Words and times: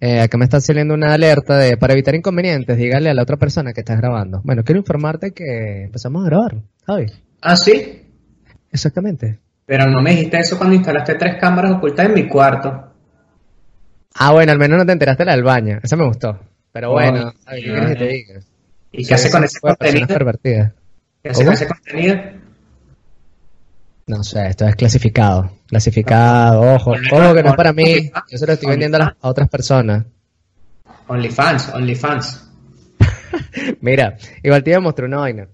Eh, 0.00 0.20
acá 0.20 0.38
me 0.38 0.44
está 0.44 0.60
saliendo 0.60 0.94
una 0.94 1.12
alerta 1.12 1.58
de 1.58 1.76
para 1.76 1.92
evitar 1.92 2.14
inconvenientes, 2.14 2.76
dígale 2.76 3.10
a 3.10 3.14
la 3.14 3.22
otra 3.22 3.36
persona 3.36 3.72
que 3.72 3.80
estás 3.80 3.98
grabando. 3.98 4.40
Bueno, 4.44 4.64
quiero 4.64 4.78
informarte 4.78 5.32
que 5.32 5.84
empezamos 5.84 6.22
a 6.24 6.26
grabar, 6.26 6.62
¿sabes? 6.86 7.20
Ah, 7.42 7.56
sí. 7.56 8.06
Exactamente. 8.72 9.38
Pero 9.66 9.86
no 9.90 10.00
me 10.00 10.10
dijiste 10.12 10.38
eso 10.38 10.56
cuando 10.56 10.74
instalaste 10.74 11.14
tres 11.16 11.36
cámaras 11.38 11.72
ocultas 11.72 12.06
en 12.06 12.14
mi 12.14 12.26
cuarto. 12.26 12.92
Ah, 14.14 14.32
bueno, 14.32 14.52
al 14.52 14.58
menos 14.58 14.78
no 14.78 14.86
te 14.86 14.92
enteraste 14.92 15.24
la 15.24 15.32
del 15.32 15.44
baño. 15.44 15.78
Eso 15.82 15.96
me 15.96 16.06
gustó. 16.06 16.38
Pero 16.72 16.92
bueno, 16.92 17.28
Oh, 17.28 17.32
¿sabes 17.44 17.64
qué 17.64 17.70
quieres 17.70 17.88
que 17.88 17.96
te 17.96 18.08
diga? 18.08 18.40
¿Y 18.92 19.04
qué 19.04 19.14
hace 19.14 19.30
con 19.30 19.44
ese 19.44 19.60
contenido? 19.60 20.06
¿Qué 21.22 21.28
hace 21.28 21.44
con 21.44 21.54
ese 21.54 21.66
contenido? 21.66 22.16
No 24.10 24.24
sé, 24.24 24.48
esto 24.48 24.66
es 24.66 24.74
clasificado. 24.74 25.52
Clasificado, 25.68 26.62
ojo. 26.74 26.94
Ojo 27.12 27.32
que 27.32 27.44
no 27.44 27.50
es 27.50 27.54
para 27.54 27.72
mí. 27.72 28.10
Yo 28.28 28.38
se 28.38 28.44
lo 28.44 28.54
estoy 28.54 28.70
vendiendo 28.70 28.98
a, 28.98 29.16
otras 29.20 29.48
personas. 29.48 30.04
OnlyFans, 31.06 31.68
OnlyFans. 31.74 32.50
Mira, 33.80 34.16
igual 34.42 34.64
te 34.64 34.70
iba 34.70 34.78
a 34.78 34.80
mostrar 34.80 35.06
una 35.06 35.18
vaina. 35.18 35.46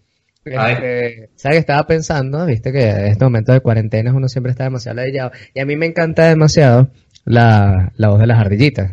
A 0.56 0.70
Este, 0.73 1.29
¿Sabes 1.37 1.56
que 1.56 1.60
estaba 1.60 1.87
pensando? 1.87 2.46
Viste 2.46 2.73
que 2.73 2.88
en 2.88 3.06
estos 3.09 3.27
momentos 3.27 3.55
de 3.55 3.60
cuarentena 3.60 4.15
uno 4.15 4.27
siempre 4.27 4.52
está 4.52 4.65
demasiado 4.65 4.96
ladillado. 4.96 5.32
Y 5.52 5.60
a 5.60 5.66
mí 5.66 5.77
me 5.77 5.84
encanta 5.84 6.24
demasiado 6.24 6.88
la, 7.27 7.93
la 7.96 8.09
voz 8.09 8.20
de 8.20 8.27
las 8.27 8.41
ardillitas. 8.41 8.93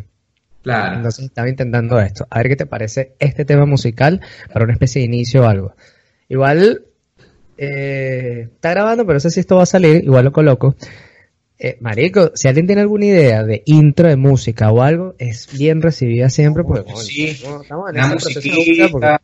Claro. 0.62 0.96
Entonces 0.96 1.24
estaba 1.24 1.48
intentando 1.48 1.98
esto. 2.00 2.26
A 2.28 2.36
ver 2.40 2.48
qué 2.48 2.56
te 2.56 2.66
parece 2.66 3.14
este 3.18 3.46
tema 3.46 3.64
musical 3.64 4.20
para 4.52 4.66
una 4.66 4.74
especie 4.74 5.00
de 5.00 5.06
inicio 5.06 5.44
o 5.44 5.46
algo. 5.46 5.74
Igual 6.28 6.82
eh, 7.58 8.48
está 8.54 8.70
grabando, 8.70 9.04
pero 9.04 9.14
no 9.14 9.20
sé 9.20 9.30
si 9.30 9.40
esto 9.40 9.56
va 9.56 9.62
a 9.62 9.66
salir. 9.66 10.02
Igual 10.04 10.24
lo 10.24 10.32
coloco. 10.32 10.74
Eh, 11.58 11.78
marico, 11.80 12.32
si 12.34 12.48
alguien 12.48 12.66
tiene 12.66 12.82
alguna 12.82 13.06
idea 13.06 13.42
de 13.44 13.62
intro 13.66 14.08
de 14.08 14.16
música 14.16 14.70
o 14.72 14.82
algo, 14.82 15.14
es 15.18 15.48
bien 15.56 15.80
recibida 15.82 16.28
siempre. 16.28 16.64
Porque, 16.64 16.92
Sí, 16.96 17.26
estamos 17.28 17.90
en 17.90 17.96
Una 17.96 18.08
porque- 18.10 18.24
musiquita, 18.34 19.20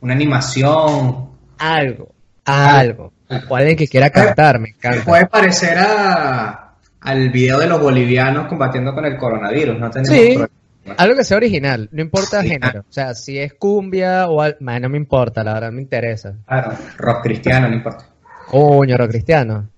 una 0.00 0.12
animación. 0.14 1.28
algo, 1.58 2.12
algo. 2.44 3.12
O 3.48 3.56
alguien 3.56 3.76
que 3.76 3.88
quiera 3.88 4.10
cantar, 4.10 4.58
me 4.60 4.70
encanta. 4.70 5.04
puede 5.04 5.26
parecer 5.26 5.76
a, 5.78 6.74
al 7.00 7.30
video 7.30 7.58
de 7.58 7.66
los 7.66 7.80
bolivianos 7.80 8.46
combatiendo 8.48 8.94
con 8.94 9.04
el 9.04 9.16
coronavirus. 9.16 9.78
No 9.78 9.90
tenemos 9.90 10.16
Sí. 10.16 10.22
problema. 10.34 10.48
Algo 10.96 11.16
que 11.16 11.24
sea 11.24 11.36
original, 11.36 11.88
no 11.92 12.00
importa 12.02 12.42
Sí. 12.42 12.48
género. 12.48 12.80
O 12.80 12.92
sea, 12.92 13.14
si 13.14 13.38
es 13.38 13.54
cumbia 13.54 14.26
o 14.28 14.40
al... 14.40 14.56
Man, 14.60 14.82
no 14.82 14.88
me 14.88 14.98
importa, 14.98 15.42
la 15.42 15.54
verdad 15.54 15.72
me 15.72 15.82
interesa. 15.82 16.34
Claro, 16.46 16.72
rock 16.98 17.22
cristiano, 17.22 17.68
no 17.68 17.74
importa. 17.74 18.06
Coño, 18.46 18.96
rock 18.96 19.10
cristiano. 19.10 19.68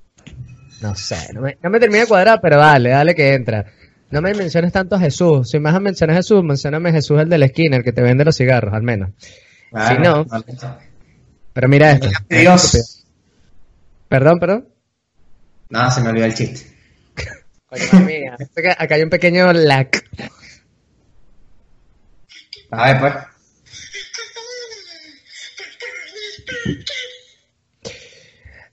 No 0.82 0.94
sé, 0.94 1.32
no 1.32 1.40
me, 1.40 1.56
no 1.62 1.70
me 1.70 1.80
termina 1.80 2.02
de 2.02 2.06
cuadrar, 2.08 2.40
pero 2.42 2.56
dale, 2.58 2.90
dale 2.90 3.14
que 3.14 3.34
entra. 3.34 3.64
No 4.10 4.20
me 4.22 4.32
menciones 4.34 4.72
tanto 4.72 4.96
a 4.96 5.00
Jesús. 5.00 5.50
Si 5.50 5.58
me 5.58 5.64
vas 5.64 5.74
a 5.74 5.80
mencionar 5.80 6.14
a 6.14 6.18
Jesús, 6.18 6.42
mencióname 6.44 6.90
a 6.90 6.92
Jesús 6.92 7.20
el 7.20 7.28
de 7.28 7.38
la 7.38 7.46
esquina, 7.46 7.76
el 7.78 7.84
que 7.84 7.92
te 7.92 8.00
vende 8.02 8.24
los 8.24 8.36
cigarros, 8.36 8.72
al 8.72 8.82
menos. 8.82 9.10
Claro, 9.70 9.96
Si 9.96 10.02
no- 10.02 10.24
no. 10.24 10.78
Pero 11.52 11.68
mira 11.68 11.90
esto. 11.92 12.08
Dios. 12.28 13.04
Perdón, 14.08 14.38
perdón. 14.38 14.68
Nada, 15.70 15.90
se 15.90 16.00
me 16.00 16.10
olvidó 16.10 16.24
el 16.26 16.34
chiste. 16.34 16.70
Coño, 17.68 18.04
mía. 18.06 18.36
Acá 18.56 18.76
acá 18.78 18.94
hay 18.94 19.02
un 19.02 19.10
pequeño 19.10 19.52
lag. 19.52 19.88
A 22.70 22.92
ver, 22.92 23.00
pues. 23.00 23.14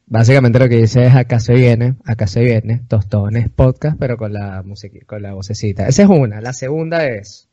Básicamente 0.07 0.59
lo 0.59 0.69
que 0.69 0.77
dice 0.77 1.07
es 1.07 1.15
acá 1.15 1.39
se 1.39 1.53
viene, 1.53 1.95
acá 2.05 2.27
se 2.27 2.41
viene, 2.41 2.81
tostones 2.87 3.49
podcast, 3.49 3.97
pero 3.99 4.17
con 4.17 4.33
la 4.33 4.61
música, 4.63 4.99
con 5.07 5.23
la 5.23 5.33
vocecita. 5.33 5.87
Esa 5.87 6.03
es 6.03 6.09
una. 6.09 6.41
La 6.41 6.53
segunda 6.53 7.07
es. 7.07 7.49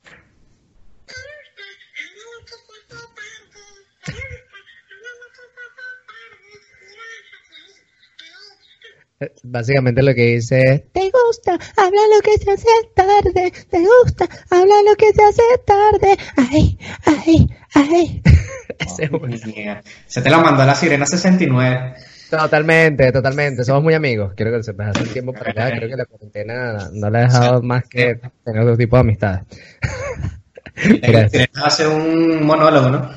Básicamente 9.43 10.03
lo 10.03 10.15
que 10.15 10.35
dice 10.35 10.73
es, 10.73 10.93
te 10.93 11.11
gusta, 11.11 11.53
habla 11.77 12.01
lo 12.15 12.21
que 12.23 12.39
se 12.39 12.51
hace 12.51 12.69
tarde, 12.95 13.53
te 13.71 13.79
gusta, 13.79 14.29
habla 14.51 14.75
lo 14.89 14.97
que 14.97 15.13
se 15.13 15.23
hace 15.23 15.43
tarde, 15.65 16.17
ay, 16.37 16.79
ay, 17.07 17.49
ay. 17.75 18.23
Mierda. 19.47 19.83
Se 20.07 20.23
te 20.23 20.31
lo 20.31 20.41
mandó 20.41 20.65
la 20.65 20.75
Sirena 20.75 21.07
69. 21.07 21.95
Totalmente, 22.31 23.13
totalmente. 23.13 23.63
Somos 23.63 23.83
muy 23.83 23.95
amigos. 23.95 24.33
Quiero 24.35 24.51
que 24.51 24.57
lo 24.59 24.63
sepas. 24.63 24.89
Hace 24.89 25.03
un 25.03 25.13
tiempo 25.13 25.33
para 25.35 25.51
acá, 25.51 25.77
creo 25.77 25.89
que 25.89 25.97
la 25.97 26.07
cuarentena 26.07 26.89
no 26.93 27.11
le 27.11 27.19
ha 27.19 27.23
dejado 27.23 27.63
más 27.63 27.85
que 27.89 28.21
tener 28.45 28.63
otro 28.63 28.77
tipo 28.77 28.97
de 28.97 29.01
amistades. 29.01 29.43
La 31.03 31.29
Sirena 31.29 31.67
hace 31.67 31.87
un 31.87 32.45
monólogo, 32.45 32.89
¿no? 32.89 33.11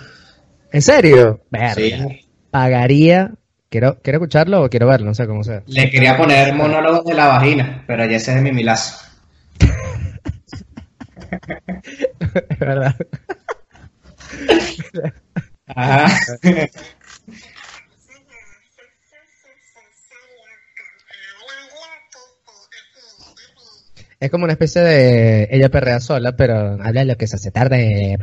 ¿En 0.71 0.81
serio? 0.81 1.41
Verga. 1.49 1.73
Sí. 1.75 2.27
Pagaría. 2.51 3.31
Quiero, 3.69 3.97
quiero 4.01 4.17
escucharlo 4.17 4.63
o 4.63 4.69
quiero 4.69 4.87
verlo, 4.87 5.07
no 5.07 5.13
sé 5.13 5.27
cómo 5.27 5.43
sea. 5.43 5.63
Le 5.67 5.89
quería 5.89 6.17
poner 6.17 6.53
monólogo 6.53 7.03
de 7.03 7.15
la 7.15 7.27
vagina, 7.27 7.83
pero 7.87 8.05
ya 8.05 8.17
ese 8.17 8.35
es 8.35 8.41
mi 8.41 8.51
milazo. 8.51 8.97
Es 12.49 12.59
verdad. 12.59 12.95
Ajá. 15.67 16.07
Es 24.25 24.31
como 24.31 24.45
una 24.45 24.53
especie 24.53 24.81
de 24.81 25.47
ella 25.51 25.69
perrea 25.69 25.99
sola, 25.99 26.35
pero 26.35 26.81
habla 26.81 27.05
lo 27.05 27.15
que 27.15 27.27
se 27.27 27.35
hace 27.35 27.51
tarde. 27.51 28.17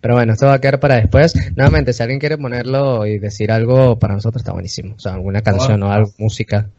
Pero 0.00 0.14
bueno, 0.14 0.32
esto 0.32 0.46
va 0.46 0.54
a 0.54 0.60
quedar 0.62 0.80
para 0.80 0.96
después. 0.96 1.34
Nuevamente, 1.56 1.92
si 1.92 2.02
alguien 2.02 2.18
quiere 2.18 2.38
ponerlo 2.38 3.04
y 3.04 3.18
decir 3.18 3.52
algo 3.52 3.98
para 3.98 4.14
nosotros 4.14 4.40
está 4.40 4.52
buenísimo. 4.52 4.94
O 4.96 4.98
sea, 4.98 5.12
alguna 5.12 5.42
canción 5.42 5.82
o 5.82 5.92
algo, 5.92 6.10
música. 6.16 6.70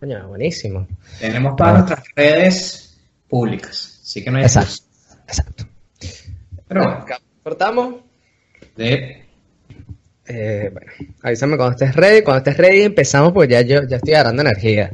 Coño, 0.00 0.28
buenísimo. 0.28 0.86
Tenemos 1.18 1.56
todas 1.56 1.72
nuestras 1.78 2.04
redes 2.14 2.98
públicas, 3.26 3.98
así 4.02 4.22
que 4.22 4.30
no 4.30 4.36
hay 4.36 4.44
Exacto. 4.44 4.70
excusa. 4.72 5.18
Exacto. 5.26 5.64
Pero 6.68 6.82
bueno, 6.82 7.06
Cortamos. 7.42 7.94
de- 8.76 9.22
Eh, 10.28 10.68
bueno, 10.72 10.92
avísame 11.22 11.56
cuando 11.56 11.72
estés 11.76 11.96
ready. 11.96 12.20
Cuando 12.22 12.38
estés 12.38 12.56
ready 12.58 12.82
empezamos 12.82 13.32
porque 13.32 13.52
ya 13.54 13.62
yo 13.62 13.82
ya 13.88 13.96
estoy 13.96 14.12
agarrando 14.12 14.42
energía. 14.42 14.92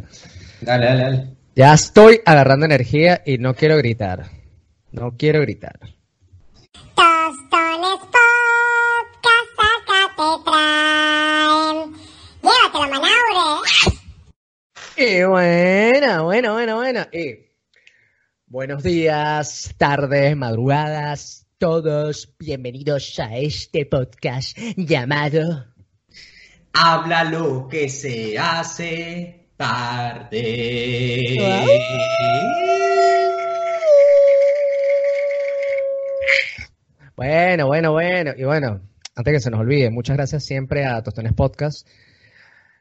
dale, 0.60 0.87
dale, 0.87 1.03
dale. 1.03 1.28
Ya 1.54 1.74
estoy 1.74 2.22
agarrando 2.24 2.64
energía 2.64 3.22
y 3.26 3.36
no 3.36 3.52
quiero 3.54 3.76
gritar. 3.76 4.30
No 4.90 5.18
quiero 5.18 5.42
gritar. 5.42 5.78
Tostones 6.94 7.98
Podcast, 8.08 9.52
acá 9.60 10.00
te 10.16 10.50
traen. 10.50 11.92
Llévatelo, 12.42 13.00
Manaure. 13.02 14.00
Y 14.96 15.24
buena, 15.24 16.22
buena, 16.22 16.52
buena, 16.52 16.74
buena. 16.74 17.08
Y 17.12 17.50
buenos 18.46 18.82
días, 18.82 19.74
tardes, 19.76 20.34
madrugadas, 20.34 21.46
todos 21.58 22.34
bienvenidos 22.38 23.19
a 23.19 23.36
este 23.36 23.84
podcast 23.84 24.56
llamado 24.76 25.66
Habla 26.72 27.24
lo 27.24 27.69
que 27.69 27.90
se 27.90 28.38
hace 28.38 29.41
tarde. 29.62 31.38
Bueno, 37.14 37.66
bueno, 37.66 37.92
bueno. 37.92 38.32
Y 38.36 38.42
bueno, 38.44 38.80
antes 39.14 39.34
que 39.34 39.40
se 39.40 39.50
nos 39.50 39.60
olvide, 39.60 39.90
muchas 39.90 40.16
gracias 40.16 40.44
siempre 40.44 40.84
a 40.84 41.02
Tostones 41.02 41.32
Podcast. 41.34 41.87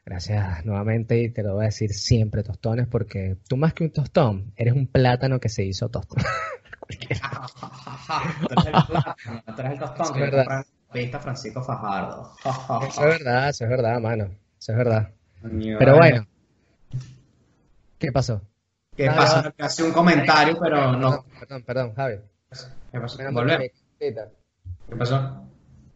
Gracias 0.04 0.64
nuevamente 0.64 1.22
y 1.22 1.30
te 1.30 1.44
lo 1.44 1.54
voy 1.54 1.62
a 1.62 1.66
decir 1.66 1.92
siempre, 1.92 2.42
Tostones, 2.42 2.88
porque 2.88 3.36
tú 3.48 3.56
más 3.56 3.72
que 3.74 3.84
un 3.84 3.92
tostón, 3.92 4.52
eres 4.56 4.74
un 4.74 4.88
plátano 4.88 5.38
que 5.38 5.48
se 5.48 5.64
hizo 5.64 5.88
tostón. 5.88 6.24
Tú 6.88 6.96
eres 9.60 9.72
el 9.72 9.78
tostón 9.78 10.22
Es 10.22 10.30
que 10.92 11.00
Vista 11.00 11.20
Francisco 11.20 11.62
Fajardo. 11.62 12.34
Eso 12.86 13.08
es 13.08 13.18
verdad, 13.18 13.48
eso 13.48 13.64
es 13.64 13.70
verdad, 13.70 14.00
mano. 14.00 14.24
Eso 14.58 14.72
es 14.72 14.78
verdad. 14.78 15.10
Pero 15.78 15.96
bueno. 15.96 16.26
¿Qué 18.02 18.10
pasó? 18.12 18.42
¿Qué 18.96 19.08
Ah, 19.08 19.14
pasó? 19.16 19.52
Que 19.54 19.62
hace 19.62 19.82
un 19.84 19.92
comentario, 19.92 20.58
pero 20.60 20.92
no. 20.96 21.24
Perdón, 21.38 21.62
perdón, 21.62 21.94
Javi. 21.94 22.16
¿Qué 22.90 23.00
pasó? 23.00 23.18
Cosita. 23.18 24.28
¿Qué 24.88 24.96
pasó? 24.96 25.46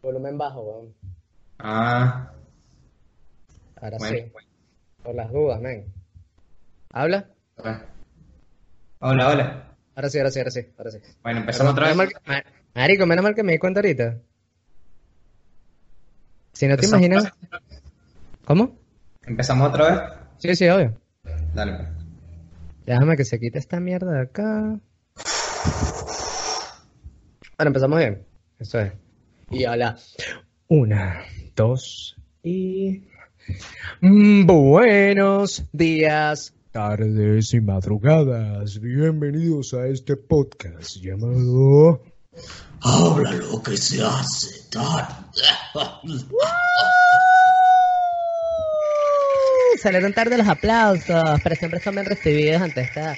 Volumen 0.01 0.37
bajo, 0.37 0.61
weón. 0.61 0.93
Ah, 1.59 2.31
Ahora 3.81 3.97
bueno. 3.97 4.17
sí. 4.17 4.31
Por 5.03 5.15
las 5.15 5.31
dudas, 5.31 5.59
men. 5.59 5.85
¿Habla? 6.93 7.27
Hola, 8.99 9.27
hola. 9.29 9.63
Ahora 9.95 10.09
sí, 10.09 10.17
ahora 10.19 10.31
sí, 10.31 10.39
ahora 10.39 10.51
sí, 10.51 10.67
ahora 10.77 10.91
sí. 10.91 10.99
Bueno, 11.23 11.39
empezamos 11.41 11.73
otra 11.73 11.93
vez. 11.93 12.09
que- 12.09 12.43
Marico, 12.73 13.05
menos 13.05 13.23
mal 13.23 13.35
que 13.35 13.43
me 13.43 13.51
di 13.51 13.57
cuenta 13.59 13.79
ahorita. 13.81 14.17
Si 16.53 16.67
no 16.67 16.77
te 16.77 16.85
imaginas... 16.85 17.31
¿Cómo? 18.45 18.77
¿Empezamos 19.25 19.67
otra 19.69 19.89
vez? 19.91 20.01
Sí, 20.37 20.55
sí, 20.55 20.69
obvio. 20.69 20.95
Dale. 21.53 21.96
Déjame 22.87 23.17
que 23.17 23.25
se 23.25 23.37
quite 23.37 23.59
esta 23.59 23.81
mierda 23.81 24.13
de 24.13 24.21
acá. 24.21 24.79
Bueno, 27.57 27.67
empezamos 27.67 27.99
bien. 27.99 28.25
Eso 28.59 28.79
es. 28.79 28.93
Y 29.51 29.65
a 29.65 29.75
la 29.75 29.97
una, 30.69 31.21
dos 31.53 32.15
y. 32.43 33.03
Mm, 33.99 34.45
Buenos 34.45 35.65
días, 35.73 36.53
tardes 36.71 37.53
y 37.53 37.59
madrugadas. 37.59 38.79
Bienvenidos 38.79 39.73
a 39.73 39.85
este 39.87 40.15
podcast 40.15 40.95
llamado. 41.01 42.01
Habla 42.79 43.33
lo 43.33 43.61
que 43.61 43.75
se 43.75 44.01
hace, 44.01 44.69
Salieron 49.77 50.13
tarde 50.13 50.37
los 50.37 50.47
aplausos, 50.47 51.39
pero 51.43 51.55
siempre 51.55 51.79
son 51.79 51.95
bien 51.95 52.05
recibidos 52.05 52.61
ante 52.61 52.81
esta. 52.81 53.15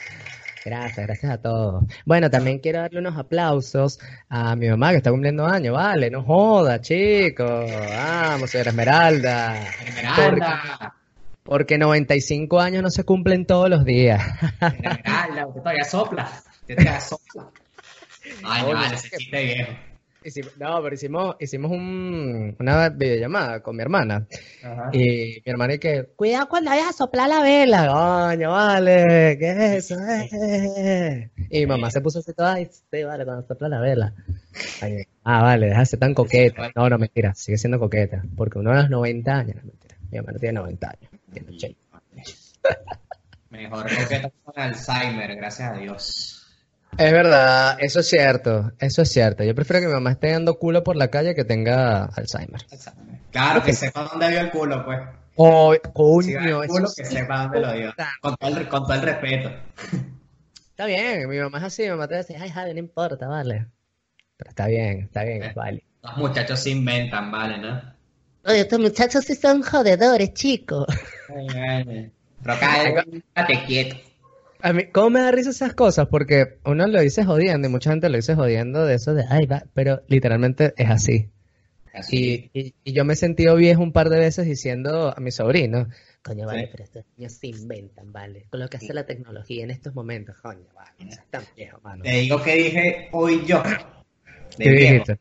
Gracias, 0.65 1.07
gracias 1.07 1.31
a 1.31 1.41
todos. 1.41 1.85
Bueno, 2.06 2.29
también 2.29 2.59
quiero 2.59 2.79
darle 2.79 3.00
unos 3.00 3.17
aplausos 3.17 4.00
a 4.27 4.56
mi 4.56 4.67
mamá 4.67 4.91
que 4.91 4.97
está 4.97 5.11
cumpliendo 5.11 5.45
años, 5.45 5.73
vale, 5.73 6.09
no 6.09 6.23
joda, 6.23 6.81
chicos. 6.81 7.71
Vamos, 7.71 8.50
señora 8.50 8.71
Esmeralda. 8.71 9.63
Esmeralda. 9.85 10.95
Porque 11.44 11.77
95 11.77 12.59
años 12.59 12.83
no 12.83 12.89
se 12.89 13.03
cumplen 13.06 13.45
todos 13.45 13.69
los 13.69 13.85
días. 13.85 14.21
Esmeralda, 14.61 15.47
usted 15.47 15.61
todavía 15.61 15.83
sopla. 15.85 16.29
Usted 16.61 16.75
todavía 16.75 17.01
sopla. 17.01 17.50
Ay, 18.44 18.63
no, 18.63 18.83
es 18.83 19.06
ese 19.06 19.17
chiste 19.17 19.44
viejo. 19.44 19.88
Hicimos- 20.24 20.57
no, 20.57 20.81
pero 20.83 20.95
hicimos, 20.95 21.36
hicimos 21.39 21.71
un- 21.71 22.56
una 22.60 22.89
videollamada 22.89 23.62
con 23.62 23.75
mi 23.75 23.81
hermana. 23.83 24.27
Ajá. 24.63 24.89
Y 24.92 25.42
mi 25.45 25.51
hermana 25.51 25.77
que, 25.77 26.10
cuidado 26.16 26.50
cuando 26.50 26.71
vayas 26.71 26.89
a 26.89 26.94
soplar 26.94 27.30
la 27.30 27.42
vela, 27.42 27.88
coño, 27.88 28.51
vale, 28.51 29.38
¿qué 29.39 29.50
es 29.51 29.92
eso? 29.92 29.95
eh?" 30.06 31.30
Y 31.50 31.60
mi 31.62 31.66
mamá 31.68 31.89
se 31.89 32.01
puso 32.01 32.19
así 32.19 32.33
toda, 32.33 32.54
ay, 32.56 32.66
sí, 32.69 33.04
vale, 33.04 33.24
cuando 33.24 33.48
sopla 33.48 33.69
la 33.69 33.80
vela. 33.80 34.13
Ay, 34.81 35.04
ah, 35.24 35.42
vale, 35.42 35.86
ser 35.86 36.00
tan 36.00 36.13
coqueta. 36.13 36.69
No, 36.75 36.89
no, 36.89 36.98
mentira, 36.98 37.33
sigue 37.33 37.57
siendo 37.57 37.80
coqueta, 37.80 38.21
porque 38.36 38.60
uno 38.60 38.71
de 38.71 38.77
los 38.77 38.89
90 38.89 39.38
años, 39.38 39.56
no, 39.56 39.63
mentira, 39.63 39.95
mi 40.12 40.18
hermana 40.18 40.38
tiene 40.39 40.54
90 40.60 40.89
años, 40.89 41.12
tiene 41.31 41.50
80. 41.50 41.80
Mejor 43.50 43.83
coqueta 43.83 44.31
con 44.44 44.54
Alzheimer, 44.62 45.36
gracias 45.38 45.71
a 45.71 45.74
Dios. 45.77 46.38
Es 46.97 47.12
verdad, 47.13 47.77
eso 47.80 48.00
es 48.01 48.09
cierto, 48.09 48.71
eso 48.80 49.01
es 49.03 49.09
cierto. 49.12 49.44
Yo 49.44 49.56
prefiero 49.56 49.80
que 49.81 49.88
mi 49.88 49.94
mamá 49.94 50.12
esté 50.12 50.31
dando 50.31 50.57
culo 50.59 50.83
por 50.83 50.95
la 50.95 51.09
calle 51.09 51.33
que 51.36 51.45
tenga 51.45 52.06
Alzheimer. 52.06 52.62
Alzheimer. 52.71 53.19
Claro, 53.31 53.63
que 53.63 53.74
sepa 53.74 54.03
dónde 54.06 54.27
vio 54.30 54.39
el 54.41 54.51
culo, 54.51 54.83
pues. 54.86 55.00
Oh, 55.36 55.74
Si 55.74 55.80
coño, 55.94 56.63
el 56.63 56.69
eso 56.69 56.74
culo, 56.74 56.89
que 56.95 57.06
sepa 57.06 57.44
dónde 57.44 57.59
lo 57.62 57.74
dio. 57.74 57.94
Con 58.21 58.36
todo, 58.36 58.57
el, 58.57 58.68
con 58.68 58.83
todo 58.83 58.94
el 58.95 59.01
respeto. 59.03 59.51
Está 60.71 60.86
bien, 60.88 61.30
mi 61.30 61.38
mamá 61.38 61.59
es 61.59 61.63
así, 61.65 61.83
mi 61.83 61.89
mamá 61.89 62.07
te 62.07 62.18
dice, 62.18 62.36
ay, 62.38 62.50
Javi, 62.50 62.74
no 62.74 62.80
importa, 62.80 63.27
vale. 63.27 63.68
Pero 64.38 64.50
está 64.50 64.68
bien, 64.68 65.00
está 65.01 65.24
bien, 65.24 65.44
Eh. 65.44 65.53
vale. 65.56 65.83
Los 66.03 66.18
muchachos 66.18 66.59
se 66.59 66.69
inventan, 66.71 67.31
¿vale? 67.31 67.57
¿no? 67.59 67.81
Oye, 68.45 68.62
estos 68.62 68.80
muchachos 68.80 69.24
sí 69.25 69.35
son 69.35 69.62
jodedores, 69.62 70.33
chicos. 70.33 70.85
Ay. 71.30 72.12
Pero 72.42 72.56
cállate 72.59 73.65
quieto. 73.68 73.95
A 74.61 74.73
mí, 74.73 74.85
¿cómo 74.91 75.09
me 75.11 75.21
da 75.21 75.31
risa 75.31 75.51
esas 75.51 75.73
cosas? 75.73 76.07
Porque 76.07 76.59
uno 76.65 76.85
lo 76.88 77.00
dice 77.00 77.23
jodiendo 77.23 77.67
y 77.67 77.71
mucha 77.71 77.91
gente 77.91 78.09
lo 78.09 78.17
dice 78.17 78.35
jodiendo 78.35 78.85
de 78.85 78.95
eso 78.95 79.13
de, 79.13 79.23
ay, 79.29 79.45
va, 79.45 79.63
pero 79.73 80.01
literalmente 80.07 80.73
es 80.75 80.89
así. 80.89 81.29
Así. 81.94 82.50
Y, 82.53 82.59
y, 82.59 82.75
y 82.83 82.94
yo 82.94 83.06
me 83.06 83.13
he 83.13 83.15
sentido 83.15 83.56
viejo 83.56 83.81
un 83.81 83.94
par 83.94 84.09
de 84.09 84.19
veces 84.19 84.45
diciendo 84.45 85.13
a 85.15 85.19
mi 85.21 85.31
sobrino, 85.31 85.88
coño, 86.21 86.45
vale, 86.45 86.63
Sí. 86.65 86.67
pero 86.71 86.83
estos 86.83 87.06
niños 87.17 87.33
se 87.33 87.47
inventan, 87.47 88.11
vale. 88.11 88.45
Con 88.50 88.59
lo 88.59 88.67
que 88.67 88.77
hace 88.77 88.94
la 88.94 89.06
tecnología 89.06 89.63
en 89.63 89.71
estos 89.71 89.95
momentos, 89.95 90.35
coño, 90.41 90.67
vale, 90.75 90.91
no 91.00 91.11
seas 91.11 91.25
tan 91.29 91.44
viejo, 91.56 91.79
mano. 91.81 92.03
Te 92.03 92.11
digo 92.11 92.41
que 92.44 92.56
dije 92.56 93.09
hoy 93.13 93.45
yo. 93.45 93.63
de 93.63 94.63
¿Qué 94.65 94.69
viejo. 94.71 94.91
dijiste? 94.94 95.19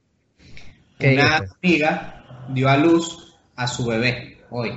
¿Qué 0.99 1.13
Una 1.15 1.25
dijiste? 1.41 1.57
amiga 1.63 2.47
dio 2.51 2.69
a 2.69 2.77
luz 2.77 3.37
a 3.57 3.67
su 3.69 3.87
bebé 3.87 4.39
hoy. 4.51 4.71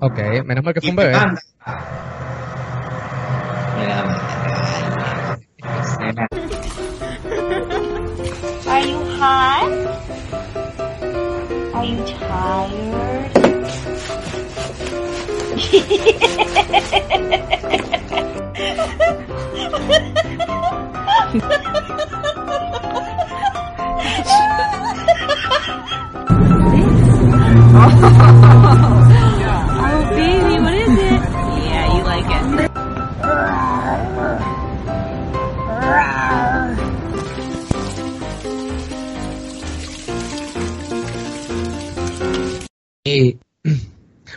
Ok, 0.00 0.18
menos 0.44 0.62
mal 0.64 0.74
que 0.74 0.80
fue 0.82 0.90
un 0.90 0.96
bebé. 0.96 1.12
manda- 1.12 1.40
Are 3.76 3.82
you 8.80 9.04
hot? 9.16 9.70
Are 11.74 11.84
you 11.84 11.98
tired? 12.06 13.32
Oh, 29.78 30.16
is 30.18 30.45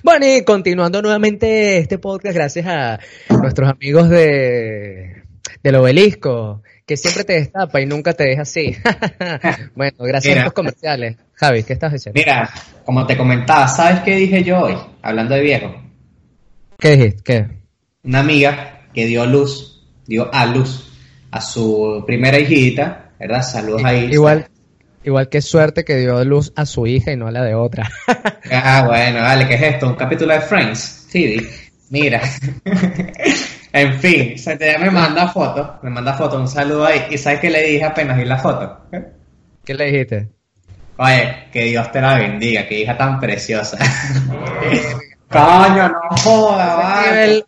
bueno, 0.10 0.26
y 0.26 0.44
continuando 0.44 1.04
nuevamente 1.04 1.78
este 1.78 2.00
podcast, 2.00 2.34
gracias 2.34 2.66
a 2.66 3.00
nuestros 3.30 3.70
amigos 3.70 4.10
de 4.10 5.22
del 5.62 5.76
obelisco, 5.76 6.64
que 6.88 6.98
siempre 6.98 7.24
te 7.24 7.34
destapa 7.34 7.80
y 7.80 7.86
nunca 7.86 8.14
te 8.14 8.24
deja 8.24 8.42
así. 8.42 8.76
bueno, 9.76 9.98
gracias 10.00 10.32
Mira. 10.32 10.42
a 10.42 10.44
estos 10.46 10.54
comerciales. 10.54 11.18
Javi, 11.36 11.62
¿qué 11.62 11.74
estás 11.74 11.94
diciendo? 11.94 12.20
Mira, 12.20 12.50
como 12.84 13.06
te 13.06 13.16
comentaba, 13.16 13.68
¿sabes 13.68 14.00
qué 14.00 14.16
dije 14.16 14.44
yo 14.44 14.62
hoy? 14.62 14.76
Hablando 15.04 15.36
de 15.36 15.42
viejo. 15.42 15.76
¿Qué 16.80 16.98
dijiste? 16.98 17.22
¿Qué? 17.24 17.48
Una 18.04 18.22
amiga 18.22 18.88
que 18.92 19.06
dio 19.06 19.28
luz, 19.28 19.86
dio 20.08 20.34
a 20.34 20.48
luz 20.48 20.92
a 21.30 21.40
su 21.40 22.04
primera 22.08 22.40
hijita, 22.40 23.12
¿verdad? 23.20 23.44
Saludos 23.44 23.84
ahí. 23.86 24.10
Igual, 24.12 24.48
igual 25.04 25.30
que 25.30 25.42
suerte 25.42 25.84
que 25.86 25.96
dio 25.96 26.24
luz 26.24 26.52
a 26.56 26.66
su 26.66 26.88
hija 26.88 27.12
y 27.12 27.18
no 27.18 27.28
a 27.28 27.32
la 27.32 27.44
de 27.44 27.56
otra. 27.56 27.90
Ah, 28.52 28.84
bueno, 28.88 29.22
vale, 29.22 29.48
¿qué 29.48 29.54
es 29.54 29.62
esto? 29.62 29.88
¿Un 29.88 29.96
capítulo 29.96 30.34
de 30.34 30.42
Friends? 30.42 31.08
Phoebe, 31.12 31.48
mira. 31.92 32.20
en 33.74 34.00
fin, 34.00 34.40
se 34.40 34.58
te 34.58 34.76
me 34.80 34.90
manda 34.90 35.28
foto, 35.28 35.78
me 35.84 35.92
manda 35.92 36.14
foto, 36.16 36.40
un 36.40 36.48
saludo 36.48 36.88
ahí. 36.88 37.06
¿Y 37.12 37.18
sabes 37.20 37.40
qué 37.40 37.52
le 37.52 37.62
dije 37.62 37.86
apenas 37.86 38.18
vi 38.18 38.26
la 38.26 38.38
foto? 38.38 38.86
¿Qué 39.64 39.74
le 39.76 39.86
dijiste? 39.86 40.30
Oye, 40.98 41.48
que 41.52 41.66
Dios 41.66 41.92
te 41.92 42.02
la 42.02 42.18
bendiga, 42.18 42.68
que 42.68 42.82
hija 42.82 42.98
tan 42.98 43.20
preciosa. 43.20 43.78
Coño, 45.30 45.90
no 45.90 46.18
joda, 46.18 46.76
vale. 46.76 47.12
nivel, 47.12 47.46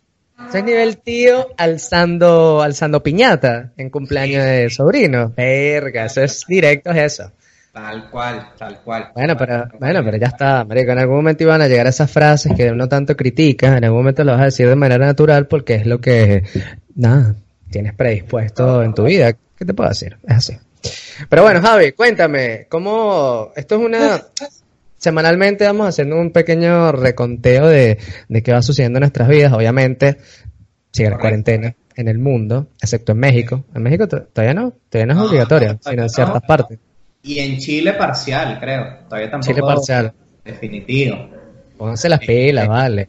es 0.54 0.64
nivel 0.64 0.98
tío 0.98 1.48
alzando, 1.58 2.62
alzando 2.62 3.02
piñata 3.02 3.72
en 3.76 3.90
cumpleaños 3.90 4.44
de 4.44 4.70
sobrino. 4.70 5.32
Verga, 5.36 6.04
eso 6.04 6.22
es 6.22 6.44
directo, 6.46 6.92
es 6.92 7.18
eso. 7.20 7.32
Tal 7.72 8.10
cual, 8.10 8.50
tal 8.58 8.80
cual. 8.84 9.08
Bueno, 9.14 9.34
pero, 9.36 9.66
bueno, 9.80 10.04
pero 10.04 10.16
ya 10.18 10.26
está, 10.26 10.62
marico. 10.64 10.92
En 10.92 10.98
algún 10.98 11.16
momento 11.16 11.42
iban 11.44 11.62
a 11.62 11.68
llegar 11.68 11.86
esas 11.86 12.10
frases 12.10 12.52
que 12.54 12.70
uno 12.70 12.86
tanto 12.86 13.16
critica. 13.16 13.76
En 13.78 13.84
algún 13.84 14.00
momento 14.00 14.24
lo 14.24 14.32
vas 14.32 14.42
a 14.42 14.44
decir 14.46 14.68
de 14.68 14.76
manera 14.76 15.06
natural 15.06 15.46
porque 15.46 15.76
es 15.76 15.86
lo 15.86 15.98
que, 15.98 16.42
nada, 16.94 17.34
tienes 17.70 17.94
predispuesto 17.94 18.82
en 18.82 18.92
tu 18.92 19.04
vida. 19.04 19.32
¿Qué 19.56 19.64
te 19.64 19.72
puedo 19.72 19.88
decir? 19.88 20.18
Es 20.28 20.36
así. 20.36 20.58
Pero 21.30 21.44
bueno, 21.44 21.62
Javi, 21.62 21.92
cuéntame, 21.92 22.66
¿cómo, 22.68 23.52
esto 23.56 23.76
es 23.76 23.80
una, 23.80 24.20
semanalmente 24.98 25.64
vamos 25.64 25.88
haciendo 25.88 26.16
un 26.20 26.30
pequeño 26.30 26.92
reconteo 26.92 27.68
de, 27.68 27.96
de 28.28 28.42
qué 28.42 28.52
va 28.52 28.60
sucediendo 28.60 28.98
en 28.98 29.02
nuestras 29.02 29.28
vidas. 29.28 29.52
Obviamente, 29.52 30.18
sigue 30.92 31.08
la 31.08 31.18
cuarentena 31.18 31.74
en 31.96 32.08
el 32.08 32.18
mundo, 32.18 32.66
excepto 32.82 33.12
en 33.12 33.18
México. 33.18 33.64
En 33.74 33.82
México 33.82 34.06
to- 34.08 34.24
todavía 34.24 34.52
no, 34.52 34.74
todavía 34.90 35.14
no 35.14 35.22
es 35.22 35.28
obligatoria, 35.30 35.72
no, 35.72 35.78
sino 35.90 36.02
en 36.02 36.10
ciertas 36.10 36.42
partes. 36.42 36.78
Y 37.22 37.38
en 37.38 37.58
Chile 37.58 37.92
parcial, 37.94 38.58
creo. 38.60 38.98
Todavía 39.08 39.30
tampoco. 39.30 39.52
Chile 39.52 39.66
parcial. 39.66 40.12
Definitivo. 40.44 41.28
Pónganse 41.78 42.08
las 42.08 42.20
pilas, 42.20 42.68
vale. 42.68 43.08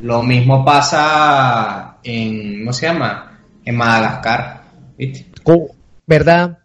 Lo 0.00 0.22
mismo 0.22 0.64
pasa 0.64 1.98
en, 2.02 2.60
¿cómo 2.60 2.72
se 2.72 2.86
llama? 2.86 3.40
En 3.64 3.76
Madagascar, 3.76 4.62
¿viste? 4.98 5.26
¿Verdad? 6.06 6.58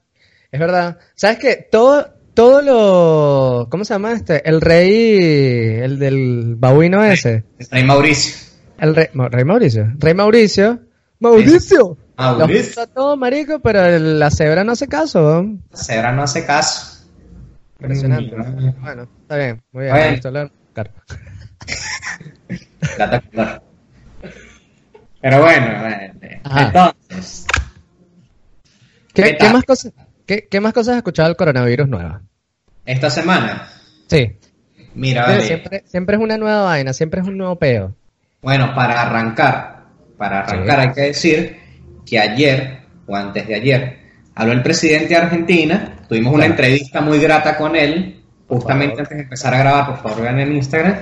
Es 0.51 0.59
verdad. 0.59 0.97
¿Sabes 1.15 1.37
qué? 1.37 1.67
Todo, 1.71 2.07
todo 2.33 2.61
lo... 2.61 3.67
¿Cómo 3.69 3.85
se 3.85 3.93
llama 3.93 4.13
este? 4.13 4.47
El 4.47 4.61
rey... 4.61 5.79
El 5.81 5.99
del 5.99 6.55
babuino 6.57 7.03
ese. 7.03 7.43
El 7.59 7.67
rey 7.69 7.83
Mauricio. 7.83 8.35
El 8.79 8.95
rey... 8.95 9.07
¿Rey 9.13 9.43
Mauricio? 9.45 9.93
Rey 9.99 10.13
Mauricio. 10.13 10.79
¡Mauricio! 11.19 11.97
Los 12.17 12.37
Mauricio. 12.39 12.65
puso 12.69 12.81
a 12.81 12.87
todo, 12.87 13.15
marico, 13.17 13.59
pero 13.59 13.99
la 13.99 14.31
cebra 14.31 14.63
no 14.63 14.71
hace 14.71 14.87
caso. 14.87 15.43
¿no? 15.43 15.59
La 15.71 15.77
cebra 15.77 16.11
no 16.11 16.23
hace 16.23 16.45
caso. 16.45 17.05
Impresionante. 17.79 18.35
Mm. 18.35 18.81
Bueno, 18.81 19.07
está 19.21 19.37
bien. 19.37 19.61
Muy 19.71 19.83
bien. 19.85 20.19
Color. 20.21 20.51
Pero 25.21 25.41
bueno, 25.41 25.67
Ajá. 26.43 26.93
entonces, 27.07 27.45
¿Qué, 29.13 29.23
¿Qué 29.23 29.31
qué 29.31 29.37
tal? 29.37 29.53
más 29.53 29.63
cosas, 29.63 29.93
qué, 30.25 30.47
qué 30.49 30.61
más 30.61 30.73
cosas 30.73 30.93
has 30.93 30.97
escuchado 30.97 31.27
del 31.27 31.35
coronavirus 31.37 31.87
nueva? 31.87 32.21
Esta 32.85 33.09
semana, 33.09 33.67
Sí. 34.07 34.37
mira, 34.93 35.25
Pero 35.25 35.37
vale. 35.37 35.47
Siempre, 35.47 35.83
siempre 35.87 36.15
es 36.15 36.21
una 36.21 36.37
nueva 36.37 36.63
vaina, 36.63 36.93
siempre 36.93 37.21
es 37.21 37.27
un 37.27 37.37
nuevo 37.37 37.57
peo. 37.57 37.95
Bueno, 38.41 38.73
para 38.75 39.01
arrancar, 39.01 39.85
para 40.17 40.41
arrancar 40.41 40.81
Sí. 40.81 40.87
hay 40.87 40.93
que 40.93 41.01
decir 41.01 41.59
que 42.07 42.19
ayer 42.19 42.79
o 43.07 43.15
antes 43.15 43.47
de 43.47 43.55
ayer 43.55 43.97
habló 44.35 44.53
el 44.53 44.61
presidente 44.63 45.09
de 45.09 45.15
Argentina, 45.17 45.93
tuvimos 46.07 46.33
una 46.33 46.45
entrevista 46.45 47.01
muy 47.01 47.19
grata 47.19 47.57
con 47.57 47.75
él, 47.75 48.21
justamente 48.47 49.01
antes 49.01 49.17
de 49.17 49.23
empezar 49.23 49.53
a 49.53 49.57
grabar, 49.59 49.85
por 49.87 49.97
favor 50.01 50.21
vean 50.23 50.39
en 50.39 50.55
Instagram, 50.55 50.95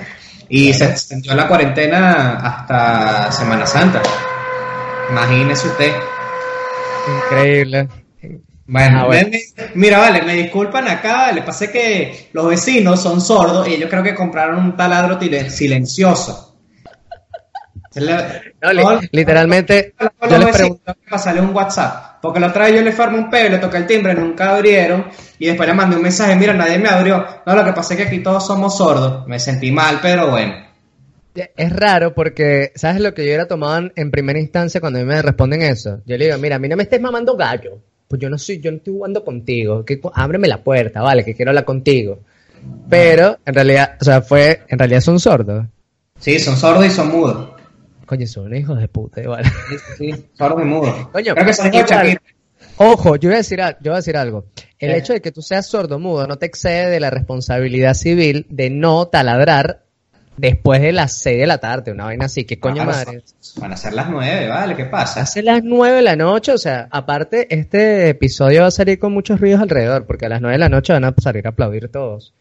y 0.48 0.72
se 0.72 0.84
extendió 0.86 1.34
la 1.34 1.46
cuarentena 1.48 2.36
hasta 2.36 3.30
Semana 3.32 3.66
Santa. 3.66 4.00
Imagínese 5.10 5.68
usted. 5.68 5.92
Increíble. 7.24 7.88
Bueno, 8.68 9.02
Ah, 9.02 9.06
bueno. 9.06 9.28
me- 9.30 9.40
mira, 9.74 9.98
vale, 9.98 10.22
me 10.22 10.34
disculpan 10.34 10.88
acá, 10.88 11.30
le 11.30 11.42
pasa 11.42 11.70
que 11.70 12.30
los 12.32 12.48
vecinos 12.48 13.00
son 13.00 13.20
sordos 13.20 13.68
y 13.68 13.74
ellos 13.74 13.88
creo 13.88 14.02
que 14.02 14.14
compraron 14.14 14.58
un 14.64 14.76
taladro 14.76 15.18
silencioso. 15.50 16.55
Se 17.96 18.02
le- 18.02 18.52
No, 18.60 18.72
li- 18.74 18.84
no, 18.84 19.00
literalmente, 19.10 19.94
no, 19.98 20.28
yo 20.28 20.38
les 20.38 20.54
pregunto, 20.54 20.94
pasarle 21.08 21.40
un 21.40 21.54
WhatsApp, 21.56 22.18
porque 22.20 22.38
la 22.38 22.48
otra 22.48 22.66
vez 22.66 22.74
yo 22.74 22.82
le 22.82 22.92
formé 22.92 23.16
un 23.16 23.30
peo, 23.30 23.48
le 23.48 23.56
toqué 23.56 23.78
el 23.78 23.86
timbre, 23.86 24.12
nunca 24.12 24.54
abrieron, 24.54 25.06
y 25.38 25.46
después 25.46 25.66
le 25.66 25.74
mandé 25.74 25.96
un 25.96 26.02
mensaje, 26.02 26.36
mira, 26.36 26.52
nadie 26.52 26.78
me 26.78 26.90
abrió. 26.90 27.24
No, 27.46 27.54
lo 27.54 27.64
que 27.64 27.72
pasa 27.72 27.94
es 27.94 28.00
que 28.00 28.06
aquí 28.06 28.18
todos 28.18 28.46
somos 28.46 28.76
sordos. 28.76 29.26
Me 29.26 29.38
sentí 29.38 29.72
mal, 29.72 29.98
pero 30.02 30.28
bueno. 30.28 30.52
es 31.34 31.72
raro 31.72 32.12
porque, 32.12 32.72
¿sabes 32.74 33.00
lo 33.00 33.14
que 33.14 33.22
yo 33.22 33.28
hubiera 33.28 33.48
tomado 33.48 33.90
en, 33.96 34.10
primera 34.10 34.38
instancia 34.38 34.78
cuando 34.78 34.98
a 34.98 35.02
mí 35.02 35.08
me 35.08 35.22
responden 35.22 35.62
eso? 35.62 36.02
Yo 36.04 36.18
le 36.18 36.26
digo, 36.26 36.36
mira, 36.36 36.56
a 36.56 36.58
mí 36.58 36.68
no 36.68 36.76
me 36.76 36.82
estés 36.82 37.00
mamando 37.00 37.34
gallo. 37.34 37.78
Pues 38.08 38.20
yo 38.20 38.28
no 38.28 38.36
soy, 38.36 38.60
yo 38.60 38.70
no 38.72 38.76
estoy 38.76 38.92
jugando 38.92 39.24
contigo. 39.24 39.86
Que, 39.86 39.98
ábreme 40.12 40.48
la 40.48 40.62
puerta, 40.62 41.00
vale, 41.00 41.24
que 41.24 41.34
quiero 41.34 41.50
hablar 41.50 41.64
contigo. 41.64 42.18
Pero, 42.90 43.38
en 43.46 43.54
realidad, 43.54 43.96
o 43.98 44.04
sea, 44.04 44.20
fue, 44.20 44.60
en 44.68 44.78
realidad 44.78 45.00
son 45.00 45.18
sordos. 45.18 45.64
Sí, 46.18 46.38
son 46.38 46.56
sordos 46.56 46.86
y 46.86 46.90
son 46.90 47.08
mudos. 47.08 47.55
Coño, 48.06 48.26
son 48.26 48.54
hijos 48.54 48.78
de 48.80 48.88
puta, 48.88 49.20
igual. 49.20 49.44
Sí, 49.44 49.76
sí, 49.98 50.26
sordos 50.34 50.62
y 50.62 50.64
mudos. 50.64 51.08
Coño, 51.08 51.34
creo 51.34 51.46
que 51.46 51.52
son 51.52 51.74
igual. 51.74 52.18
Ojo, 52.78 53.16
yo 53.16 53.28
voy 53.28 53.34
a 53.34 53.38
decir, 53.38 53.58
yo 53.58 53.90
voy 53.90 53.92
a 53.92 53.96
decir 53.96 54.16
algo. 54.16 54.46
El 54.78 54.90
Eh. 54.90 54.98
hecho 54.98 55.12
de 55.12 55.20
que 55.20 55.32
tú 55.32 55.42
seas 55.42 55.66
sordo 55.66 55.98
mudo 55.98 56.26
no 56.26 56.36
te 56.36 56.46
excede 56.46 56.90
de 56.90 57.00
la 57.00 57.10
responsabilidad 57.10 57.94
civil 57.94 58.46
de 58.50 58.70
no 58.70 59.06
taladrar 59.08 59.82
después 60.36 60.82
de 60.82 60.92
las 60.92 61.18
6 61.18 61.38
de 61.40 61.46
la 61.46 61.58
tarde, 61.58 61.92
una 61.92 62.04
vaina 62.04 62.26
así. 62.26 62.44
¿Qué 62.44 62.60
coño 62.60 62.84
Claro, 62.84 62.90
madre? 62.90 63.22
Van 63.58 63.72
a 63.72 63.76
ser 63.78 63.94
las 63.94 64.10
nueve, 64.10 64.48
¿vale? 64.48 64.76
¿Qué 64.76 64.84
pasa? 64.84 65.22
Hace 65.22 65.42
las 65.42 65.64
9 65.64 65.96
de 65.96 66.02
la 66.02 66.16
noche, 66.16 66.52
o 66.52 66.58
sea, 66.58 66.86
aparte, 66.90 67.46
este 67.54 68.10
episodio 68.10 68.60
va 68.62 68.66
a 68.66 68.70
salir 68.70 68.98
con 68.98 69.12
muchos 69.12 69.40
ruidos 69.40 69.62
alrededor, 69.62 70.04
porque 70.06 70.26
a 70.26 70.28
las 70.28 70.40
9 70.42 70.52
de 70.54 70.58
la 70.58 70.68
noche 70.68 70.92
van 70.92 71.04
a 71.04 71.14
salir 71.22 71.46
a 71.46 71.50
aplaudir 71.50 71.88
todos. 71.88 72.34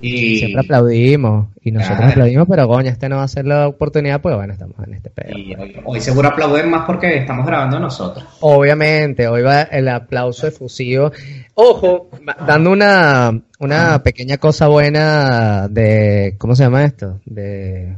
Y, 0.00 0.38
Siempre 0.38 0.60
aplaudimos, 0.62 1.48
y 1.62 1.70
nosotros 1.70 1.98
Claro. 1.98 2.10
aplaudimos, 2.12 2.48
pero 2.50 2.66
coño, 2.66 2.90
este 2.90 3.08
no 3.08 3.16
va 3.18 3.22
a 3.22 3.28
ser 3.28 3.46
la 3.46 3.68
oportunidad, 3.68 4.20
pues 4.20 4.34
bueno, 4.34 4.52
estamos 4.52 4.74
en 4.84 4.94
este 4.94 5.10
pedo. 5.10 5.38
y 5.38 5.54
hoy, 5.54 5.76
hoy 5.84 6.00
seguro 6.00 6.28
aplauden 6.28 6.70
más 6.70 6.84
porque 6.86 7.16
estamos 7.18 7.46
grabando 7.46 7.78
nosotros. 7.78 8.24
Obviamente, 8.40 9.28
hoy 9.28 9.42
va 9.42 9.62
el 9.62 9.86
aplauso 9.88 10.48
efusivo. 10.48 11.12
Ojo, 11.54 12.10
dando 12.46 12.72
una, 12.72 13.42
una 13.60 14.02
pequeña 14.02 14.38
cosa 14.38 14.66
buena 14.66 15.68
de, 15.68 16.34
¿cómo 16.38 16.56
se 16.56 16.64
llama 16.64 16.82
esto? 16.84 17.20
De, 17.24 17.96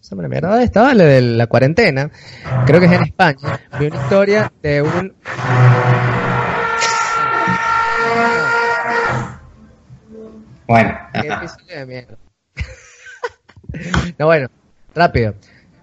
se 0.00 0.16
me 0.16 0.26
mierda 0.26 0.56
de 0.56 0.64
esta, 0.64 0.82
vale, 0.82 1.04
de 1.04 1.20
la 1.20 1.46
cuarentena. 1.46 2.10
Creo 2.66 2.80
que 2.80 2.86
es 2.86 2.92
en 2.92 3.02
España. 3.04 3.60
Vi 3.78 3.86
una 3.86 3.96
historia 4.02 4.52
de 4.60 4.82
un... 4.82 5.12
Bueno, 10.68 10.90
Qué 11.14 11.30
ajá. 11.30 11.44
episodio 11.44 11.78
de 11.78 11.86
mierda. 11.86 12.18
no, 14.18 14.26
bueno, 14.26 14.48
rápido. 14.94 15.34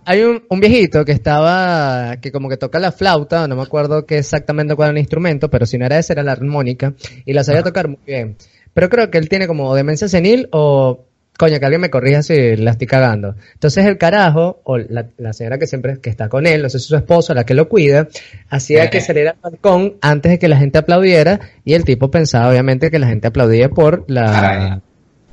Hay 0.06 0.22
un, 0.22 0.44
un 0.48 0.60
viejito 0.60 1.04
que 1.04 1.12
estaba, 1.12 2.18
que 2.22 2.32
como 2.32 2.48
que 2.48 2.58
toca 2.58 2.78
la 2.78 2.92
flauta, 2.92 3.48
no 3.48 3.56
me 3.56 3.64
acuerdo 3.64 4.06
qué 4.06 4.20
exactamente 4.20 4.76
cuál 4.76 4.90
era 4.90 5.00
el 5.00 5.00
instrumento, 5.00 5.50
pero 5.50 5.66
si 5.66 5.80
no 5.80 5.88
era 5.88 5.98
ese, 5.98 6.14
era 6.14 6.22
la 6.22 6.34
armónica, 6.34 6.94
y 7.26 7.34
la 7.34 7.44
sabía 7.44 7.64
tocar 7.64 7.88
muy 7.88 7.98
bien. 8.06 8.38
Pero 8.76 8.90
creo 8.90 9.10
que 9.10 9.18
él 9.18 9.28
tiene 9.28 9.48
como 9.48 9.74
demencia 9.74 10.08
senil 10.08 10.48
o, 10.52 11.06
coño, 11.38 11.60
que 11.60 11.66
alguien 11.66 11.82
me 11.82 11.90
corrija 11.90 12.24
si 12.24 12.56
la 12.56 12.72
estoy 12.72 12.88
cagando. 12.88 13.36
Entonces 13.54 13.86
el 13.86 13.98
carajo, 13.98 14.62
o 14.64 14.78
la, 14.78 15.08
la 15.18 15.34
señora 15.34 15.58
que 15.58 15.68
siempre 15.68 16.00
que 16.00 16.10
está 16.10 16.30
con 16.30 16.48
él, 16.48 16.62
no 16.62 16.70
sé 16.70 16.80
si 16.80 16.88
su 16.88 16.96
esposo, 16.96 17.34
la 17.34 17.46
que 17.46 17.54
lo 17.54 17.68
cuida, 17.70 18.08
hacía 18.50 18.90
que 18.90 19.02
saliera 19.02 19.32
al 19.32 19.52
balcón 19.52 19.96
antes 20.02 20.32
de 20.32 20.40
que 20.40 20.48
la 20.48 20.58
gente 20.58 20.78
aplaudiera, 20.78 21.40
y 21.64 21.74
el 21.74 21.84
tipo 21.86 22.10
pensaba 22.12 22.50
obviamente 22.50 22.90
que 22.92 23.00
la 23.00 23.08
gente 23.08 23.28
aplaudía 23.28 23.70
por 23.70 24.06
la, 24.08 24.82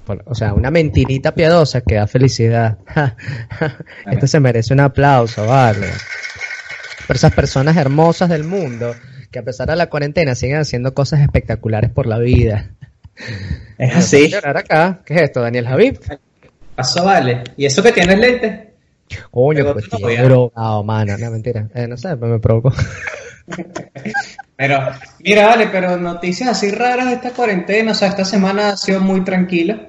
por- 0.04 0.22
o 0.26 0.34
sea, 0.34 0.54
una 0.54 0.70
mentirita 0.70 1.34
piadosa 1.34 1.80
que 1.82 1.94
da 1.96 2.06
felicidad. 2.06 2.78
Esto 4.10 4.26
se 4.26 4.40
merece 4.40 4.74
un 4.74 4.80
aplauso, 4.80 5.46
vale. 5.46 5.86
Por 7.06 7.16
esas 7.16 7.32
personas 7.34 7.76
hermosas 7.76 8.28
del 8.28 8.44
mundo 8.44 8.94
que 9.30 9.38
a 9.38 9.42
pesar 9.42 9.68
de 9.68 9.76
la 9.76 9.86
cuarentena 9.88 10.34
siguen 10.34 10.58
haciendo 10.58 10.94
cosas 10.94 11.20
espectaculares 11.20 11.90
por 11.90 12.06
la 12.06 12.18
vida. 12.18 12.70
Es 13.78 13.94
así. 13.96 14.28
Llorar 14.28 14.56
acá. 14.56 15.00
¿Qué 15.04 15.14
es 15.14 15.22
esto, 15.22 15.40
Daniel 15.40 15.66
Javid? 15.66 15.98
Pasó, 16.74 17.04
vale. 17.04 17.44
¿Y 17.56 17.66
eso 17.66 17.82
que 17.82 17.92
tienes 17.92 18.18
lente? 18.18 18.74
Coño, 19.30 19.58
Pero 19.62 19.72
pues 19.74 19.92
no 19.92 19.98
tío, 19.98 20.24
drogado, 20.24 20.84
mano. 20.84 21.18
No, 21.18 21.30
mentira. 21.30 21.68
Eh, 21.74 21.86
no 21.86 21.96
sé, 21.96 22.16
pero 22.16 22.32
me 22.32 22.38
provocó. 22.38 22.72
Pero, 24.56 24.78
mira, 25.18 25.46
vale, 25.48 25.66
pero 25.72 25.96
noticias 25.96 26.48
así 26.48 26.70
raras 26.70 27.06
de 27.06 27.14
esta 27.14 27.30
cuarentena, 27.30 27.90
o 27.90 27.94
sea, 27.94 28.06
esta 28.08 28.24
semana 28.24 28.70
ha 28.70 28.76
sido 28.76 29.00
muy 29.00 29.24
tranquila. 29.24 29.88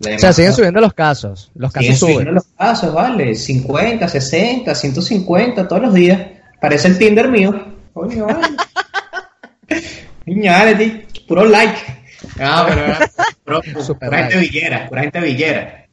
O 0.00 0.18
sea, 0.18 0.32
siguen 0.32 0.52
subiendo 0.52 0.80
los 0.80 0.92
casos. 0.92 1.52
Los 1.54 1.70
casos 1.70 1.84
Siguen 1.84 1.98
subiendo 1.98 2.22
suben. 2.22 2.34
los 2.34 2.46
casos, 2.58 2.92
vale. 2.92 3.36
50, 3.36 4.08
60, 4.08 4.74
150 4.74 5.68
todos 5.68 5.82
los 5.82 5.94
días. 5.94 6.20
Parece 6.60 6.88
el 6.88 6.98
Tinder 6.98 7.28
mío. 7.28 7.64
Coño, 7.92 8.26
vale. 8.26 8.56
Niña, 10.26 10.58
vale, 10.58 10.74
ti, 10.74 11.22
puro 11.28 11.44
like. 11.44 11.76
No, 12.38 12.66
pero 13.44 13.62
Super 13.84 14.08
pura 14.08 14.18
gente 14.24 14.38
villera, 14.38 14.88
pura 14.88 15.02
gente 15.02 15.20
villera. 15.20 15.86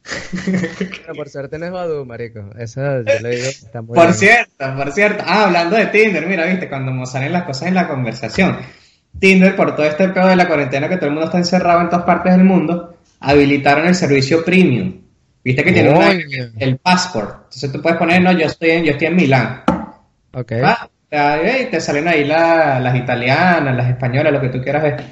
Pero 0.44 1.14
por 1.14 1.28
suerte 1.28 1.58
no 1.58 1.66
es 1.66 1.72
Badu, 1.72 2.04
marico. 2.04 2.50
Eso 2.58 2.80
yo 3.02 3.20
le 3.20 3.30
digo, 3.36 3.46
está 3.48 3.82
muy 3.82 3.94
Por 3.94 4.06
bien. 4.06 4.14
cierto, 4.14 4.76
por 4.76 4.92
cierto. 4.92 5.24
Ah, 5.26 5.44
hablando 5.44 5.76
de 5.76 5.86
Tinder, 5.86 6.26
mira, 6.26 6.44
viste, 6.46 6.68
cuando 6.68 6.90
nos 6.92 7.12
salen 7.12 7.32
las 7.32 7.44
cosas 7.44 7.68
en 7.68 7.74
la 7.74 7.86
conversación. 7.86 8.58
Tinder, 9.18 9.54
por 9.54 9.76
todo 9.76 9.86
este 9.86 10.08
pedo 10.08 10.26
de 10.26 10.36
la 10.36 10.48
cuarentena 10.48 10.88
que 10.88 10.96
todo 10.96 11.06
el 11.06 11.12
mundo 11.12 11.26
está 11.26 11.38
encerrado 11.38 11.82
en 11.82 11.90
todas 11.90 12.04
partes 12.04 12.32
del 12.32 12.44
mundo, 12.44 12.96
habilitaron 13.20 13.86
el 13.86 13.94
servicio 13.94 14.44
premium. 14.44 15.00
Viste 15.44 15.62
que 15.62 15.72
tiene 15.72 15.90
una- 15.90 16.10
el 16.58 16.78
passport. 16.78 17.44
Entonces 17.44 17.70
tú 17.72 17.80
puedes 17.82 17.98
poner, 17.98 18.22
no, 18.22 18.32
yo 18.32 18.46
estoy 18.46 18.70
en, 18.70 18.84
yo 18.84 18.92
estoy 18.92 19.08
en 19.08 19.16
Milán. 19.16 19.62
Ok. 20.32 20.52
Va, 20.64 20.88
te, 21.08 21.16
ahí 21.18 21.66
te 21.70 21.80
salen 21.80 22.08
ahí 22.08 22.24
la- 22.24 22.80
las 22.80 22.96
italianas, 22.96 23.76
las 23.76 23.88
españolas, 23.90 24.32
lo 24.32 24.40
que 24.40 24.48
tú 24.48 24.60
quieras 24.62 24.82
ver. 24.82 25.04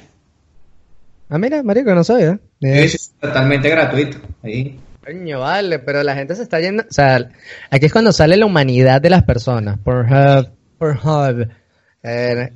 Ah, 1.33 1.37
mira, 1.37 1.63
marico, 1.63 1.95
no 1.95 2.03
sabía. 2.03 2.37
Sí, 2.61 2.89
sí, 2.89 2.97
totalmente 3.19 3.69
gratuito. 3.69 4.17
Ahí. 4.43 4.77
Coño, 5.03 5.39
vale, 5.39 5.79
pero 5.79 6.03
la 6.03 6.13
gente 6.13 6.35
se 6.35 6.43
está 6.43 6.59
yendo, 6.59 6.83
o 6.83 6.91
sea, 6.93 7.29
aquí 7.71 7.85
es 7.87 7.91
cuando 7.91 8.11
sale 8.11 8.35
la 8.37 8.45
humanidad 8.45 9.01
de 9.01 9.09
las 9.09 9.23
personas. 9.23 9.79
Pornhub, 9.79 10.49
Pornhub. 10.77 11.47
Eh, 12.03 12.49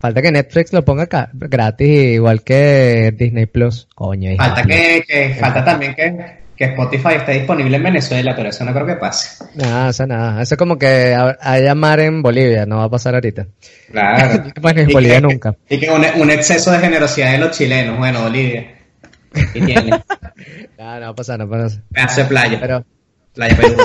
falta 0.00 0.22
que 0.22 0.32
Netflix 0.32 0.72
lo 0.72 0.84
ponga 0.84 1.04
acá, 1.04 1.28
gratis, 1.34 2.14
igual 2.14 2.42
que 2.42 3.14
Disney 3.16 3.46
Plus. 3.46 3.86
Coño, 3.94 4.34
Falta 4.36 4.62
que, 4.64 5.04
que- 5.06 5.34
falta 5.38 5.64
también 5.64 5.94
que, 5.94 6.38
que 6.56 6.64
Spotify 6.64 7.14
esté 7.16 7.32
disponible 7.32 7.76
en 7.76 7.82
Venezuela, 7.82 8.34
pero 8.34 8.48
eso 8.48 8.64
no 8.64 8.72
creo 8.72 8.86
que 8.86 8.94
pase. 8.96 9.44
Nada, 9.54 9.90
eso 9.90 10.06
nada. 10.06 10.42
Eso 10.42 10.54
es 10.54 10.58
como 10.58 10.78
que 10.78 11.14
ha- 11.14 11.36
haya 11.40 11.74
mar 11.74 12.00
en 12.00 12.22
Bolivia, 12.22 12.64
no 12.66 12.78
va 12.78 12.84
a 12.84 12.90
pasar 12.90 13.14
ahorita. 13.14 13.46
Claro. 13.90 14.44
Bueno, 14.60 14.80
en 14.80 14.90
Y 14.90 14.92
Bolivia 14.94 15.16
que- 15.16 15.22
nunca. 15.22 15.56
Y 15.68 15.78
que 15.78 15.90
un, 15.90 16.02
un 16.20 16.30
exceso 16.30 16.70
de 16.72 16.78
generosidad 16.78 17.32
de 17.32 17.38
los 17.38 17.50
chilenos. 17.56 17.98
Bueno, 17.98 18.22
Bolivia. 18.22 18.74
¿Qué 19.52 19.60
tiene? 19.60 19.90
No, 20.78 20.94
no 20.94 21.00
va 21.00 21.08
a 21.08 21.14
pasar, 21.14 21.38
no 21.38 21.48
va 21.48 21.58
a 21.58 21.62
pasar. 21.64 21.80
Pedazo 21.92 22.20
de 22.22 22.26
playa. 22.28 22.58
Pero, 22.60 22.84
Playa 23.34 23.56
Perú. 23.56 23.76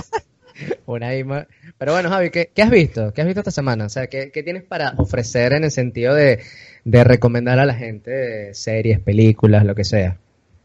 una 0.85 1.15
ima- 1.15 1.47
Pero 1.77 1.93
bueno, 1.93 2.09
Javi, 2.09 2.29
¿qué, 2.29 2.51
qué 2.53 2.61
has 2.61 2.69
visto? 2.69 3.11
¿Qué 3.13 3.21
has 3.21 3.27
visto 3.27 3.39
esta 3.41 3.51
semana? 3.51 3.85
O 3.85 3.89
sea, 3.89 4.07
¿qué, 4.07 4.31
qué 4.31 4.43
tienes 4.43 4.63
para 4.63 4.93
ofrecer 4.97 5.53
en 5.53 5.63
el 5.63 5.71
sentido 5.71 6.13
de, 6.13 6.39
de 6.83 7.03
recomendar 7.03 7.59
a 7.59 7.65
la 7.65 7.73
gente 7.73 8.53
series, 8.53 8.99
películas, 8.99 9.65
lo 9.65 9.73
que 9.75 9.83
sea? 9.85 10.17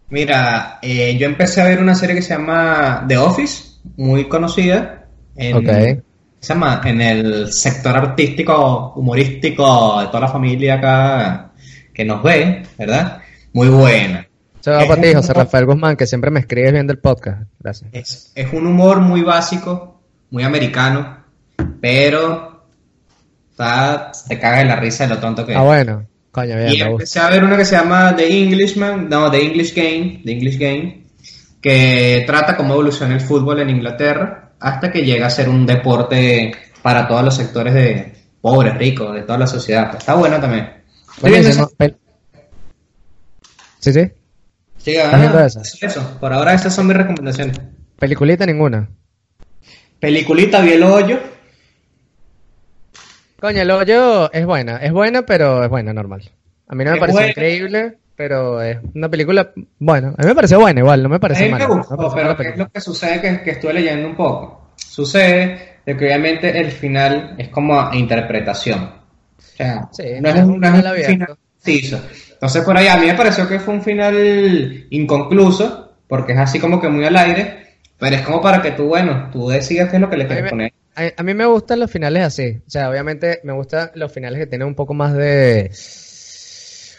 Mira, 0.08 0.78
eh, 0.82 1.16
yo 1.18 1.26
empecé 1.26 1.60
a 1.60 1.64
ver 1.64 1.80
una 1.80 1.94
serie 1.94 2.14
que 2.16 2.22
se 2.22 2.34
llama 2.34 3.04
The 3.08 3.18
Office, 3.18 3.64
muy 3.96 4.28
conocida. 4.28 5.06
En, 5.34 5.56
Ok. 5.56 6.02
Se 6.38 6.52
llama 6.54 6.80
en 6.84 7.00
el 7.00 7.52
sector 7.52 7.96
artístico, 7.96 8.92
humorístico 8.94 10.00
de 10.00 10.06
toda 10.06 10.20
la 10.20 10.28
familia 10.28 10.74
acá 10.74 11.50
que 11.92 12.04
nos 12.04 12.22
ve, 12.22 12.62
¿verdad? 12.78 13.18
Muy 13.52 13.68
buena. 13.68 14.26
Eso 14.60 14.70
va 14.70 14.86
para 14.86 15.00
ti, 15.02 15.14
José 15.14 15.32
humor- 15.32 15.36
Rafael 15.44 15.66
Guzmán, 15.66 15.96
que 15.96 16.06
siempre 16.06 16.30
me 16.30 16.40
escribes 16.40 16.72
viendo 16.72 16.92
el 16.92 16.98
podcast. 17.00 17.42
Gracias. 17.58 17.90
Es, 17.92 18.32
es 18.34 18.52
un 18.52 18.66
humor 18.66 19.00
muy 19.00 19.22
básico, 19.22 20.00
muy 20.30 20.42
americano, 20.44 21.18
pero 21.80 22.52
Está, 23.50 24.12
te 24.28 24.38
cagas 24.38 24.58
de 24.58 24.64
la 24.66 24.76
risa 24.76 25.04
de 25.06 25.14
lo 25.14 25.18
tonto 25.20 25.46
que 25.46 25.54
Ah, 25.54 25.60
es. 25.60 25.64
bueno. 25.64 26.06
Coño, 26.36 26.54
bien, 26.54 26.74
Y 26.74 26.80
empecé 26.82 27.18
a 27.18 27.30
ver 27.30 27.42
uno 27.42 27.56
que 27.56 27.64
se 27.64 27.76
llama 27.76 28.14
The 28.14 28.28
Englishman, 28.42 29.08
no, 29.08 29.30
The 29.30 29.42
English 29.42 29.74
Game, 29.74 30.20
The 30.22 30.32
English 30.32 30.58
Game, 30.58 31.04
que 31.62 32.24
trata 32.26 32.58
cómo 32.58 32.74
evoluciona 32.74 33.14
el 33.14 33.22
fútbol 33.22 33.60
en 33.60 33.70
Inglaterra 33.70 34.50
hasta 34.60 34.92
que 34.92 35.02
llega 35.02 35.28
a 35.28 35.30
ser 35.30 35.48
un 35.48 35.64
deporte 35.64 36.52
para 36.82 37.08
todos 37.08 37.24
los 37.24 37.34
sectores 37.34 37.72
de 37.72 38.12
pobres, 38.42 38.76
ricos, 38.76 39.14
de 39.14 39.22
toda 39.22 39.38
la 39.38 39.46
sociedad. 39.46 39.96
Está 39.96 40.12
bueno 40.12 40.38
también. 40.38 40.74
Esa- 41.22 41.70
Sí, 43.78 43.92
sí. 43.94 44.10
Sí, 44.76 44.90
¿Estás 44.90 45.18
viendo 45.18 45.38
ah, 45.38 45.46
esa? 45.46 45.62
eso. 45.62 46.18
Por 46.20 46.34
ahora 46.34 46.52
estas 46.52 46.74
son 46.74 46.86
mis 46.86 46.98
recomendaciones. 46.98 47.58
Peliculita 47.98 48.44
ninguna. 48.44 48.90
Peliculita, 49.98 50.60
vi 50.60 50.72
el 50.72 50.82
hoyo. 50.82 51.18
Coño, 53.46 53.62
el 53.62 53.70
hoyo 53.70 54.32
es 54.32 54.44
buena. 54.44 54.78
Es 54.78 54.90
buena, 54.90 55.22
pero 55.24 55.62
es 55.62 55.70
buena, 55.70 55.92
normal. 55.92 56.22
A 56.66 56.74
mí 56.74 56.82
no 56.84 56.90
me 56.90 56.96
Es 56.96 57.00
pareció 57.00 57.18
buena. 57.20 57.30
increíble, 57.30 57.94
pero 58.16 58.60
es 58.60 58.78
una 58.94 59.08
película, 59.08 59.52
bueno, 59.78 60.08
a 60.18 60.22
mí 60.22 60.26
me 60.28 60.34
pareció 60.34 60.58
buena 60.58 60.80
igual, 60.80 61.00
no 61.00 61.08
me 61.08 61.16
A 61.16 61.20
pareció 61.20 61.46
mí 61.46 61.52
me 61.52 61.58
mala. 61.60 61.66
gustó, 61.66 61.94
No 61.96 62.08
me 62.08 62.14
pero 62.16 62.24
mala 62.30 62.36
¿qué 62.36 62.48
es 62.48 62.58
lo 62.58 62.68
que 62.68 62.80
sucede? 62.80 63.20
Que, 63.20 63.42
que 63.42 63.50
estuve 63.52 63.72
leyendo 63.74 64.08
un 64.08 64.16
poco. 64.16 64.70
Sucede 64.74 65.78
de 65.86 65.96
que 65.96 66.06
obviamente 66.06 66.58
el 66.58 66.72
final 66.72 67.36
es 67.38 67.48
como 67.50 67.80
a 67.80 67.94
interpretación. 67.94 68.82
O 68.82 69.42
sea, 69.56 69.88
Sí, 69.92 70.02
no 70.20 70.28
es 70.28 70.42
un, 70.42 70.58
no 70.58 70.66
es 70.66 70.74
final 70.74 70.96
un 70.96 71.04
final 71.04 71.36
preciso. 71.62 72.00
Entonces 72.32 72.64
por 72.64 72.76
ahí 72.76 72.88
a 72.88 72.96
mí 72.96 73.06
me 73.06 73.14
pareció 73.14 73.46
que 73.48 73.60
fue 73.60 73.74
un 73.74 73.82
final 73.82 74.86
inconcluso, 74.90 75.92
porque 76.08 76.32
es 76.32 76.38
así 76.40 76.58
como 76.58 76.80
que 76.80 76.88
muy 76.88 77.04
al 77.04 77.16
aire, 77.16 77.76
pero 77.96 78.16
es 78.16 78.22
como 78.22 78.40
para 78.42 78.60
que 78.60 78.72
tú, 78.72 78.88
bueno, 78.88 79.28
tú 79.32 79.48
decidas 79.48 79.88
qué 79.88 79.96
es 79.96 80.02
lo 80.02 80.10
que 80.10 80.16
le 80.16 80.24
A 80.24 80.26
quieres 80.26 80.50
poner. 80.50 80.72
A- 80.96 81.12
a 81.16 81.22
mí 81.22 81.34
me 81.34 81.46
gustan 81.46 81.78
los 81.80 81.90
finales 81.90 82.22
así. 82.24 82.58
O 82.66 82.70
sea, 82.70 82.90
obviamente 82.90 83.40
me 83.44 83.52
gustan 83.52 83.90
los 83.94 84.10
finales 84.12 84.38
que 84.40 84.46
tienen 84.46 84.66
un 84.68 84.74
poco 84.74 84.94
más 84.94 85.14
de... 85.14 85.70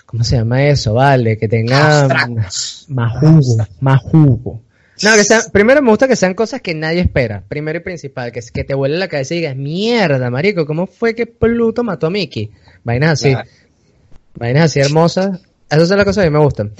¿Cómo 0.05 0.23
se 0.23 0.37
llama 0.37 0.65
eso? 0.67 0.93
Vale, 0.93 1.37
que 1.37 1.47
tengan 1.49 2.07
más 2.87 3.19
jugo, 3.19 3.65
más 3.81 4.01
jugo. 4.03 4.61
No, 5.03 5.13
que 5.15 5.23
sean, 5.25 5.41
primero 5.51 5.81
me 5.81 5.89
gusta 5.89 6.07
que 6.07 6.15
sean 6.15 6.33
cosas 6.33 6.61
que 6.61 6.73
nadie 6.73 7.01
espera. 7.01 7.43
Primero 7.47 7.77
y 7.79 7.81
principal, 7.81 8.31
que, 8.31 8.39
que 8.53 8.63
te 8.63 8.73
vuele 8.73 8.97
la 8.97 9.09
cabeza 9.09 9.33
y 9.35 9.39
digas, 9.39 9.55
mierda, 9.57 10.29
marico, 10.29 10.65
¿cómo 10.65 10.87
fue 10.87 11.13
que 11.13 11.25
Pluto 11.27 11.83
mató 11.83 12.07
a 12.07 12.09
Mickey? 12.09 12.49
Vainas 12.85 13.11
así. 13.21 13.35
Vainas 14.35 14.63
así 14.65 14.79
hermosas. 14.79 15.41
Esas 15.69 15.89
son 15.89 15.97
las 15.97 16.05
cosas 16.05 16.23
que 16.23 16.27
a 16.27 16.31
mí 16.31 16.37
me 16.37 16.43
gustan. 16.43 16.71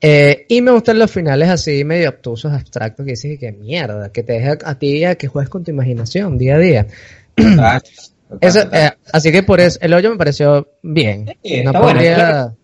Eh, 0.00 0.46
y 0.48 0.62
me 0.62 0.70
gustan 0.70 0.98
los 0.98 1.10
finales 1.10 1.48
así 1.48 1.84
medio 1.84 2.10
obtusos, 2.10 2.52
abstractos, 2.52 3.04
que 3.04 3.12
dices 3.12 3.38
que 3.38 3.50
mierda, 3.52 4.10
que 4.12 4.22
te 4.22 4.34
deja 4.34 4.56
a 4.64 4.78
ti 4.78 5.04
a 5.04 5.16
que 5.16 5.26
juegues 5.26 5.50
con 5.50 5.64
tu 5.64 5.70
imaginación 5.72 6.38
día 6.38 6.54
a 6.54 6.58
día. 6.58 6.86
Total, 7.34 7.82
total, 8.28 8.38
Eso, 8.40 8.62
total. 8.64 8.80
eh, 8.86 8.92
así 9.12 9.32
que 9.32 9.42
por 9.42 9.60
eso, 9.60 9.78
el 9.82 9.94
hoyo 9.94 10.10
me 10.10 10.16
pareció 10.16 10.68
bien. 10.82 11.26
Sí, 11.42 11.62
no 11.64 11.72
podría... 11.72 12.14
claro. 12.14 12.56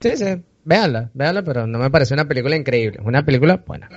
Sí, 0.00 0.16
sí, 0.16 0.24
véanla, 0.64 1.10
véanla, 1.14 1.42
pero 1.42 1.66
no 1.66 1.78
me 1.78 1.90
pareció 1.90 2.14
una 2.14 2.28
película 2.28 2.54
increíble. 2.56 2.98
Es 3.00 3.06
una 3.06 3.24
película 3.24 3.56
buena. 3.66 3.88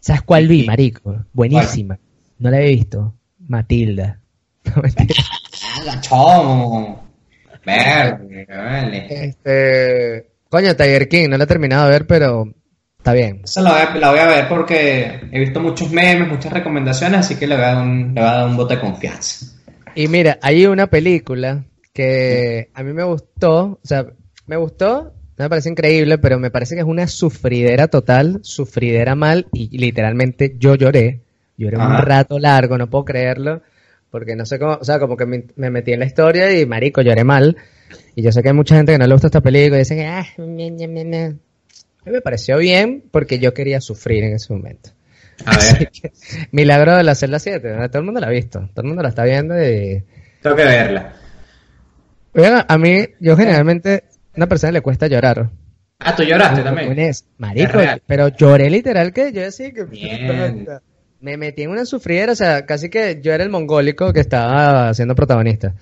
¿Sabes 0.00 0.22
cuál 0.22 0.48
vi, 0.48 0.64
marico? 0.66 1.24
Buenísima. 1.32 1.98
No 2.38 2.50
la 2.50 2.60
he 2.60 2.68
visto. 2.68 3.14
Matilda. 3.48 4.18
No. 4.64 4.82
Ah, 4.84 5.82
gachón. 5.86 6.96
Verde, 7.64 8.46
vale. 8.48 9.06
este... 9.26 10.31
Coño, 10.52 10.76
Tiger 10.76 11.08
King, 11.08 11.30
no 11.30 11.38
la 11.38 11.44
he 11.44 11.46
terminado 11.46 11.86
de 11.86 11.92
ver, 11.92 12.06
pero 12.06 12.44
está 12.98 13.14
bien. 13.14 13.40
Esa 13.42 13.62
la 13.62 13.70
voy, 13.70 13.80
a, 13.80 13.94
la 13.96 14.10
voy 14.10 14.18
a 14.18 14.26
ver 14.26 14.48
porque 14.50 15.20
he 15.32 15.40
visto 15.40 15.60
muchos 15.60 15.90
memes, 15.90 16.28
muchas 16.28 16.52
recomendaciones, 16.52 17.20
así 17.20 17.36
que 17.36 17.46
le 17.46 17.56
voy 17.56 17.64
a 17.64 17.68
dar 17.68 17.82
un, 17.82 18.12
le 18.14 18.20
voy 18.20 18.28
a 18.28 18.34
dar 18.34 18.48
un 18.48 18.56
voto 18.58 18.74
de 18.74 18.80
confianza. 18.80 19.46
Y 19.94 20.08
mira, 20.08 20.38
hay 20.42 20.66
una 20.66 20.88
película 20.88 21.64
que 21.94 22.68
a 22.74 22.82
mí 22.82 22.92
me 22.92 23.02
gustó, 23.02 23.80
o 23.82 23.86
sea, 23.86 24.04
me 24.46 24.56
gustó, 24.56 25.14
no 25.38 25.44
me 25.46 25.48
parece 25.48 25.70
increíble, 25.70 26.18
pero 26.18 26.38
me 26.38 26.50
parece 26.50 26.74
que 26.74 26.82
es 26.82 26.86
una 26.86 27.06
sufridera 27.06 27.88
total, 27.88 28.40
sufridera 28.42 29.14
mal, 29.14 29.46
y 29.54 29.78
literalmente 29.78 30.56
yo 30.58 30.74
lloré, 30.74 31.22
lloré 31.56 31.78
un 31.78 31.96
rato 31.96 32.38
largo, 32.38 32.76
no 32.76 32.90
puedo 32.90 33.06
creerlo, 33.06 33.62
porque 34.10 34.36
no 34.36 34.44
sé 34.44 34.58
cómo, 34.58 34.74
o 34.78 34.84
sea, 34.84 34.98
como 34.98 35.16
que 35.16 35.24
me, 35.24 35.44
me 35.56 35.70
metí 35.70 35.94
en 35.94 36.00
la 36.00 36.04
historia 36.04 36.52
y 36.52 36.66
marico, 36.66 37.00
lloré 37.00 37.24
mal, 37.24 37.56
y 38.14 38.22
yo 38.22 38.32
sé 38.32 38.42
que 38.42 38.48
hay 38.48 38.54
mucha 38.54 38.76
gente 38.76 38.92
que 38.92 38.98
no 38.98 39.06
le 39.06 39.14
gusta 39.14 39.28
esta 39.28 39.40
película 39.40 39.76
y 39.76 39.80
dice 39.80 39.96
que, 39.96 40.06
ah, 40.06 40.26
ñe, 40.38 40.70
ñe, 40.70 40.86
ñe". 40.88 41.24
A 41.24 42.06
mí 42.06 42.12
me 42.12 42.20
pareció 42.20 42.58
bien 42.58 43.04
porque 43.10 43.38
yo 43.38 43.54
quería 43.54 43.80
sufrir 43.80 44.24
en 44.24 44.34
ese 44.34 44.52
momento. 44.52 44.90
A 45.46 45.56
ver, 45.56 45.90
Milagro 46.50 46.96
de 46.96 47.04
la 47.04 47.14
celda 47.14 47.38
7, 47.38 47.76
¿no? 47.76 47.88
todo 47.88 47.98
el 48.00 48.04
mundo 48.04 48.20
la 48.20 48.26
ha 48.26 48.30
visto, 48.30 48.60
todo 48.74 48.82
el 48.82 48.88
mundo 48.88 49.02
la 49.02 49.08
está 49.08 49.24
viendo 49.24 49.54
y... 49.56 50.02
tengo 50.42 50.56
que 50.56 50.64
verla. 50.64 51.14
Oigan, 52.34 52.64
a 52.66 52.78
mí, 52.78 53.06
yo 53.20 53.36
generalmente, 53.36 54.04
a 54.32 54.36
una 54.36 54.46
persona 54.46 54.72
le 54.72 54.80
cuesta 54.80 55.06
llorar. 55.06 55.50
Ah, 55.98 56.16
tú 56.16 56.22
lloraste 56.22 56.62
¿Cómo 56.62 56.76
también. 56.76 56.98
es? 56.98 57.26
Marico, 57.38 57.80
Es 57.80 58.00
pero 58.06 58.28
lloré 58.28 58.70
literal 58.70 59.12
que 59.12 59.32
yo 59.32 59.42
decía 59.42 59.70
que... 59.72 59.84
Bien. 59.84 60.66
Me 61.20 61.36
metí 61.36 61.62
en 61.62 61.70
una 61.70 61.84
sufridera, 61.84 62.32
o 62.32 62.34
sea, 62.34 62.66
casi 62.66 62.90
que 62.90 63.20
yo 63.22 63.32
era 63.32 63.44
el 63.44 63.50
mongólico 63.50 64.12
que 64.12 64.18
estaba 64.18 64.92
siendo 64.92 65.14
protagonista. 65.14 65.72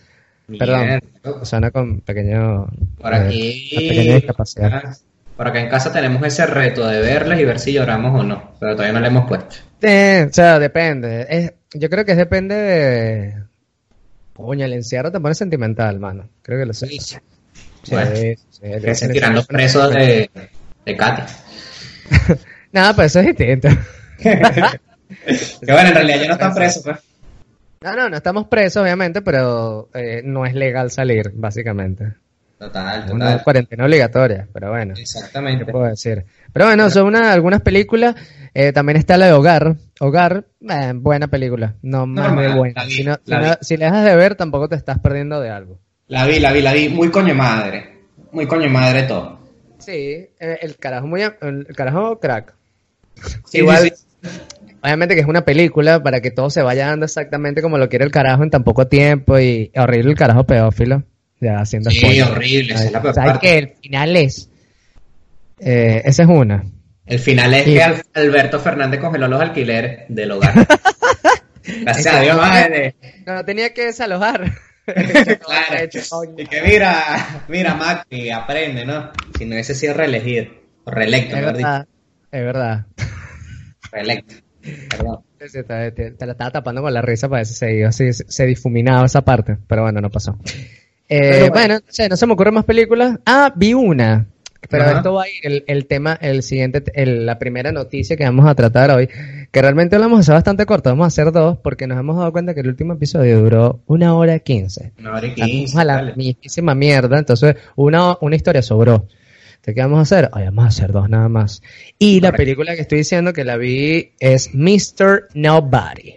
Perdón, 0.58 1.00
persona 1.22 1.70
con 1.70 2.00
pequeño... 2.00 2.66
Por 3.00 3.12
eh, 3.14 3.16
aquí. 3.16 3.70
una 3.72 3.88
pequeña 3.88 4.14
discapacidad. 4.16 4.82
Ah, 4.84 4.96
Por 5.36 5.48
acá 5.48 5.60
en 5.60 5.68
casa 5.68 5.92
tenemos 5.92 6.22
ese 6.26 6.46
reto 6.46 6.86
de 6.86 7.00
verlas 7.00 7.40
y 7.40 7.44
ver 7.44 7.58
si 7.58 7.72
lloramos 7.72 8.20
o 8.20 8.22
no, 8.24 8.54
pero 8.58 8.72
todavía 8.72 8.94
no 8.94 9.00
le 9.00 9.08
hemos 9.08 9.28
puesto. 9.28 9.56
Eh, 9.82 10.26
o 10.28 10.32
sea, 10.32 10.58
depende. 10.58 11.26
Es, 11.28 11.52
yo 11.74 11.88
creo 11.88 12.04
que 12.04 12.14
depende 12.14 12.54
de... 12.54 13.34
Coño, 14.34 14.64
el 14.64 14.72
encierro 14.72 15.12
te 15.12 15.20
pone 15.20 15.34
sentimental, 15.34 15.98
mano. 15.98 16.28
Creo 16.42 16.58
que 16.58 16.66
lo 16.66 16.72
sé. 16.72 16.86
Sí, 16.88 17.18
Bueno, 17.90 18.10
sí, 18.16 18.36
Que 18.60 18.74
el 18.74 18.96
se 18.96 19.08
tiran 19.08 19.34
los 19.34 19.46
presos 19.46 19.92
de, 19.92 20.30
de 20.86 20.96
Katy. 20.96 21.22
Nada, 22.72 22.94
pues 22.94 23.14
eso 23.14 23.20
es 23.20 23.26
distinto. 23.36 23.68
Que 25.20 25.72
bueno, 25.72 25.88
en 25.88 25.94
realidad 25.94 26.20
ya 26.20 26.26
no 26.28 26.32
están 26.34 26.54
presos, 26.54 26.82
pues. 26.84 26.98
No, 27.82 27.96
no, 27.96 28.10
no 28.10 28.16
estamos 28.18 28.46
presos, 28.46 28.82
obviamente, 28.82 29.22
pero 29.22 29.88
eh, 29.94 30.20
no 30.22 30.44
es 30.44 30.52
legal 30.54 30.90
salir, 30.90 31.30
básicamente. 31.34 32.12
Total, 32.58 33.04
Es 33.06 33.10
una 33.10 33.24
total. 33.30 33.42
cuarentena 33.42 33.84
obligatoria, 33.86 34.46
pero 34.52 34.68
bueno, 34.68 34.92
¿qué 34.94 35.00
Exactamente. 35.00 35.72
puedo 35.72 35.86
decir? 35.86 36.26
Pero 36.52 36.66
bueno, 36.66 36.90
son 36.90 37.06
una, 37.06 37.32
algunas 37.32 37.62
películas. 37.62 38.16
eh, 38.52 38.72
también 38.74 38.98
está 38.98 39.16
la 39.16 39.28
de 39.28 39.32
Hogar. 39.32 39.76
Hogar, 39.98 40.44
eh, 40.60 40.92
buena 40.94 41.28
película, 41.28 41.76
no 41.80 42.06
más 42.06 42.26
Normal, 42.26 42.48
de 42.48 42.54
buena. 42.54 42.84
vi, 42.84 42.90
Si, 42.96 43.02
no- 43.04 43.18
si 43.24 43.30
no- 43.32 43.54
si 43.62 43.76
le 43.78 43.86
dejas 43.86 44.04
de 44.04 44.14
ver, 44.14 44.34
tampoco 44.34 44.68
te 44.68 44.76
estás 44.76 44.98
perdiendo 44.98 45.40
de 45.40 45.48
algo. 45.48 45.78
La 46.08 46.26
vi, 46.26 46.38
la 46.38 46.52
vi, 46.52 46.60
la 46.60 46.74
vi. 46.74 46.90
Muy 46.90 47.10
coño 47.10 47.34
madre. 47.34 48.00
Muy 48.32 48.46
coño 48.46 48.68
madre 48.68 49.04
todo. 49.04 49.38
Sí, 49.78 50.28
eh, 50.38 50.58
el 50.60 50.76
carajo 50.76 51.06
muy, 51.06 51.22
el 51.22 51.66
carajo 51.74 52.20
crack. 52.20 52.52
Sí, 53.46 53.58
Igual, 53.60 53.84
sí, 53.84 53.92
sí. 54.22 54.28
Obviamente 54.82 55.14
que 55.14 55.20
es 55.20 55.26
una 55.26 55.44
película 55.44 56.02
para 56.02 56.20
que 56.20 56.30
todo 56.30 56.50
se 56.50 56.62
vaya 56.62 56.86
dando 56.88 57.04
exactamente 57.06 57.62
como 57.62 57.78
lo 57.78 57.88
quiere 57.88 58.04
el 58.04 58.10
carajo 58.10 58.42
en 58.42 58.50
tan 58.50 58.64
poco 58.64 58.86
tiempo 58.86 59.38
y 59.38 59.70
horrible 59.76 60.10
el 60.12 60.16
carajo 60.16 60.44
pedófilo. 60.44 61.02
Ya 61.40 61.58
haciendo 61.58 61.90
Sí, 61.90 61.98
spoiler. 62.00 62.24
horrible, 62.24 62.74
esa 62.74 62.84
es 62.84 62.92
la 62.92 63.00
peor 63.02 63.14
¿Sabes 63.14 63.38
qué? 63.38 63.58
El 63.58 63.68
final 63.80 64.16
es. 64.16 64.50
Eh, 65.58 66.02
esa 66.04 66.22
es 66.24 66.28
una. 66.28 66.64
El 67.06 67.18
final 67.18 67.54
es 67.54 67.64
Sí. 67.64 67.72
que 67.74 67.82
Al- 67.82 68.02
Alberto 68.14 68.60
Fernández 68.60 69.00
congeló 69.00 69.26
los 69.28 69.40
alquileres 69.40 70.00
del 70.08 70.30
hogar. 70.32 70.52
Gracias 71.82 72.14
a 72.14 72.20
Dios, 72.20 72.36
madre. 72.36 72.94
No, 73.26 73.34
no 73.34 73.44
tenía 73.44 73.72
que 73.74 73.86
desalojar. 73.86 74.52
claro. 74.86 75.88
Y 76.36 76.44
que 76.46 76.62
mira, 76.62 77.42
mira, 77.48 77.74
Macri, 77.74 78.30
aprende, 78.30 78.84
¿no? 78.84 79.10
Si 79.38 79.44
no 79.44 79.52
hubiese 79.54 79.74
sido 79.74 79.94
reelegido. 79.94 80.46
O 80.84 80.90
reelecto, 80.90 81.36
Es 81.36 81.42
verdad. 81.44 81.86
Es 82.32 82.44
verdad. 82.44 82.86
Reelecto. 83.92 84.34
Perdón. 84.90 85.20
Te, 85.38 85.90
te- 85.92 86.10
te 86.12 86.26
la 86.26 86.32
estaba 86.32 86.50
tapando 86.50 86.82
con 86.82 86.92
la 86.92 87.00
risa 87.02 87.28
para 87.28 87.44
si 87.44 87.54
se, 87.54 87.74
iba, 87.74 87.88
así, 87.88 88.12
se, 88.12 88.24
se 88.28 88.46
difuminaba 88.46 89.06
esa 89.06 89.22
parte, 89.22 89.56
pero 89.66 89.82
bueno, 89.82 90.00
no 90.00 90.10
pasó. 90.10 90.36
Eh, 91.08 91.38
bueno. 91.48 91.52
bueno, 91.52 91.74
no 91.76 91.80
sé, 91.88 92.08
no 92.08 92.16
se 92.16 92.26
me 92.26 92.34
ocurren 92.34 92.54
más 92.54 92.64
películas. 92.64 93.18
Ah, 93.26 93.52
vi 93.56 93.74
una. 93.74 94.26
Pero 94.68 94.84
Ajá. 94.84 94.98
esto 94.98 95.14
va 95.14 95.22
a 95.24 95.28
ir 95.28 95.34
el, 95.42 95.64
el 95.66 95.86
tema, 95.86 96.18
el 96.20 96.42
siguiente, 96.42 96.84
el- 96.94 97.24
la 97.24 97.38
primera 97.38 97.72
noticia 97.72 98.16
que 98.16 98.24
vamos 98.24 98.46
a 98.46 98.54
tratar 98.54 98.90
hoy, 98.90 99.08
que 99.50 99.62
realmente 99.62 99.96
lo 99.96 100.02
vamos 100.02 100.18
a 100.18 100.20
hacer 100.20 100.34
bastante 100.34 100.66
corto, 100.66 100.90
vamos 100.90 101.04
a 101.04 101.08
hacer 101.08 101.32
dos, 101.32 101.56
porque 101.58 101.86
nos 101.86 101.98
hemos 101.98 102.18
dado 102.18 102.30
cuenta 102.30 102.52
que 102.52 102.60
el 102.60 102.68
último 102.68 102.92
episodio 102.92 103.40
duró 103.40 103.80
una 103.86 104.14
hora 104.14 104.38
quince. 104.40 104.92
Una 104.98 105.14
hora 105.14 105.26
y 105.26 105.34
quince. 105.34 105.80
a 105.80 105.84
la 105.84 106.02
mismísima 106.14 106.74
mierda, 106.74 107.18
entonces 107.18 107.56
una, 107.74 108.18
una 108.20 108.36
historia 108.36 108.60
sobró. 108.62 109.06
Entonces, 109.60 109.74
¿qué 109.74 109.80
vamos 109.82 109.98
a 109.98 110.02
hacer? 110.02 110.30
Ay, 110.32 110.46
vamos 110.46 110.64
a 110.64 110.68
hacer 110.68 110.90
dos 110.92 111.08
nada 111.10 111.28
más. 111.28 111.62
Y 111.98 112.20
la 112.20 112.32
película 112.32 112.74
que 112.74 112.80
estoy 112.80 112.98
diciendo 112.98 113.32
que 113.34 113.44
la 113.44 113.56
vi 113.58 114.12
es 114.18 114.54
Mr. 114.54 115.28
Nobody, 115.34 116.14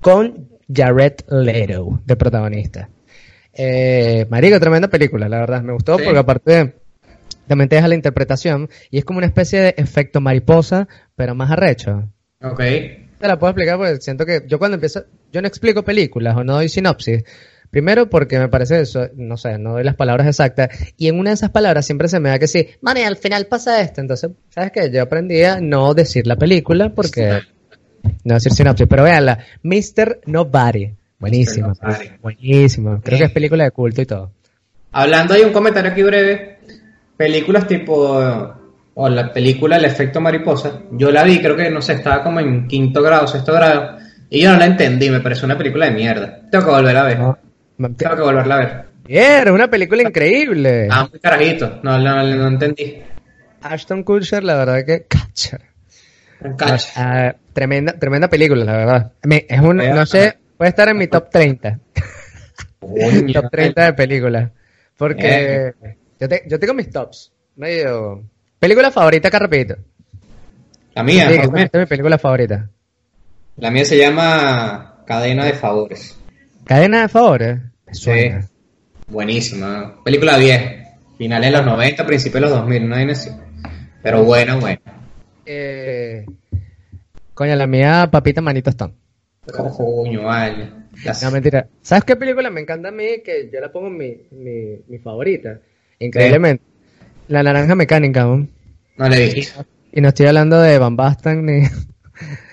con 0.00 0.48
Jared 0.74 1.16
Leto 1.28 2.00
de 2.06 2.16
protagonista. 2.16 2.88
Eh, 3.52 4.26
marico, 4.30 4.58
tremenda 4.58 4.88
película, 4.88 5.28
la 5.28 5.40
verdad. 5.40 5.62
Me 5.62 5.72
gustó 5.74 5.98
Sí. 5.98 6.04
porque 6.04 6.18
aparte 6.18 6.74
también 7.46 7.68
te 7.68 7.76
deja 7.76 7.88
la 7.88 7.96
interpretación 7.96 8.70
y 8.90 8.98
es 8.98 9.04
como 9.04 9.18
una 9.18 9.26
especie 9.26 9.60
de 9.60 9.74
efecto 9.76 10.20
mariposa, 10.22 10.88
pero 11.16 11.34
más 11.34 11.50
arrecho. 11.50 12.08
Ok. 12.42 12.58
Te 12.58 13.28
la 13.28 13.38
puedo 13.38 13.50
explicar 13.50 13.76
porque 13.76 14.00
siento 14.00 14.24
que 14.24 14.44
yo 14.46 14.58
cuando 14.58 14.76
empiezo, 14.76 15.04
yo 15.30 15.42
no 15.42 15.48
explico 15.48 15.82
películas 15.82 16.34
o 16.36 16.44
no 16.44 16.54
doy 16.54 16.70
sinopsis, 16.70 17.24
Primero 17.70 18.10
porque 18.10 18.38
me 18.38 18.48
parece 18.48 18.80
eso, 18.80 19.08
no 19.14 19.36
sé, 19.36 19.58
no 19.58 19.72
doy 19.72 19.84
las 19.84 19.94
palabras 19.94 20.26
exactas, 20.26 20.68
y 20.96 21.08
en 21.08 21.18
una 21.18 21.30
de 21.30 21.34
esas 21.34 21.50
palabras 21.50 21.86
siempre 21.86 22.08
se 22.08 22.18
me 22.18 22.28
da 22.28 22.38
que 22.38 22.48
sí, 22.48 22.68
man, 22.80 22.96
y 22.96 23.02
al 23.02 23.16
final 23.16 23.46
pasa 23.46 23.80
esto, 23.80 24.00
entonces, 24.00 24.30
¿sabes 24.48 24.72
qué? 24.72 24.90
Yo 24.90 25.02
aprendí 25.02 25.42
a 25.44 25.60
no 25.60 25.94
decir 25.94 26.26
la 26.26 26.36
película 26.36 26.88
porque, 26.92 27.40
no 28.24 28.34
decir 28.34 28.52
sinopsis, 28.52 28.86
pero 28.88 29.04
véanla, 29.04 29.38
Mr. 29.62 30.20
Nobody, 30.26 30.92
buenísima. 31.18 31.68
Nobody. 31.68 32.08
buenísima, 32.20 33.00
creo 33.02 33.18
que 33.18 33.24
es 33.26 33.32
película 33.32 33.64
de 33.64 33.70
culto 33.70 34.02
y 34.02 34.06
todo. 34.06 34.32
Hablando 34.92 35.34
hay 35.34 35.42
un 35.42 35.52
comentario 35.52 35.90
aquí 35.90 36.02
breve. 36.02 36.58
Películas 37.16 37.66
tipo. 37.66 38.56
O 38.94 39.08
la 39.08 39.32
película 39.32 39.76
El 39.76 39.84
efecto 39.84 40.20
mariposa. 40.20 40.82
Yo 40.92 41.10
la 41.10 41.22
vi, 41.22 41.40
creo 41.40 41.56
que 41.56 41.70
no 41.70 41.80
sé, 41.80 41.94
estaba 41.94 42.22
como 42.22 42.40
en 42.40 42.66
quinto 42.66 43.02
grado, 43.02 43.26
sexto 43.26 43.52
grado. 43.52 43.98
Y 44.28 44.40
yo 44.40 44.52
no 44.52 44.58
la 44.58 44.66
entendí, 44.66 45.10
me 45.10 45.20
pareció 45.20 45.46
una 45.46 45.56
película 45.56 45.86
de 45.86 45.92
mierda. 45.92 46.40
Tengo 46.50 46.64
que 46.64 46.70
volver 46.70 46.96
a 46.96 47.04
ver. 47.04 47.18
No, 47.18 47.38
Tengo 47.88 48.16
que 48.16 48.22
volverla 48.22 48.54
a 48.54 48.58
ver. 48.58 48.84
Bien, 49.04 49.50
una 49.50 49.68
película 49.68 50.02
increíble. 50.02 50.88
Ah, 50.90 51.08
muy 51.10 51.18
carajito. 51.20 51.80
No, 51.82 51.98
no, 51.98 52.22
no 52.22 52.48
entendí. 52.48 53.02
Ashton 53.62 54.02
Kutcher, 54.04 54.44
la 54.44 54.56
verdad 54.56 54.84
que 54.84 55.04
cacha. 55.08 55.58
Ah, 56.96 57.34
tremenda, 57.52 57.92
tremenda 57.98 58.28
película, 58.28 58.64
la 58.64 58.72
verdad. 58.76 59.12
Es 59.22 59.60
un, 59.60 59.76
no 59.78 60.06
sé, 60.06 60.38
puede 60.56 60.70
estar 60.70 60.88
en 60.88 60.96
mi 60.96 61.06
top 61.06 61.28
30. 61.30 61.78
Coño. 62.78 63.32
top 63.42 63.50
30 63.50 63.84
de 63.84 63.92
películas. 63.92 64.50
Porque 64.96 65.72
yo, 66.18 66.28
te- 66.28 66.42
yo 66.46 66.58
tengo 66.58 66.74
mis 66.74 66.90
tops. 66.90 67.32
Medio. 67.56 68.22
Película 68.58 68.90
favorita, 68.90 69.28
acá 69.28 69.38
rapidito. 69.38 69.76
La 70.94 71.02
mía, 71.02 71.28
Sí, 71.28 71.34
esta 71.34 71.78
es 71.78 71.82
mi 71.84 71.86
película 71.86 72.18
favorita. 72.18 72.68
La 73.56 73.70
mía 73.70 73.84
se 73.84 73.98
llama 73.98 75.02
Cadena 75.06 75.44
de 75.44 75.52
Favores. 75.52 76.16
Cadena 76.64 77.02
de 77.02 77.08
favores. 77.08 77.58
Sí. 77.92 78.30
Buenísima. 79.08 80.02
Película 80.04 80.36
vieja. 80.36 80.96
Finales 81.18 81.50
de 81.50 81.56
los 81.58 81.66
90, 81.66 82.06
principios 82.06 82.42
de 82.42 82.48
los 82.48 82.50
2000, 82.50 82.88
no 82.88 82.96
hay 82.96 83.10
así. 83.10 83.30
Pero 84.02 84.24
buena, 84.24 84.56
buena. 84.56 84.80
Eh, 85.44 86.24
coño, 87.34 87.56
la 87.56 87.66
mía, 87.66 88.08
Papita 88.10 88.40
Manito 88.40 88.70
Stone. 88.70 88.94
Coño, 89.52 90.22
vale. 90.22 90.70
No, 91.22 91.30
mentira. 91.30 91.66
¿Sabes 91.82 92.04
qué 92.04 92.16
película 92.16 92.50
me 92.50 92.60
encanta 92.60 92.88
a 92.88 92.92
mí? 92.92 93.22
Que 93.24 93.50
yo 93.52 93.60
la 93.60 93.70
pongo 93.70 93.88
en 93.88 93.96
mi, 93.96 94.16
mi, 94.30 94.78
mi 94.86 94.98
favorita. 94.98 95.60
Increíblemente. 95.98 96.64
La 97.28 97.42
Naranja 97.42 97.74
Mecánica, 97.74 98.24
¿no? 98.24 98.48
No 98.96 99.08
le 99.08 99.34
visto. 99.34 99.64
Y 99.92 100.00
no 100.00 100.08
estoy 100.08 100.26
hablando 100.26 100.60
de 100.60 100.78
Van 100.78 100.96
Basten 100.96 101.44
ni, 101.44 101.62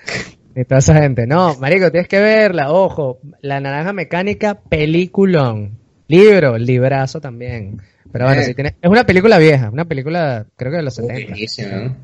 ni 0.58 0.64
toda 0.64 0.80
esa 0.80 0.94
gente. 1.00 1.26
No, 1.26 1.54
marico, 1.58 1.90
tienes 1.92 2.08
que 2.08 2.18
verla, 2.20 2.72
ojo. 2.72 3.20
La 3.40 3.60
Naranja 3.60 3.92
Mecánica, 3.92 4.54
peliculón. 4.60 5.78
Libro, 6.08 6.58
librazo 6.58 7.20
también. 7.20 7.80
Pero 8.10 8.24
bueno, 8.24 8.40
Eh. 8.40 8.44
si 8.46 8.54
tiene, 8.54 8.74
es 8.80 8.90
una 8.90 9.04
película 9.04 9.38
vieja, 9.38 9.70
una 9.70 9.84
película 9.84 10.46
creo 10.56 10.72
que 10.72 10.78
de 10.78 10.82
los 10.82 10.94
70. 10.96 11.30
Buenísimo, 11.30 11.68
¿no? 11.76 11.96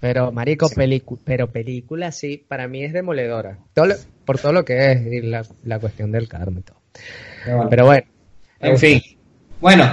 Pero 0.00 0.32
marico, 0.32 0.68
Sí. 0.68 0.74
pelicu- 0.76 1.18
pero 1.24 1.48
película 1.50 2.10
sí, 2.12 2.42
para 2.48 2.66
mí 2.66 2.82
es 2.82 2.92
demoledora. 2.92 3.58
Todo 3.74 3.86
lo- 3.86 3.94
por 4.24 4.38
todo 4.38 4.52
lo 4.52 4.64
que 4.64 4.92
es 4.92 5.06
y 5.06 5.20
la, 5.20 5.44
la 5.64 5.78
cuestión 5.78 6.10
del 6.12 6.28
karma 6.28 6.60
y 6.60 6.62
todo. 6.62 6.78
Pero 7.68 7.84
bueno. 7.86 8.06
En 8.60 8.78
fin. 8.78 9.00
Bueno. 9.60 9.84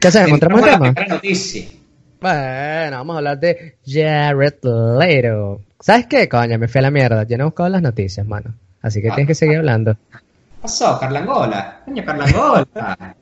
¿Qué 0.00 0.08
hacemos? 0.08 0.28
¿Encontramos 0.28 0.60
el 0.66 0.94
tema? 0.94 0.94
noticia. 1.08 1.64
Bueno, 2.20 2.96
vamos 2.98 3.14
a 3.14 3.18
hablar 3.18 3.40
de 3.40 3.76
Jared 3.86 4.54
Leto. 4.98 5.60
¿Sabes 5.80 6.06
qué, 6.06 6.28
coño? 6.28 6.58
Me 6.58 6.68
fui 6.68 6.78
a 6.78 6.82
la 6.82 6.90
mierda. 6.90 7.22
Yo 7.24 7.38
no 7.38 7.44
he 7.44 7.46
buscado 7.46 7.68
las 7.70 7.82
noticias, 7.82 8.26
mano. 8.26 8.54
Así 8.82 9.00
que 9.00 9.08
Ah. 9.10 9.14
tienes 9.14 9.28
que 9.28 9.34
seguir 9.34 9.58
hablando. 9.58 9.94
¿Qué 9.94 10.18
pasó, 10.62 10.98
Carlangola? 10.98 11.80
Coño, 11.84 12.04
Carlangola. 12.04 12.66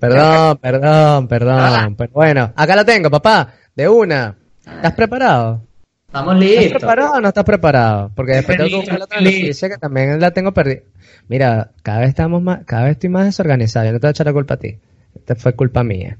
Perdón, 0.00 0.58
perdón, 0.58 1.28
perdón. 1.28 1.58
Ah. 1.60 1.88
Pero 1.96 2.10
bueno, 2.12 2.52
acá 2.54 2.76
la 2.76 2.84
tengo, 2.84 3.10
papá. 3.10 3.54
De 3.74 3.88
una. 3.88 4.34
¿Estás 4.64 4.92
preparado? 4.92 5.62
Estamos 6.06 6.34
¿Estás 6.36 6.48
listos. 6.48 6.78
preparado 6.78 7.12
o 7.14 7.20
no 7.20 7.28
estás 7.28 7.44
preparado? 7.44 8.10
Porque 8.14 8.32
después 8.32 8.56
tengo 8.56 8.70
que 8.70 8.76
buscar 8.76 8.98
la 8.98 9.04
otra 9.04 9.20
noticia 9.20 9.68
que 9.68 9.78
también 9.78 10.20
la 10.20 10.30
tengo 10.30 10.52
perdida. 10.52 10.80
Mira, 11.28 11.70
cada 11.82 12.00
vez 12.00 12.08
estamos 12.10 12.40
más, 12.42 12.60
cada 12.64 12.84
vez 12.84 12.92
estoy 12.92 13.10
más 13.10 13.24
desorganizado. 13.26 13.86
Yo 13.86 13.92
no 13.92 13.98
te 14.00 14.06
voy 14.06 14.08
a 14.08 14.12
echar 14.12 14.26
la 14.26 14.32
culpa 14.32 14.54
a 14.54 14.58
ti. 14.58 14.78
Esta 15.14 15.34
fue 15.34 15.52
culpa 15.54 15.82
mía. 15.84 16.16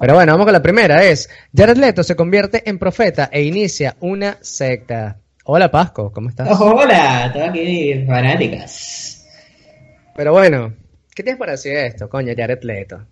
Pero 0.00 0.14
bueno, 0.14 0.32
vamos 0.32 0.44
con 0.46 0.52
la 0.52 0.62
primera. 0.62 1.02
Es, 1.04 1.28
Jared 1.56 1.76
Leto 1.76 2.02
se 2.02 2.16
convierte 2.16 2.68
en 2.68 2.78
profeta 2.78 3.28
e 3.32 3.42
inicia 3.42 3.96
una 4.00 4.38
secta. 4.40 5.18
Hola 5.44 5.70
Pasco, 5.70 6.12
¿cómo 6.12 6.28
estás? 6.28 6.48
Hola, 6.60 7.30
todo 7.32 7.44
aquí, 7.44 8.04
fanáticas. 8.06 9.26
Pero 10.16 10.32
bueno, 10.32 10.74
¿qué 11.14 11.22
tienes 11.22 11.38
para 11.38 11.52
decir 11.52 11.72
de 11.72 11.86
esto, 11.86 12.08
coño, 12.08 12.32
Jared 12.36 12.62
Leto? 12.62 13.06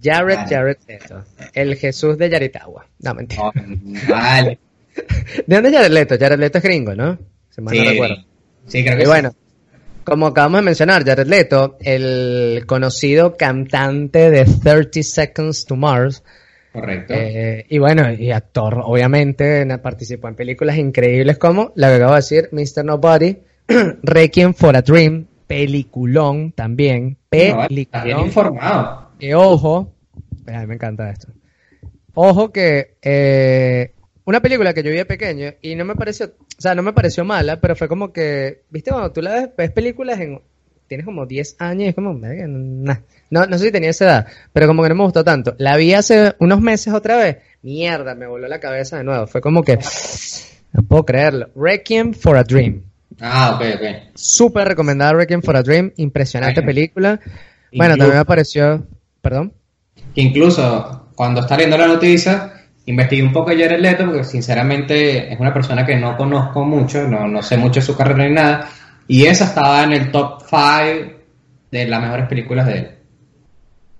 Jared, 0.00 0.36
Vale. 0.36 0.48
Jared 0.54 0.76
Leto. 0.86 1.24
El 1.52 1.76
Jesús 1.76 2.16
de 2.16 2.30
Yaritagua. 2.30 2.86
No, 3.00 3.14
mentira. 3.14 3.42
Oh, 3.42 3.52
vale. 4.08 4.58
¿De 5.46 5.54
dónde 5.56 5.68
es 5.70 5.74
Jared 5.74 5.90
Leto? 5.90 6.16
Jared 6.18 6.38
Leto 6.38 6.58
es 6.58 6.64
gringo, 6.64 6.94
¿no? 6.94 7.18
Si 7.50 7.60
mal 7.60 7.74
no 7.76 7.82
Sí, 7.82 7.88
recuerdo. 7.88 8.16
sí, 8.66 8.84
creo 8.84 8.96
que 8.96 9.02
Y 9.02 9.06
sí. 9.06 9.10
bueno, 9.10 9.34
como 10.08 10.26
acabamos 10.26 10.60
de 10.60 10.64
mencionar, 10.64 11.04
Jared 11.04 11.26
Leto, 11.26 11.76
el 11.80 12.64
conocido 12.66 13.36
cantante 13.36 14.30
de 14.30 14.44
30 14.44 15.02
Seconds 15.02 15.64
to 15.66 15.76
Mars, 15.76 16.22
Correcto. 16.72 17.14
eh, 17.16 17.66
y 17.68 17.78
bueno, 17.78 18.12
y 18.12 18.30
actor, 18.30 18.80
obviamente, 18.84 19.66
participó 19.78 20.28
en 20.28 20.34
películas 20.34 20.76
increíbles 20.78 21.38
como 21.38 21.72
la 21.76 21.88
que 21.88 21.94
acabo 21.96 22.12
de 22.12 22.16
decir, 22.16 22.48
Mr. 22.52 22.84
Nobody, 22.84 23.38
Requiem 24.02 24.54
for 24.54 24.76
a 24.76 24.82
Dream, 24.82 25.26
peliculón 25.46 26.52
también, 26.52 27.10
No, 27.10 27.16
bien 27.30 27.56
peliculón. 27.68 28.26
informado. 28.26 29.10
Y 29.18 29.32
ojo, 29.32 29.92
a 30.46 30.60
mí 30.60 30.66
me 30.66 30.74
encanta 30.74 31.10
esto. 31.10 31.28
Ojo 32.14 32.50
que 32.52 32.96
eh, 33.02 33.92
una 34.28 34.42
película 34.42 34.74
que 34.74 34.82
yo 34.82 34.90
vi 34.90 34.98
de 34.98 35.06
pequeño 35.06 35.54
y 35.62 35.74
no 35.74 35.86
me 35.86 35.94
pareció, 35.94 36.26
o 36.26 36.60
sea, 36.60 36.74
no 36.74 36.82
me 36.82 36.92
pareció 36.92 37.24
mala, 37.24 37.62
pero 37.62 37.74
fue 37.74 37.88
como 37.88 38.12
que, 38.12 38.60
viste, 38.68 38.90
cuando 38.90 39.10
tú 39.10 39.22
la 39.22 39.32
ves, 39.32 39.48
ves 39.56 39.70
películas 39.70 40.20
en, 40.20 40.42
tienes 40.86 41.06
como 41.06 41.24
10 41.24 41.56
años 41.60 41.84
y 41.84 41.88
es 41.88 41.94
como, 41.94 42.12
no, 42.12 42.94
no 43.30 43.58
sé 43.58 43.64
si 43.64 43.72
tenía 43.72 43.88
esa 43.88 44.04
edad, 44.04 44.26
pero 44.52 44.66
como 44.66 44.82
que 44.82 44.90
no 44.90 44.96
me 44.96 45.04
gustó 45.04 45.24
tanto. 45.24 45.54
La 45.56 45.78
vi 45.78 45.94
hace 45.94 46.34
unos 46.40 46.60
meses 46.60 46.92
otra 46.92 47.16
vez, 47.16 47.38
mierda, 47.62 48.14
me 48.14 48.26
voló 48.26 48.48
la 48.48 48.60
cabeza 48.60 48.98
de 48.98 49.04
nuevo, 49.04 49.26
fue 49.26 49.40
como 49.40 49.62
que, 49.62 49.78
no 50.74 50.82
puedo 50.82 51.06
creerlo. 51.06 51.48
Requiem 51.56 52.12
for 52.12 52.36
a 52.36 52.44
Dream. 52.44 52.82
Ah, 53.20 53.54
ok, 53.54 53.66
ok. 53.76 54.12
Súper 54.14 54.68
recomendada 54.68 55.14
Requiem 55.14 55.40
for 55.40 55.56
a 55.56 55.62
Dream, 55.62 55.90
impresionante 55.96 56.62
película. 56.62 57.18
Bueno, 57.72 57.94
Incluso- 57.94 57.96
también 57.96 58.18
me 58.18 58.24
pareció, 58.26 58.86
perdón. 59.22 59.54
Que 60.14 60.20
incluso 60.20 61.12
cuando 61.14 61.40
está 61.40 61.56
leyendo 61.56 61.78
la 61.78 61.88
noticia, 61.88 62.57
investigué 62.90 63.22
un 63.22 63.32
poco 63.32 63.50
de 63.50 63.62
Jared 63.62 63.80
Leto, 63.80 64.04
porque 64.06 64.24
sinceramente 64.24 65.32
es 65.32 65.38
una 65.38 65.52
persona 65.52 65.84
que 65.84 65.96
no 65.96 66.16
conozco 66.16 66.64
mucho, 66.64 67.06
no, 67.08 67.26
no 67.28 67.42
sé 67.42 67.56
mucho 67.56 67.80
de 67.80 67.86
su 67.86 67.96
carrera 67.96 68.24
ni 68.28 68.34
nada, 68.34 68.68
y 69.06 69.26
esa 69.26 69.44
estaba 69.44 69.84
en 69.84 69.92
el 69.92 70.10
top 70.10 70.42
5 70.48 71.12
de 71.70 71.86
las 71.86 72.00
mejores 72.00 72.28
películas 72.28 72.66
de 72.66 72.72
él. 72.78 72.90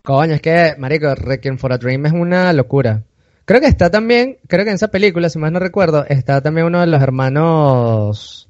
Coño, 0.03 0.35
es 0.35 0.41
que, 0.41 0.75
marico, 0.79 1.15
Requiem 1.15 1.59
for 1.59 1.73
a 1.73 1.79
Dream 1.79 2.07
es 2.07 2.13
una 2.13 2.53
locura. 2.53 3.03
Creo 3.45 3.61
que 3.61 3.67
está 3.67 3.91
también, 3.91 4.39
creo 4.47 4.65
que 4.65 4.71
en 4.71 4.77
esa 4.77 4.89
película, 4.89 5.29
si 5.29 5.39
más 5.39 5.53
no 5.53 5.59
recuerdo, 5.59 6.05
está 6.09 6.41
también 6.41 6.67
uno 6.67 6.81
de 6.81 6.87
los 6.87 7.03
hermanos... 7.03 8.49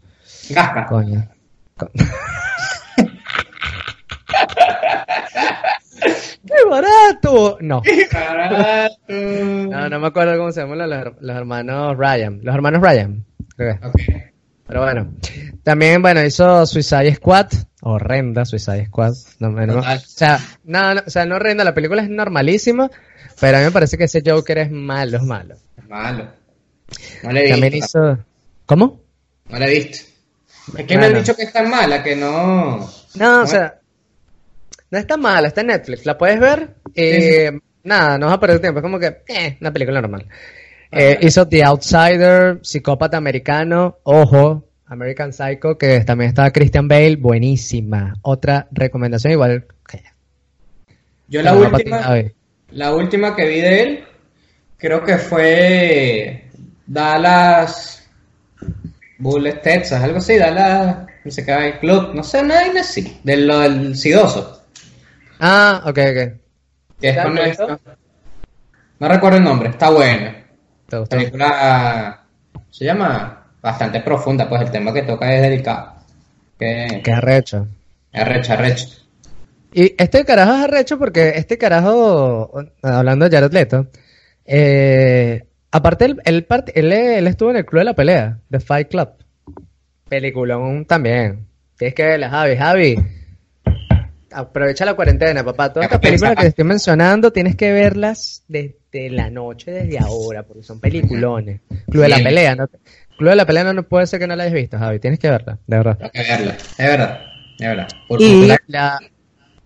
Gasca. 0.50 0.86
Coño. 0.86 1.26
Co- 1.76 1.90
¡Qué 6.62 6.68
barato! 6.68 7.58
No. 7.60 7.82
Barato. 8.12 8.96
No, 9.08 9.88
no 9.88 10.00
me 10.00 10.06
acuerdo 10.06 10.36
cómo 10.38 10.52
se 10.52 10.60
llaman 10.60 10.78
los, 10.90 11.04
los 11.20 11.36
hermanos 11.36 11.96
Ryan. 11.96 12.40
Los 12.42 12.54
hermanos 12.54 12.82
Ryan. 12.82 13.24
creo 13.56 13.78
que. 13.80 13.86
Ok. 13.86 13.94
Pero 14.66 14.82
bueno. 14.82 15.12
También, 15.62 16.02
bueno, 16.02 16.22
hizo 16.24 16.66
Suicide 16.66 17.14
Squad. 17.14 17.48
Horrenda 17.82 18.44
Suicide 18.44 18.86
Squad. 18.86 19.14
No, 19.38 19.50
no- 19.50 19.78
o 19.78 19.98
sea, 20.04 20.38
no, 20.64 20.94
no, 20.94 21.02
o 21.06 21.10
sea, 21.10 21.24
no 21.26 21.36
horrenda. 21.36 21.64
La 21.64 21.74
película 21.74 22.02
es 22.02 22.10
normalísima. 22.10 22.90
Pero 23.40 23.56
a 23.56 23.60
mí 23.60 23.66
me 23.66 23.72
parece 23.72 23.96
que 23.96 24.04
ese 24.04 24.22
Joker 24.24 24.58
es 24.58 24.70
malo, 24.70 25.16
es 25.18 25.22
malo. 25.22 25.54
Malo. 25.88 26.26
No 27.22 27.32
le 27.32 27.46
he 27.46 27.50
También 27.50 27.72
visto. 27.72 27.98
hizo... 28.12 28.18
¿Cómo? 28.66 29.00
No 29.48 29.58
la 29.58 29.66
he 29.68 29.74
visto. 29.78 30.04
Es 30.76 30.84
que 30.86 30.98
me 30.98 31.06
han 31.06 31.14
dicho 31.14 31.34
que 31.34 31.44
es 31.44 31.52
tan 31.52 31.70
mala 31.70 32.02
que 32.02 32.14
no. 32.16 32.90
No, 33.14 33.42
o 33.42 33.46
sea, 33.46 33.78
no 34.90 34.98
está 34.98 35.16
mala, 35.16 35.48
está 35.48 35.60
en 35.62 35.68
Netflix, 35.68 36.06
la 36.06 36.16
puedes 36.16 36.40
ver 36.40 36.70
y 36.94 37.00
Sí, 37.02 37.60
nada, 37.84 38.18
no 38.18 38.26
vas 38.26 38.36
a 38.36 38.40
perder 38.40 38.60
tiempo, 38.60 38.80
es 38.80 38.82
como 38.82 38.98
que, 38.98 39.22
eh, 39.28 39.56
una 39.60 39.72
película 39.72 40.00
normal. 40.00 40.26
Eh, 40.90 41.18
hizo 41.20 41.46
The 41.46 41.64
Outsider, 41.64 42.60
Psicópata 42.62 43.16
Americano, 43.18 43.98
Ojo, 44.04 44.64
American 44.86 45.32
Psycho, 45.32 45.76
que 45.76 46.00
también 46.00 46.30
estaba 46.30 46.50
Christian 46.50 46.88
Bale, 46.88 47.16
buenísima. 47.16 48.14
Otra 48.22 48.66
recomendación 48.70 49.32
igual. 49.34 49.66
que- 49.86 50.02
Yo 51.28 51.42
la 51.42 51.54
última. 51.54 52.24
La 52.70 52.94
última 52.94 53.34
que 53.34 53.46
vi 53.46 53.60
de 53.60 53.82
él, 53.82 54.04
creo 54.78 55.02
que 55.04 55.16
fue 55.18 56.44
Dallas 56.86 58.06
Bullet 59.18 59.60
Texas, 59.62 60.02
algo 60.02 60.18
así, 60.18 60.36
Dallas 60.36 61.06
no 61.24 61.30
sé 61.30 61.44
qué 61.44 61.78
club, 61.80 62.14
no 62.14 62.22
sé, 62.22 62.42
nada 62.42 62.62
así, 62.80 63.18
de 63.24 63.36
lo 63.38 63.58
del 63.60 63.96
sidoso. 63.96 64.57
Ah, 65.40 65.82
ok, 65.84 65.88
ok. 65.88 66.40
Que 67.00 67.08
es 67.10 67.16
¿Te 67.16 67.22
con 67.22 67.38
esto. 67.38 67.80
No 68.98 69.08
recuerdo 69.08 69.38
el 69.38 69.44
nombre, 69.44 69.68
está 69.70 69.90
bueno. 69.90 70.32
¿Te 70.88 70.98
gustó? 70.98 71.16
Película 71.16 72.20
se 72.70 72.84
llama 72.84 73.46
bastante 73.62 74.00
profunda, 74.00 74.48
pues 74.48 74.62
el 74.62 74.70
tema 74.70 74.92
que 74.92 75.02
toca 75.02 75.32
es 75.32 75.42
delicado. 75.42 75.94
Que 76.58 77.00
Qué 77.04 77.12
arrecho. 77.12 77.66
arrecho, 78.12 78.52
arrecho. 78.52 78.88
Y 79.72 79.94
este 79.98 80.24
carajo 80.24 80.54
es 80.54 80.64
arrecho 80.64 80.98
porque 80.98 81.28
este 81.36 81.56
carajo, 81.58 82.50
hablando 82.82 83.28
de 83.28 83.36
Jared 83.36 83.52
Leto, 83.52 83.86
eh, 84.44 85.44
aparte 85.70 86.06
él, 86.06 86.20
él, 86.24 86.48
part- 86.48 86.72
él, 86.74 86.90
él 86.92 87.26
estuvo 87.28 87.50
en 87.50 87.58
el 87.58 87.66
club 87.66 87.80
de 87.80 87.84
la 87.84 87.94
pelea, 87.94 88.38
The 88.50 88.60
Fight 88.60 88.88
Club. 88.88 89.10
Peliculón 90.08 90.84
también. 90.86 91.46
Tienes 91.76 91.94
que 91.94 92.02
verla, 92.04 92.30
Javi. 92.30 92.56
Javi, 92.56 92.96
aprovecha 94.32 94.84
la 94.84 94.94
cuarentena, 94.94 95.44
papá. 95.44 95.72
Todas 95.72 95.86
estas 95.86 96.00
películas 96.00 96.34
que 96.36 96.42
te 96.42 96.48
estoy 96.48 96.64
mencionando 96.64 97.32
tienes 97.32 97.56
que 97.56 97.72
verlas 97.72 98.44
desde 98.48 99.10
la 99.10 99.30
noche, 99.30 99.70
desde 99.70 99.98
ahora, 99.98 100.42
porque 100.42 100.62
son 100.62 100.80
peliculones. 100.80 101.60
Club 101.90 102.02
de 102.02 102.08
la 102.08 102.16
pelea, 102.18 102.54
¿no? 102.56 102.68
Club 103.16 103.30
de 103.30 103.36
la 103.36 103.46
pelea 103.46 103.64
no, 103.64 103.72
no 103.72 103.82
puede 103.82 104.06
ser 104.06 104.20
que 104.20 104.26
no 104.26 104.36
la 104.36 104.44
hayas 104.44 104.54
visto, 104.54 104.78
Javi. 104.78 104.98
Tienes 105.00 105.18
que 105.18 105.30
verla, 105.30 105.58
de 105.66 105.76
verdad. 105.76 105.98
Tengo 105.98 106.10
que 106.12 106.18
verla, 106.22 106.52
es 106.56 106.76
verdad, 106.78 107.20
es 107.58 107.66
verdad. 107.68 107.88
Por 108.08 108.22
Y 108.22 108.32
popular- 108.32 108.60
la, 108.68 108.98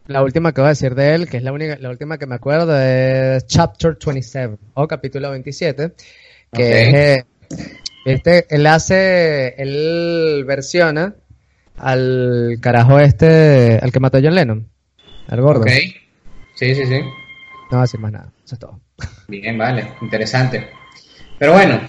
la 0.07 0.22
última 0.22 0.53
que 0.53 0.61
voy 0.61 0.66
a 0.66 0.70
decir 0.70 0.94
de 0.94 1.14
él, 1.14 1.29
que 1.29 1.37
es 1.37 1.42
la 1.42 1.53
única, 1.53 1.77
la 1.79 1.90
última 1.90 2.18
que 2.18 2.27
me 2.27 2.35
acuerdo, 2.35 2.79
es 2.81 3.46
Chapter 3.46 3.96
27, 4.05 4.57
o 4.75 4.88
capítulo 4.88 5.31
27, 5.31 5.92
que 6.53 6.83
es, 6.83 6.94
eh, 6.94 7.25
este, 8.05 8.46
él 8.55 8.66
hace, 8.66 9.55
él 9.59 10.44
versiona 10.46 11.14
al 11.77 12.59
carajo 12.61 12.99
este, 12.99 13.79
al 13.83 13.93
que 13.93 14.01
mató 14.01 14.19
a 14.19 14.21
John 14.23 14.35
Lennon, 14.35 14.69
al 15.29 15.41
gordo. 15.41 15.63
Ok. 15.63 15.71
Sí, 16.55 16.75
sí, 16.75 16.87
sí. 16.87 17.01
No 17.01 17.79
voy 17.79 17.79
a 17.79 17.83
decir 17.83 18.01
más 18.01 18.13
nada, 18.13 18.33
eso 18.45 18.55
es 18.55 18.59
todo. 18.59 18.81
Bien, 19.29 19.57
vale, 19.57 19.93
interesante. 20.01 20.69
Pero 21.39 21.55
bueno, 21.55 21.81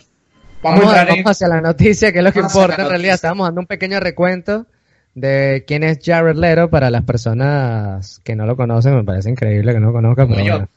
vamos, 0.61 0.81
Vamos, 0.81 0.93
a 0.93 1.05
vamos 1.05 1.25
hacia 1.25 1.47
la 1.47 1.61
noticia, 1.61 2.11
que 2.11 2.19
es 2.19 2.23
lo 2.23 2.31
que 2.31 2.39
Vamos 2.39 2.55
importa 2.55 2.81
en 2.81 2.89
realidad. 2.89 3.15
Estábamos 3.15 3.47
dando 3.47 3.61
un 3.61 3.67
pequeño 3.67 3.99
recuento 3.99 4.65
de 5.13 5.63
quién 5.67 5.83
es 5.83 5.99
Jared 6.03 6.35
Leto 6.35 6.69
para 6.69 6.89
las 6.89 7.03
personas 7.03 8.19
que 8.23 8.35
no 8.35 8.45
lo 8.45 8.55
conocen. 8.55 8.95
Me 8.95 9.03
parece 9.03 9.29
increíble 9.29 9.73
que 9.73 9.79
no 9.79 9.87
lo 9.87 9.93
conozcan. 9.93 10.29
Pero 10.29 10.43
yo. 10.43 10.53
bueno. 10.53 10.67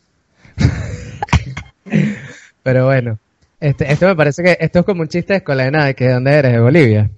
Pero 2.62 2.86
bueno, 2.86 3.18
este, 3.60 3.92
esto 3.92 4.06
me 4.06 4.16
parece 4.16 4.42
que 4.42 4.56
esto 4.58 4.80
es 4.80 4.84
como 4.84 5.02
un 5.02 5.08
chiste 5.08 5.34
de 5.34 5.38
escuela 5.38 5.64
de 5.64 5.70
nada, 5.70 5.94
que 5.94 6.06
de 6.06 6.12
dónde 6.14 6.32
eres, 6.32 6.52
de 6.52 6.60
Bolivia. 6.60 7.10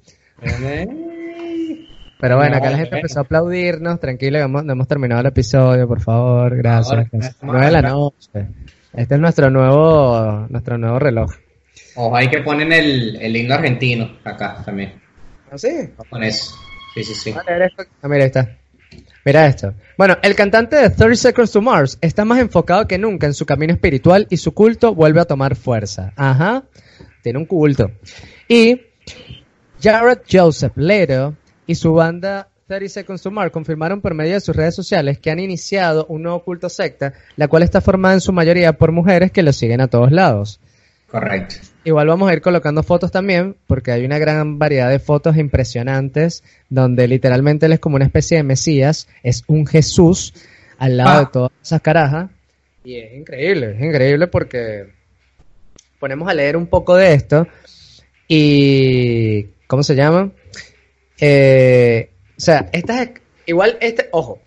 Pero 2.21 2.37
bueno, 2.37 2.53
No, 2.53 2.57
acá 2.59 2.71
la 2.71 2.77
gente 2.77 2.91
bueno. 2.91 2.99
empezó 2.99 3.19
a 3.21 3.23
aplaudirnos, 3.23 4.01
tranquilo, 4.01 4.39
hemos, 4.39 4.65
no 4.65 4.73
hemos 4.73 4.89
terminado 4.89 5.21
el 5.21 5.27
episodio, 5.29 5.87
por 5.87 6.01
favor, 6.01 6.57
gracias. 6.57 7.07
estamos 7.13 7.37
Nueve 7.43 7.67
de 7.67 7.73
la 7.73 7.83
noche. 7.83 8.49
Este 8.95 9.15
es 9.15 9.21
nuestro 9.21 9.51
nuevo, 9.51 10.47
nuestro 10.49 10.79
nuevo 10.79 10.99
reloj. 10.99 11.33
Ojo, 11.95 12.17
hay 12.17 12.29
que 12.29 12.43
ponen 12.43 12.73
el, 12.73 13.17
el 13.21 13.37
himno 13.37 13.55
argentino 13.55 14.19
acá 14.25 14.63
también. 14.65 14.95
¿Ah, 15.51 15.59
sí? 15.59 15.91
Con 16.11 16.23
eso. 16.25 16.57
Sí, 16.95 17.05
sí, 17.05 17.15
sí. 17.15 17.33
Vale, 17.33 17.71
ah, 18.03 18.09
mira, 18.09 18.25
ahí 18.25 18.27
está. 18.29 18.57
Mira 19.25 19.47
esto. 19.47 19.75
Bueno, 19.97 20.17
el 20.23 20.35
cantante 20.35 20.77
de 20.77 20.91
30 20.91 21.17
Seconds 21.17 21.53
to 21.53 21.61
Mars 21.61 21.99
está 22.01 22.25
más 22.25 22.39
enfocado 22.41 22.87
que 22.87 22.99
nunca 22.99 23.27
en 23.27 23.35
su 23.35 23.45
camino 23.47 23.73
espiritual 23.73 24.27
y 24.31 24.39
su 24.39 24.53
culto 24.53 24.95
vuelve 24.95 25.21
a 25.21 25.25
tomar 25.25 25.55
fuerza. 25.55 26.13
Ajá. 26.17 26.65
Tiene 27.23 27.39
un 27.39 27.45
culto. 27.47 27.91
Y 28.49 28.81
Jared 29.83 30.21
Joseph 30.31 30.73
Leto 30.77 31.35
y 31.69 31.77
su 31.77 31.93
banda 31.93 32.49
30 32.67 32.89
Seconds 32.89 33.23
to 33.23 33.31
Mars 33.31 33.53
confirmaron 33.53 34.01
por 34.01 34.13
medio 34.15 34.35
de 34.35 34.41
sus 34.41 34.57
redes 34.57 34.75
sociales 34.75 35.19
que 35.19 35.31
han 35.31 35.39
iniciado 35.39 36.07
un 36.09 36.23
nuevo 36.23 36.43
culto 36.43 36.69
secta, 36.69 37.15
la 37.37 37.47
cual 37.47 37.63
está 37.63 37.81
formada 37.81 38.15
en 38.15 38.21
su 38.21 38.33
mayoría 38.33 38.73
por 38.73 38.91
mujeres 38.91 39.31
que 39.31 39.43
lo 39.43 39.53
siguen 39.53 39.81
a 39.81 39.89
todos 39.89 40.11
lados. 40.11 40.61
Correcto. 41.11 41.57
Igual 41.85 42.09
vamos 42.09 42.29
a 42.31 42.35
ir 42.35 42.43
colocando 42.43 42.83
fotos 42.83 43.11
también, 43.11 43.57
porque 43.67 43.93
hay 43.93 44.05
una 44.05 44.19
gran 44.19 44.59
variedad 44.59 44.91
de 44.91 44.99
fotos 44.99 45.37
impresionantes, 45.39 46.43
donde 46.69 47.09
literalmente 47.09 47.65
él 47.67 47.73
es 47.73 47.81
como 47.81 47.97
una 47.97 48.05
especie 48.05 48.37
de 48.37 48.43
Mesías, 48.43 49.09
es 49.23 49.45
un 49.47 49.67
Jesús 49.67 50.35
al 50.79 50.99
lado 50.99 51.11
Ah. 51.11 51.21
de 51.21 51.27
todas 51.33 51.53
esas 51.63 51.81
carajas. 51.81 52.31
Y 52.85 52.97
es 52.97 53.15
increíble, 53.15 53.77
es 53.79 53.83
increíble 53.83 54.27
porque 54.27 54.89
ponemos 55.99 56.29
a 56.29 56.35
leer 56.35 56.57
un 56.57 56.67
poco 56.67 56.97
de 56.97 57.15
esto 57.15 57.47
y... 58.27 59.47
¿Cómo 59.67 59.83
se 59.83 59.95
llama? 59.95 60.31
Eh, 61.21 62.11
o 62.37 62.41
sea, 62.41 62.69
estas... 62.73 63.11
Igual, 63.47 63.79
este, 63.81 64.09
ojo, 64.13 64.41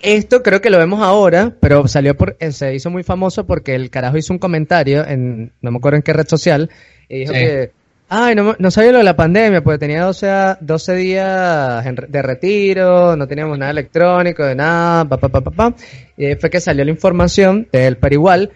esto 0.00 0.42
creo 0.42 0.60
que 0.60 0.70
lo 0.70 0.78
vemos 0.78 1.02
ahora, 1.02 1.52
pero 1.60 1.86
salió 1.88 2.16
por, 2.16 2.36
eh, 2.40 2.52
se 2.52 2.74
hizo 2.74 2.88
muy 2.90 3.02
famoso 3.02 3.46
porque 3.46 3.74
el 3.74 3.90
carajo 3.90 4.16
hizo 4.16 4.32
un 4.32 4.38
comentario 4.38 5.06
en, 5.06 5.52
no 5.60 5.70
me 5.70 5.76
acuerdo 5.78 5.96
en 5.96 6.02
qué 6.02 6.12
red 6.12 6.26
social, 6.26 6.70
y 7.08 7.18
dijo 7.20 7.32
Sí. 7.34 7.38
que, 7.38 7.70
ay, 8.08 8.34
no, 8.34 8.56
no 8.58 8.70
sabía 8.70 8.92
lo 8.92 8.98
de 8.98 9.04
la 9.04 9.16
pandemia, 9.16 9.62
porque 9.62 9.78
tenía 9.78 10.04
12, 10.04 10.30
a- 10.30 10.58
12 10.60 10.94
días 10.94 11.84
en 11.84 11.96
de 12.08 12.22
retiro, 12.22 13.14
no 13.16 13.26
teníamos 13.28 13.58
nada 13.58 13.72
electrónico, 13.72 14.44
de 14.44 14.54
nada, 14.54 15.04
pa, 15.04 15.18
pa, 15.18 15.28
pa, 15.28 15.40
pa, 15.42 15.50
pa. 15.50 15.74
Y 16.16 16.24
ahí 16.26 16.36
fue 16.36 16.48
que 16.48 16.60
salió 16.60 16.84
la 16.84 16.90
información 16.92 17.68
de 17.72 17.86
él, 17.88 17.96
pero 17.98 18.14
igual, 18.14 18.52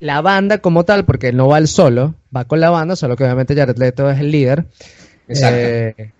la 0.00 0.20
banda 0.20 0.58
como 0.58 0.84
tal, 0.84 1.04
porque 1.06 1.28
él 1.28 1.36
no 1.36 1.48
va 1.48 1.56
él 1.58 1.68
solo, 1.68 2.16
va 2.36 2.44
con 2.44 2.60
la 2.60 2.68
banda, 2.70 2.96
solo 2.96 3.16
que 3.16 3.24
obviamente 3.24 3.54
Jared 3.56 3.78
Leto 3.78 4.10
es 4.10 4.20
el 4.20 4.30
líder. 4.30 4.64
Exacto. 5.28 5.56
Eh, 5.58 6.10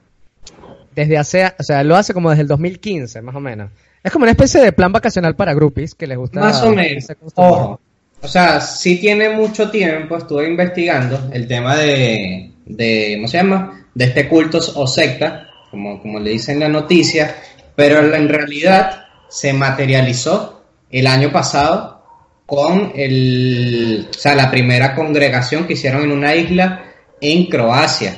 desde 1.01 1.19
hace, 1.19 1.53
o 1.59 1.63
sea, 1.63 1.83
lo 1.83 1.97
hace 1.97 2.13
como 2.13 2.31
desde 2.31 2.43
el 2.43 2.49
2015, 2.49 3.23
más 3.23 3.35
o 3.35 3.41
menos. 3.41 3.71
Es 4.03 4.13
como 4.13 4.25
una 4.25 4.33
especie 4.33 4.61
de 4.61 4.73
plan 4.73 4.93
vacacional 4.93 5.35
para 5.35 5.55
groupies 5.55 5.95
que 5.95 6.07
les 6.07 6.19
gusta. 6.19 6.41
Más 6.41 6.63
o 6.63 6.73
menos. 6.73 7.07
Ojo. 7.35 7.81
O 8.23 8.29
sea, 8.29 8.61
sí 8.61 8.99
tiene 9.01 9.31
mucho 9.31 9.71
tiempo, 9.71 10.17
estuve 10.17 10.47
investigando 10.47 11.31
el 11.33 11.47
tema 11.47 11.77
de, 11.77 12.51
de 12.67 13.15
¿cómo 13.17 13.29
se 13.29 13.39
llama? 13.39 13.87
De 13.95 14.05
este 14.05 14.29
culto 14.29 14.59
o 14.75 14.87
secta, 14.87 15.49
como, 15.71 16.01
como 16.03 16.19
le 16.21 16.31
dicen 16.31 16.57
en 16.57 16.61
la 16.61 16.81
noticia, 16.81 17.35
pero 17.75 18.15
en 18.15 18.29
realidad 18.29 19.07
se 19.29 19.55
materializó 19.55 20.65
el 20.91 21.07
año 21.07 21.33
pasado 21.33 22.05
con 22.45 22.93
el, 22.95 24.09
o 24.11 24.13
sea, 24.13 24.35
la 24.35 24.51
primera 24.51 24.95
congregación 24.95 25.67
que 25.67 25.75
hicieron 25.75 26.03
en 26.03 26.13
una 26.13 26.35
isla 26.35 26.85
en 27.21 27.47
Croacia. 27.47 28.17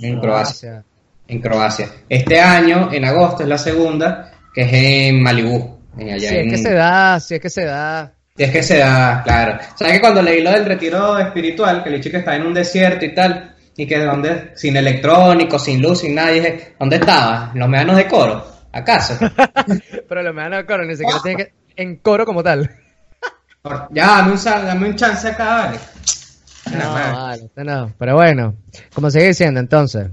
En 0.00 0.18
Croacia. 0.18 0.84
En 1.28 1.40
Croacia. 1.40 1.88
Este 2.08 2.40
año, 2.40 2.88
en 2.90 3.04
agosto, 3.04 3.42
es 3.42 3.48
la 3.48 3.58
segunda, 3.58 4.32
que 4.52 4.62
es 4.62 4.72
en 4.72 5.22
Malibú. 5.22 5.78
En 5.98 6.10
allá 6.10 6.28
Si 6.30 6.36
es 6.36 6.50
que 6.50 6.58
se 6.58 6.72
da, 6.72 7.20
si 7.20 7.34
es 7.34 7.40
que 7.40 7.50
se 7.50 7.64
da. 7.64 8.12
y 8.36 8.42
es 8.44 8.50
que 8.50 8.62
se 8.62 8.78
da, 8.78 9.22
claro. 9.22 9.58
¿Sabes 9.76 9.94
que 9.94 10.00
cuando 10.00 10.22
leí 10.22 10.42
lo 10.42 10.50
del 10.50 10.64
retiro 10.64 11.18
espiritual, 11.18 11.84
que 11.84 11.90
el 11.90 12.02
chico 12.02 12.16
está 12.16 12.34
en 12.34 12.46
un 12.46 12.54
desierto 12.54 13.04
y 13.04 13.14
tal, 13.14 13.54
y 13.76 13.86
que 13.86 13.98
de 13.98 14.04
dónde, 14.06 14.52
sin 14.56 14.76
electrónico, 14.76 15.58
sin 15.58 15.82
luz, 15.82 16.00
sin 16.00 16.14
nada, 16.14 16.32
y 16.32 16.40
dije, 16.40 16.74
¿dónde 16.80 16.96
estaba? 16.96 17.50
¿En 17.52 17.60
los 17.60 17.68
medanos 17.68 17.96
de 17.96 18.06
coro? 18.08 18.44
¿Acaso? 18.72 19.18
Pero 20.08 20.22
lo 20.22 20.32
me 20.32 20.42
dan 20.42 20.54
al 20.54 20.66
coro, 20.66 20.84
ni 20.84 20.96
siquiera 20.96 21.20
tiene 21.22 21.44
que. 21.44 21.52
En 21.76 21.96
coro 21.96 22.24
como 22.24 22.42
tal. 22.42 22.70
Ya, 23.90 24.06
dame 24.06 24.32
un, 24.32 24.44
dame 24.44 24.88
un 24.88 24.96
chance 24.96 25.28
acá, 25.28 25.44
vale. 25.56 25.78
No, 26.76 26.92
vale, 26.92 27.50
no. 27.56 27.92
Pero 27.98 28.14
bueno, 28.14 28.56
como 28.94 29.10
sigue 29.10 29.28
diciendo, 29.28 29.60
entonces. 29.60 30.08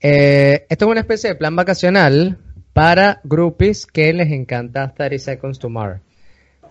Eh, 0.00 0.66
esto 0.68 0.84
es 0.84 0.90
una 0.90 1.00
especie 1.00 1.30
de 1.30 1.36
plan 1.36 1.56
vacacional 1.56 2.38
para 2.72 3.20
groupies 3.24 3.86
que 3.86 4.12
les 4.12 4.30
encanta 4.30 4.94
30 4.94 5.18
Seconds 5.18 5.58
to 5.58 5.68
Mars. 5.68 6.00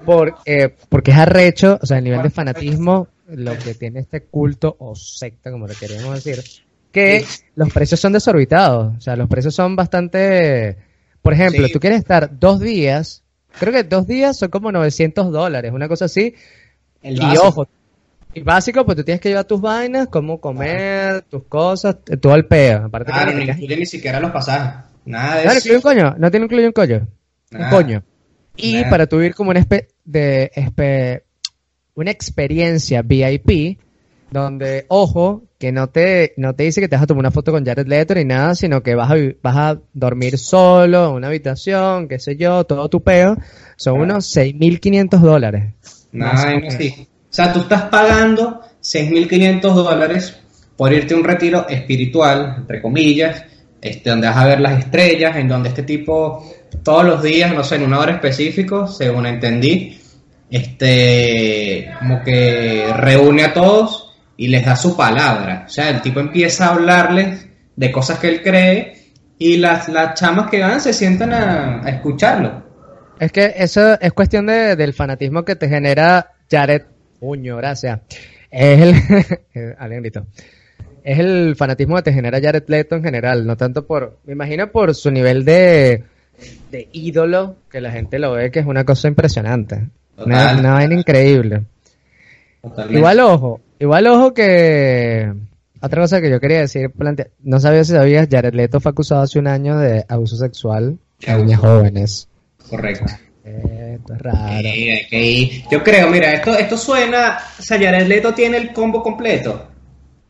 Por, 0.05 0.35
eh, 0.45 0.75
porque 0.89 1.11
es 1.11 1.17
arrecho, 1.17 1.79
o 1.81 1.85
sea, 1.85 1.97
el 1.97 2.03
nivel 2.03 2.21
de 2.21 2.29
fanatismo, 2.29 3.07
lo 3.27 3.57
que 3.57 3.73
tiene 3.73 3.99
este 3.99 4.21
culto 4.23 4.75
o 4.79 4.95
secta, 4.95 5.51
como 5.51 5.67
le 5.67 5.73
queríamos 5.75 6.23
decir, 6.23 6.43
que 6.91 7.25
los 7.55 7.73
precios 7.73 7.99
son 7.99 8.13
desorbitados. 8.13 8.95
O 8.95 9.01
sea, 9.01 9.15
los 9.15 9.27
precios 9.27 9.55
son 9.55 9.75
bastante. 9.75 10.77
Por 11.21 11.33
ejemplo, 11.33 11.65
Sí. 11.67 11.73
tú 11.73 11.79
quieres 11.79 11.99
estar 11.99 12.39
dos 12.39 12.59
días, 12.59 13.23
creo 13.59 13.73
que 13.73 13.83
dos 13.83 14.07
días 14.07 14.37
son 14.37 14.49
como 14.49 14.71
900 14.71 15.31
dólares, 15.31 15.71
una 15.73 15.87
cosa 15.87 16.05
así. 16.05 16.35
El 17.01 17.17
y 17.21 17.37
ojo, 17.37 17.67
y 18.37 18.41
básico, 18.43 18.85
pues 18.85 18.97
tú 18.97 19.03
tienes 19.03 19.21
que 19.21 19.29
llevar 19.29 19.45
tus 19.45 19.59
vainas, 19.61 20.07
cómo 20.07 20.39
comer, 20.39 21.21
tus 21.23 21.43
cosas, 21.45 21.97
eh, 22.09 22.17
todo 22.17 22.35
el 22.35 22.45
peo. 22.45 22.85
Aparte 22.85 23.11
que 23.11 23.17
Claro, 23.17 23.31
no 23.31 23.37
no 23.37 23.43
incluye 23.51 23.77
ni 23.77 23.85
siquiera 23.85 24.19
los 24.19 24.31
pasajes. 24.31 24.85
Nada 25.05 25.37
de 25.37 25.45
¿No 25.45 25.51
le 25.51 25.57
eso. 25.57 25.67
incluye 25.69 25.75
un 25.75 25.81
coño? 25.81 26.15
No 26.17 26.31
tiene 26.31 26.45
incluye 26.45 26.67
un 26.67 26.73
coño. 26.73 27.07
Un 27.51 27.69
coño. 27.69 28.03
Y 28.55 28.73
Nada. 28.73 28.89
para 28.89 29.07
tu 29.07 29.21
ir 29.21 29.35
como 29.35 29.51
una 29.51 29.59
espe 29.59 29.87
de 30.03 30.51
espe- 30.55 31.23
una 31.95 32.11
experiencia 32.11 33.01
VIP 33.01 33.79
donde, 34.31 34.85
ojo, 34.89 35.43
que 35.57 35.71
no 35.71 35.87
te, 35.89 36.33
no 36.37 36.53
te 36.53 36.63
dice 36.63 36.81
que 36.81 36.87
te 36.89 36.95
vas 36.95 37.03
a 37.03 37.07
tomar 37.07 37.21
una 37.21 37.31
foto 37.31 37.51
con 37.51 37.65
Jared 37.65 37.87
Leto 37.87 38.13
ni 38.13 38.25
nada, 38.25 38.53
sino 38.55 38.83
que 38.83 38.93
vas 38.95 39.09
a, 39.11 39.15
vas 39.41 39.55
a 39.55 39.79
dormir 39.93 40.37
solo 40.37 41.07
en 41.09 41.13
una 41.15 41.27
habitación, 41.27 42.07
qué 42.07 42.19
sé 42.19 42.35
yo, 42.35 42.63
todo 42.65 42.89
tu 42.89 43.01
peo. 43.01 43.37
Son 43.77 43.93
Claro. 43.95 44.03
unos 44.03 44.35
6.500 44.35 45.19
dólares. 45.21 45.73
Nada, 46.11 46.33
Más 46.33 46.43
o 46.43 46.49
no 46.49 46.55
menos. 46.59 46.73
O 47.29 47.33
sea, 47.33 47.53
tú 47.53 47.61
estás 47.61 47.83
pagando 47.83 48.61
6.500 48.81 49.61
dólares 49.73 50.39
por 50.75 50.93
irte 50.93 51.13
a 51.13 51.17
un 51.17 51.23
retiro 51.23 51.67
espiritual, 51.67 52.55
entre 52.57 52.81
comillas, 52.81 53.43
este, 53.81 54.09
donde 54.09 54.27
vas 54.27 54.37
a 54.37 54.45
ver 54.45 54.59
las 54.59 54.79
estrellas, 54.79 55.35
en 55.35 55.47
donde 55.47 55.69
este 55.69 55.83
tipo 55.83 56.43
todos 56.83 57.05
los 57.05 57.23
días, 57.23 57.53
no 57.53 57.63
sé, 57.63 57.75
en 57.75 57.83
una 57.83 57.99
hora 57.99 58.13
específica, 58.13 58.87
según 58.87 59.25
entendí, 59.25 59.99
este, 60.49 61.91
como 61.99 62.23
que 62.23 62.91
reúne 62.95 63.43
a 63.43 63.53
todos 63.53 64.15
y 64.37 64.47
les 64.47 64.65
da 64.65 64.75
su 64.75 64.95
palabra. 64.95 65.65
O 65.65 65.69
sea, 65.69 65.89
el 65.89 66.01
tipo 66.01 66.19
empieza 66.19 66.67
a 66.67 66.73
hablarles 66.75 67.47
de 67.75 67.91
cosas 67.91 68.19
que 68.19 68.29
él 68.29 68.41
cree 68.41 68.93
y 69.37 69.57
las, 69.57 69.89
las 69.89 70.19
chamas 70.19 70.49
que 70.49 70.61
van 70.61 70.79
se 70.79 70.93
sientan 70.93 71.33
a, 71.33 71.81
a 71.83 71.89
escucharlo. 71.89 72.63
Es 73.19 73.31
que 73.31 73.53
eso 73.57 73.99
es 73.99 74.13
cuestión 74.13 74.45
de, 74.45 74.75
del 74.75 74.93
fanatismo 74.93 75.43
que 75.43 75.55
te 75.55 75.67
genera 75.67 76.33
Jared. 76.49 76.83
Puño, 77.19 77.57
gracias. 77.57 77.99
Es 78.51 78.81
el. 78.81 79.75
alguien 79.79 80.01
gritó. 80.01 80.25
Es 81.03 81.19
el 81.19 81.55
fanatismo 81.55 81.95
que 81.97 82.01
te 82.03 82.13
genera 82.13 82.39
Jared 82.41 82.63
Leto 82.67 82.95
en 82.95 83.03
general, 83.03 83.45
no 83.45 83.55
tanto 83.57 83.85
por. 83.85 84.17
Me 84.25 84.33
imagino 84.33 84.71
por 84.71 84.93
su 84.95 85.09
nivel 85.11 85.45
de. 85.45 86.03
de 86.71 86.89
ídolo, 86.91 87.55
que 87.69 87.81
la 87.81 87.91
gente 87.91 88.19
lo 88.19 88.33
ve 88.33 88.51
que 88.51 88.59
es 88.59 88.65
una 88.65 88.83
cosa 88.83 89.07
impresionante. 89.07 89.87
Una, 90.17 90.57
una 90.57 90.73
vaina 90.73 90.95
increíble. 90.95 91.63
Totalmente. 92.61 92.97
Igual 92.97 93.19
ojo, 93.19 93.61
igual 93.79 94.07
ojo 94.07 94.33
que. 94.33 95.33
Otra 95.79 96.01
cosa 96.01 96.19
que 96.21 96.29
yo 96.31 96.39
quería 96.39 96.59
decir, 96.61 96.89
plantea- 96.89 97.29
no 97.43 97.59
sabía 97.59 97.83
si 97.83 97.91
sabías, 97.91 98.27
Jared 98.31 98.53
Leto 98.55 98.79
fue 98.79 98.89
acusado 98.91 99.21
hace 99.21 99.37
un 99.37 99.45
año 99.47 99.77
de 99.77 100.03
abuso 100.09 100.35
sexual 100.35 100.97
a 101.27 101.37
niñas 101.37 101.59
jóvenes. 101.59 102.27
Correcto. 102.67 103.05
Eh, 103.45 103.76
Esto 103.97 104.13
es 104.13 104.21
raro. 104.21 104.37
Que 105.09 105.21
ir. 105.21 105.63
Yo 105.71 105.83
creo, 105.83 106.09
mira, 106.09 106.31
esto, 106.33 106.57
esto 106.57 106.77
suena. 106.77 107.37
O 107.59 107.61
sea, 107.61 107.79
Jared 107.79 108.07
Leto 108.07 108.33
tiene 108.33 108.57
el 108.57 108.73
combo 108.73 109.01
completo 109.03 109.67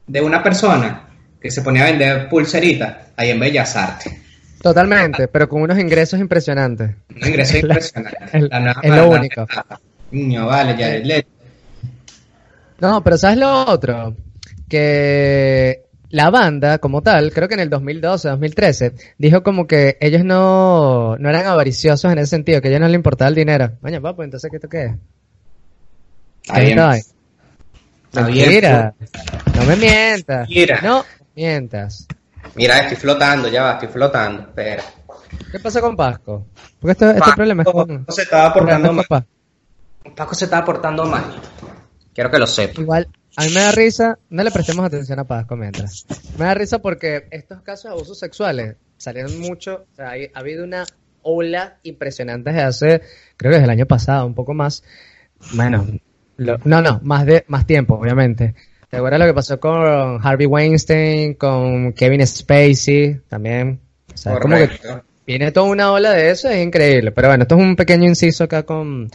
de 0.07 0.21
una 0.21 0.41
persona 0.41 1.07
que 1.41 1.51
se 1.51 1.61
ponía 1.61 1.83
a 1.83 1.91
vender 1.91 2.29
pulseritas 2.29 2.95
ahí 3.15 3.29
en 3.29 3.39
Bellas 3.39 3.75
Artes. 3.75 4.13
Totalmente, 4.61 5.27
pero 5.27 5.47
con 5.47 5.61
unos 5.61 5.77
ingresos 5.77 6.19
impresionantes. 6.19 6.91
Un 7.21 7.27
ingreso 7.27 7.57
impresionante. 7.59 8.17
es- 8.33 8.41
nueva- 8.49 8.79
es 8.81 8.91
lo 8.91 9.09
único. 9.11 9.47
Niño, 10.11 10.45
vale, 10.47 10.71
Jared 10.73 11.05
Leto. 11.05 11.29
No, 12.79 13.03
pero 13.03 13.17
¿sabes 13.17 13.37
lo 13.37 13.65
otro? 13.65 14.15
Que 14.69 15.86
la 16.09 16.29
banda, 16.29 16.77
como 16.79 17.01
tal, 17.01 17.31
creo 17.33 17.47
que 17.47 17.55
en 17.55 17.59
el 17.61 17.69
2012, 17.69 18.29
2013, 18.29 18.93
dijo 19.17 19.43
como 19.43 19.67
que 19.67 19.97
ellos 19.99 20.23
no, 20.23 21.17
no 21.17 21.29
eran 21.29 21.45
avariciosos 21.45 22.11
en 22.11 22.19
ese 22.19 22.31
sentido, 22.31 22.61
que 22.61 22.67
a 22.67 22.71
ellos 22.71 22.81
no 22.81 22.87
les 22.87 22.95
importaba 22.95 23.29
el 23.29 23.35
dinero. 23.35 23.71
Oye, 23.81 23.99
papu, 23.99 24.23
entonces, 24.23 24.49
¿qué 24.51 24.59
tú 24.59 24.69
qué? 24.69 24.95
Ahí. 26.49 26.71
Está 26.71 28.27
bien. 28.27 28.49
Mentira. 28.49 28.93
No 29.55 29.65
me 29.65 29.75
mientas. 29.75 30.47
Mentira. 30.47 30.79
No 30.81 31.05
mientas. 31.35 32.07
Mira, 32.55 32.79
estoy 32.79 32.97
flotando, 32.97 33.49
ya 33.49 33.63
va, 33.63 33.73
estoy 33.73 33.89
flotando. 33.89 34.43
Espera. 34.43 34.83
¿Qué 35.51 35.59
pasa 35.59 35.81
con 35.81 35.95
Pasco? 35.95 36.45
Porque 36.79 36.93
esto, 36.93 37.07
este 37.07 37.19
Paco 37.19 37.35
problema 37.35 37.63
es 37.63 37.69
con... 37.69 38.05
se 38.09 38.21
estaba 38.21 38.53
portando 38.53 38.93
mal. 38.93 39.05
Pasco. 39.07 39.27
Paco 40.15 40.35
se 40.35 40.45
estaba 40.45 40.65
portando 40.65 41.05
mal. 41.05 41.23
Quiero 42.13 42.31
que 42.31 42.39
lo 42.39 42.47
sepa. 42.47 42.81
Igual, 42.81 43.07
a 43.37 43.43
mí 43.45 43.49
me 43.53 43.61
da 43.61 43.71
risa, 43.71 44.19
no 44.29 44.43
le 44.43 44.51
prestemos 44.51 44.85
atención 44.85 45.19
a 45.19 45.23
Pasco 45.23 45.55
mientras. 45.55 46.05
Me 46.37 46.45
da 46.45 46.53
risa 46.55 46.79
porque 46.79 47.27
estos 47.31 47.61
casos 47.61 47.85
de 47.85 47.89
abusos 47.91 48.19
sexuales 48.19 48.75
salieron 48.97 49.39
mucho, 49.39 49.85
o 49.91 49.95
sea, 49.95 50.09
hay- 50.09 50.29
ha 50.33 50.39
habido 50.39 50.63
una 50.63 50.85
ola 51.21 51.77
impresionante 51.83 52.49
desde 52.51 52.63
hace, 52.63 53.01
creo 53.37 53.51
que 53.51 53.55
desde 53.57 53.63
el 53.65 53.69
año 53.69 53.85
pasado, 53.85 54.25
un 54.25 54.33
poco 54.33 54.53
más. 54.53 54.83
Bueno, 55.53 55.87
lo- 56.37 56.57
no, 56.65 56.81
no, 56.81 56.99
más 57.03 57.25
de 57.25 57.45
más 57.47 57.65
tiempo, 57.65 57.95
obviamente. 57.95 58.55
¿Te 58.89 58.97
acuerdas 58.97 59.19
lo 59.19 59.25
que 59.27 59.33
pasó 59.33 59.59
con 59.59 60.19
Harvey 60.25 60.47
Weinstein, 60.47 61.33
con 61.35 61.93
Kevin 61.93 62.25
Spacey 62.25 63.19
también? 63.27 63.81
O 64.13 64.17
sea, 64.17 64.39
como 64.39 64.55
que 64.55 64.79
viene 65.27 65.51
toda 65.51 65.67
una 65.69 65.91
ola 65.91 66.11
de 66.13 66.31
eso, 66.31 66.47
es 66.49 66.65
increíble. 66.65 67.11
Pero 67.11 67.27
bueno, 67.27 67.43
esto 67.43 67.55
es 67.55 67.61
un 67.61 67.75
pequeño 67.75 68.05
inciso 68.05 68.45
acá 68.45 68.63
con, 68.63 69.09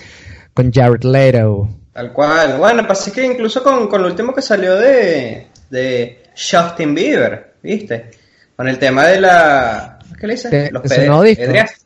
con 0.52 0.70
Jared 0.70 1.02
Leto. 1.04 1.68
Tal 1.92 2.12
cual. 2.12 2.58
Bueno, 2.58 2.86
pasa 2.86 3.12
que 3.12 3.24
incluso 3.24 3.62
con, 3.62 3.86
con 3.88 4.00
lo 4.02 4.08
último 4.08 4.34
que 4.34 4.40
salió 4.42 4.76
de, 4.76 5.48
de 5.70 6.22
Justin 6.34 6.94
Bieber, 6.94 7.54
¿viste? 7.62 8.10
Con 8.56 8.68
el 8.68 8.78
tema 8.78 9.06
de 9.06 9.20
la... 9.20 9.98
¿Qué 10.18 10.26
le 10.26 10.34
dice? 10.34 10.48
De- 10.48 10.70
Los 10.70 10.82
pedrias- 10.82 11.84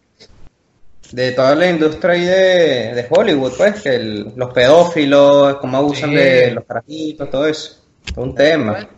De 1.12 1.32
toda 1.32 1.54
la 1.54 1.70
industria 1.70 2.12
ahí 2.14 2.24
de, 2.24 2.94
de 2.94 3.06
Hollywood, 3.08 3.52
pues, 3.56 3.80
que 3.82 3.94
el- 3.96 4.32
los 4.36 4.52
pedófilos, 4.52 5.56
cómo 5.58 5.76
abusan 5.78 6.10
Sí. 6.10 6.16
de 6.16 6.50
los 6.52 6.64
carajitos, 6.64 7.30
todo 7.30 7.46
eso. 7.46 7.82
Todo 8.14 8.24
un 8.24 8.34
tema. 8.34 8.88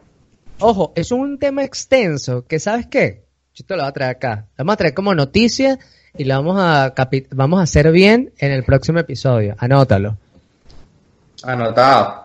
Ojo, 0.61 0.93
es 0.97 1.13
un 1.13 1.39
tema 1.39 1.63
extenso 1.65 2.45
que, 2.47 2.59
¿sabes 2.59 2.87
qué? 2.87 3.25
Yo 3.55 3.65
te 3.65 3.77
lo 3.77 3.83
voy 3.83 3.89
a 3.89 3.93
traer 3.93 4.11
acá. 4.11 4.47
Lo 4.57 4.65
vamos 4.65 4.75
a 4.75 4.77
traer 4.77 4.95
como 4.95 5.15
noticia 5.15 5.79
y 6.17 6.25
lo 6.25 6.35
vamos 6.35 6.57
a, 6.59 6.95
vamos 7.31 7.61
a 7.61 7.63
hacer 7.63 7.91
bien 7.93 8.33
en 8.39 8.53
el 8.53 8.65
próximo 8.65 8.99
episodio. 8.99 9.55
Anótalo. 9.59 10.17
Anotado. 11.43 12.25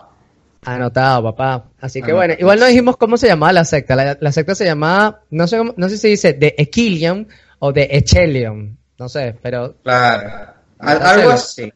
Anotado, 0.65 1.23
papá. 1.23 1.65
Así 1.81 1.99
que 2.01 2.11
Anotado. 2.11 2.17
bueno, 2.17 2.33
igual 2.39 2.59
no 2.59 2.65
dijimos 2.67 2.97
cómo 2.97 3.17
se 3.17 3.27
llamaba 3.27 3.51
la 3.53 3.65
secta. 3.65 3.95
La, 3.95 4.17
la 4.19 4.31
secta 4.31 4.55
se 4.55 4.65
llamaba, 4.65 5.21
no 5.29 5.47
sé 5.47 5.57
cómo, 5.57 5.73
no 5.77 5.89
sé 5.89 5.97
si 5.97 6.09
dice 6.09 6.33
de 6.33 6.55
Equilium 6.57 7.25
o 7.59 7.71
de 7.73 7.87
Echelium. 7.91 8.77
No 8.97 9.09
sé, 9.09 9.35
pero 9.41 9.75
Claro. 9.83 10.53
Al- 10.79 11.01
algo 11.01 11.31
así. 11.31 11.71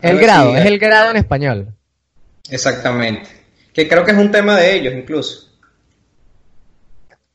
el 0.00 0.10
Algo 0.10 0.22
grado, 0.22 0.50
así, 0.52 0.60
es 0.60 0.66
el 0.66 0.78
grado 0.78 1.10
en 1.10 1.16
español. 1.16 1.74
Exactamente. 2.50 3.28
Que 3.72 3.88
creo 3.88 4.04
que 4.04 4.12
es 4.12 4.18
un 4.18 4.30
tema 4.30 4.56
de 4.58 4.74
ellos, 4.76 4.94
incluso. 4.94 5.48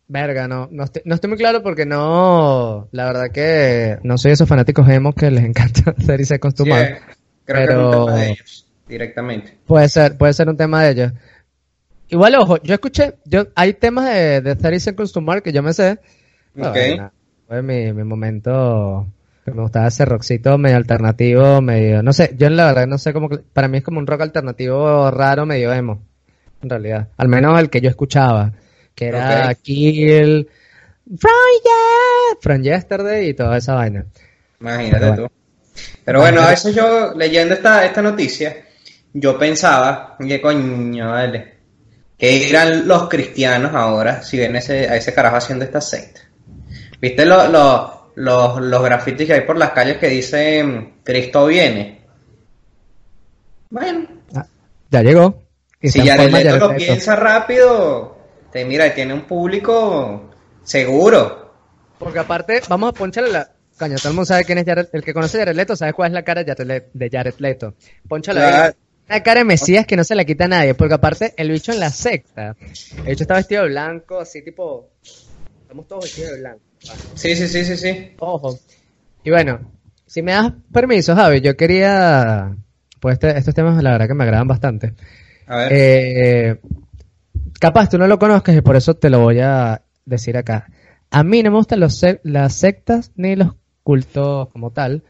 Verga, 0.10 0.48
no, 0.48 0.70
no 0.72 0.86
estoy, 0.86 1.02
no 1.06 1.16
estoy 1.16 1.30
muy 1.30 1.38
claro 1.38 1.62
porque 1.62 1.86
no, 1.86 2.88
la 2.92 3.06
verdad 3.08 3.26
que 3.34 3.98
no 4.04 4.18
soy 4.18 4.32
esos 4.32 4.48
fanáticos 4.48 4.88
emos 4.90 5.14
que 5.16 5.30
les 5.30 5.44
encanta 5.44 5.92
hacer 5.98 6.22
y 6.22 6.26
se 6.26 6.36
acostumbran. 6.36 6.84
eh, 6.86 7.00
creo 7.44 7.58
que 7.58 7.64
es 7.64 7.68
pero- 7.68 7.86
un 7.90 8.06
tema 8.06 8.16
de 8.18 8.30
ellos, 8.32 8.67
directamente. 8.88 9.58
Puede 9.66 9.90
ser, 9.90 10.18
puede 10.18 10.34
ser 10.34 10.50
un 10.50 10.58
tema 10.58 10.84
de 10.84 10.92
ellos. 10.92 11.12
Igual, 12.10 12.36
ojo, 12.36 12.58
yo 12.64 12.74
escuché, 12.76 13.16
yo, 13.26 13.48
hay 13.56 13.74
temas 13.74 14.06
de, 14.14 14.42
de 14.42 14.56
30 14.56 14.80
Seconds 14.80 15.12
to 15.12 15.22
Mars 15.22 15.42
que 15.42 15.52
yo 15.52 15.62
me 15.62 15.74
sé. 15.74 16.00
Bueno, 16.54 17.12
fue 17.48 17.62
mi, 17.62 17.92
mi 17.94 18.04
momento 18.04 19.08
que 19.44 19.52
me 19.52 19.62
gustaba 19.62 19.88
ese 19.88 20.06
rockcito 20.06 20.58
medio 20.58 20.78
alternativo, 20.78 21.62
medio, 21.62 22.02
no 22.04 22.12
sé, 22.14 22.34
yo 22.38 22.50
la 22.50 22.66
verdad 22.68 22.88
no 22.88 22.98
sé 22.98 23.14
cómo, 23.14 23.30
para 23.54 23.68
mí 23.68 23.78
es 23.78 23.84
como 23.84 24.00
un 24.00 24.08
rock 24.08 24.22
alternativo 24.22 25.10
raro, 25.12 25.46
medio 25.46 25.72
emo, 25.74 26.02
en 26.62 26.70
realidad. 26.70 27.08
Al 27.18 27.28
menos 27.28 27.60
el 27.60 27.70
que 27.70 27.80
yo 27.82 27.90
escuchaba, 27.90 28.52
que 28.96 29.08
era. 29.08 29.54
Kill, 29.56 30.50
From, 31.18 31.32
Ye- 31.64 32.38
From 32.42 32.62
Yesterday 32.62 33.30
y 33.30 33.34
toda 33.34 33.58
esa 33.58 33.76
vaina. 33.76 34.06
Imagínate 34.60 35.00
Pero 35.00 35.16
tú. 35.16 35.32
Pero 36.04 36.20
bueno, 36.20 36.42
a 36.42 36.50
veces 36.50 36.74
yo, 36.76 37.14
leyendo 37.16 37.54
esta, 37.54 37.86
esta 37.86 38.02
noticia, 38.02 38.58
yo 39.14 39.38
pensaba, 39.38 40.16
que 40.20 40.42
coño, 40.42 41.10
vale, 41.10 41.54
que 42.18 42.50
eran 42.50 42.88
los 42.88 43.08
cristianos 43.10 43.74
ahora, 43.74 44.22
si 44.22 44.38
ven 44.38 44.56
ese, 44.56 44.88
a 44.90 44.96
ese 44.96 45.14
carajo 45.14 45.38
haciendo 45.38 45.66
esta 45.66 45.82
secta. 45.82 46.22
¿Viste 47.00 47.26
lo- 47.26 47.48
lo- 47.48 48.12
los, 48.16 48.60
los 48.62 48.84
grafitis 48.84 49.28
que 49.28 49.34
hay 49.34 49.42
por 49.42 49.58
las 49.58 49.72
calles 49.72 49.98
que 49.98 50.08
dicen 50.10 50.96
Cristo 51.04 51.46
viene? 51.46 52.02
Bueno, 53.70 54.08
Ah, 54.36 54.46
ya 54.90 55.02
llegó. 55.04 55.44
Y 55.82 55.90
si 55.90 56.00
está 56.00 56.14
en 56.14 56.18
Jared 56.18 56.32
forma 56.32 56.40
Leto 56.40 56.50
Jared 56.68 56.72
lo 56.72 56.78
piensa 56.78 57.16
rápido, 57.16 58.18
te 58.52 58.66
mira, 58.66 58.94
tiene 58.94 59.14
un 59.14 59.22
público 59.22 60.32
seguro. 60.64 61.54
Porque 62.00 62.20
aparte, 62.20 62.62
vamos 62.70 62.90
a 62.90 62.94
poncharle 62.94 63.32
la... 63.32 63.52
Coño, 63.78 63.96
todo 63.98 64.10
el 64.10 64.16
mundo 64.16 64.26
sabe 64.26 64.44
quién 64.46 64.58
es 64.58 64.66
Jared... 64.66 64.88
El 64.92 65.04
que 65.04 65.14
conoce 65.14 65.38
a 65.38 65.42
Jared 65.42 65.56
Leto 65.56 65.76
sabe 65.76 65.94
cuál 65.94 66.08
es 66.10 66.14
la 66.14 66.24
cara 66.24 66.44
de 66.44 67.10
Jared, 67.12 67.34
Leto. 67.38 67.76
Ponchale 68.08 68.40
ahí. 68.42 68.72
Una 69.10 69.24
cara 69.24 69.40
de 69.40 69.46
Mesías 69.46 69.86
que 69.86 69.96
no 69.96 70.04
se 70.04 70.16
la 70.16 70.26
quita 70.26 70.46
a 70.46 70.50
nadie. 70.50 70.74
Porque 70.74 70.94
aparte, 70.96 71.34
el 71.38 71.50
bicho 71.52 71.72
en 71.72 71.80
la 71.80 71.90
secta... 71.90 72.56
El 72.98 73.06
bicho 73.06 73.24
está 73.24 73.36
vestido 73.36 73.64
de 73.64 73.70
blanco, 73.70 74.20
así 74.20 74.42
tipo... 74.44 74.90
Estamos 75.62 75.88
todos 75.88 76.04
vestidos 76.06 76.32
de 76.34 76.40
blanco. 76.40 76.60
Sí, 77.16 77.36
sí, 77.36 77.48
sí, 77.48 77.64
sí, 77.66 77.78
sí. 77.78 78.12
Ojo. 78.20 78.60
Y 79.24 79.30
bueno, 79.30 79.60
si 80.06 80.22
me 80.22 80.32
das 80.34 80.52
permiso, 80.72 81.16
Javi, 81.16 81.42
yo 81.42 81.56
quería... 81.56 82.56
Pues 83.00 83.14
este- 83.14 83.38
estos 83.38 83.54
temas 83.54 83.82
la 83.84 83.92
verdad 83.92 84.08
que 84.08 84.14
me 84.14 84.24
agradan 84.24 84.48
bastante. 84.48 84.94
A 85.48 85.58
ver. 85.58 85.70
Eh, 85.74 86.60
capaz 87.60 87.90
tú 87.90 87.98
no 87.98 88.08
lo 88.08 88.20
conozcas 88.20 88.56
y 88.56 88.62
por 88.62 88.76
eso 88.76 88.96
te 88.96 89.10
lo 89.10 89.20
voy 89.22 89.40
a 89.40 89.82
decir 90.06 90.36
acá. 90.38 90.70
A 91.12 91.24
mí 91.24 91.44
no 91.44 91.52
me 91.52 91.58
gustan 91.58 91.80
los 91.80 92.02
sec- 92.02 92.20
las 92.24 92.54
sectas 92.56 93.12
ni 93.16 93.36
los 93.36 93.56
cultos 93.84 94.50
como 94.50 94.72
tal, 94.72 95.04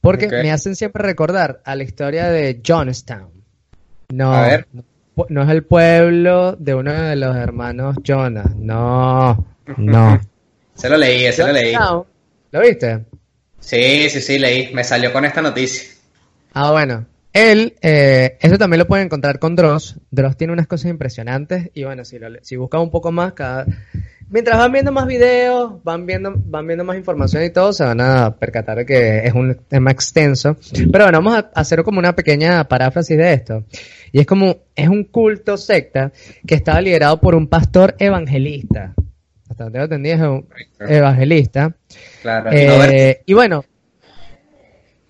porque 0.00 0.28
me 0.28 0.50
hacen 0.50 0.74
siempre 0.74 1.04
recordar 1.04 1.60
a 1.64 1.76
la 1.76 1.84
historia 1.84 2.28
de 2.28 2.60
Johnstown. 2.66 3.30
No, 4.10 4.32
A 4.32 4.42
ver. 4.48 4.66
no, 5.28 5.42
es 5.42 5.48
el 5.50 5.64
pueblo 5.64 6.56
de 6.56 6.74
uno 6.74 6.92
de 6.92 7.16
los 7.16 7.36
hermanos 7.36 7.96
Jonas. 8.02 8.54
No, 8.56 9.46
no. 9.76 10.20
Se 10.74 10.88
lo 10.88 10.96
leí, 10.96 11.30
se 11.32 11.46
lo 11.46 11.52
leí. 11.52 11.72
¿Lo 11.74 12.60
viste? 12.60 13.04
Sí, 13.60 14.10
sí, 14.10 14.20
sí, 14.20 14.40
leí. 14.40 14.74
Me 14.74 14.82
salió 14.82 15.12
con 15.12 15.24
esta 15.24 15.40
noticia. 15.40 15.88
Ah, 16.52 16.72
bueno. 16.72 17.06
Él, 17.32 17.76
eh, 17.80 18.38
eso 18.40 18.58
también 18.58 18.80
lo 18.80 18.86
pueden 18.86 19.06
encontrar 19.06 19.38
con 19.38 19.54
Dross. 19.54 19.96
Dross 20.10 20.36
tiene 20.36 20.52
unas 20.52 20.66
cosas 20.66 20.90
impresionantes 20.90 21.70
y 21.74 21.84
bueno, 21.84 22.04
si, 22.04 22.18
lo, 22.18 22.28
si 22.42 22.56
buscas 22.56 22.80
un 22.80 22.90
poco 22.90 23.12
más, 23.12 23.32
cada... 23.34 23.66
mientras 24.34 24.58
van 24.58 24.72
viendo 24.72 24.90
más 24.90 25.06
videos, 25.06 25.80
van 25.84 26.06
viendo, 26.06 26.34
van 26.34 26.66
viendo 26.66 26.82
más 26.82 26.96
información 26.96 27.44
y 27.44 27.50
todo, 27.50 27.72
se 27.72 27.84
van 27.84 28.00
a 28.00 28.34
percatar 28.36 28.78
de 28.78 28.84
que 28.84 29.18
es 29.18 29.32
un 29.32 29.54
tema 29.68 29.92
extenso. 29.92 30.56
Pero 30.72 31.04
bueno, 31.04 31.18
vamos 31.18 31.36
a 31.36 31.50
hacer 31.54 31.84
como 31.84 32.00
una 32.00 32.16
pequeña 32.16 32.66
paráfrasis 32.66 33.16
de 33.16 33.32
esto. 33.32 33.64
Y 34.10 34.18
es 34.18 34.26
como, 34.26 34.56
es 34.74 34.88
un 34.88 35.04
culto 35.04 35.56
secta 35.56 36.10
que 36.44 36.56
estaba 36.56 36.80
liderado 36.80 37.20
por 37.20 37.36
un 37.36 37.46
pastor 37.46 37.94
evangelista. 38.00 38.92
Hasta 39.48 39.64
donde 39.64 39.78
lo 39.78 39.84
entendí 39.84 40.10
es 40.10 40.20
un 40.20 40.48
evangelista. 40.80 41.72
Claro. 42.22 42.50
Eh, 42.52 43.22
y 43.26 43.34
bueno, 43.34 43.64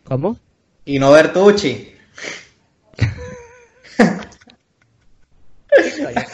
¿cómo? 0.05 0.39
y 0.85 0.99
no 0.99 1.12
Bertucci. 1.12 1.95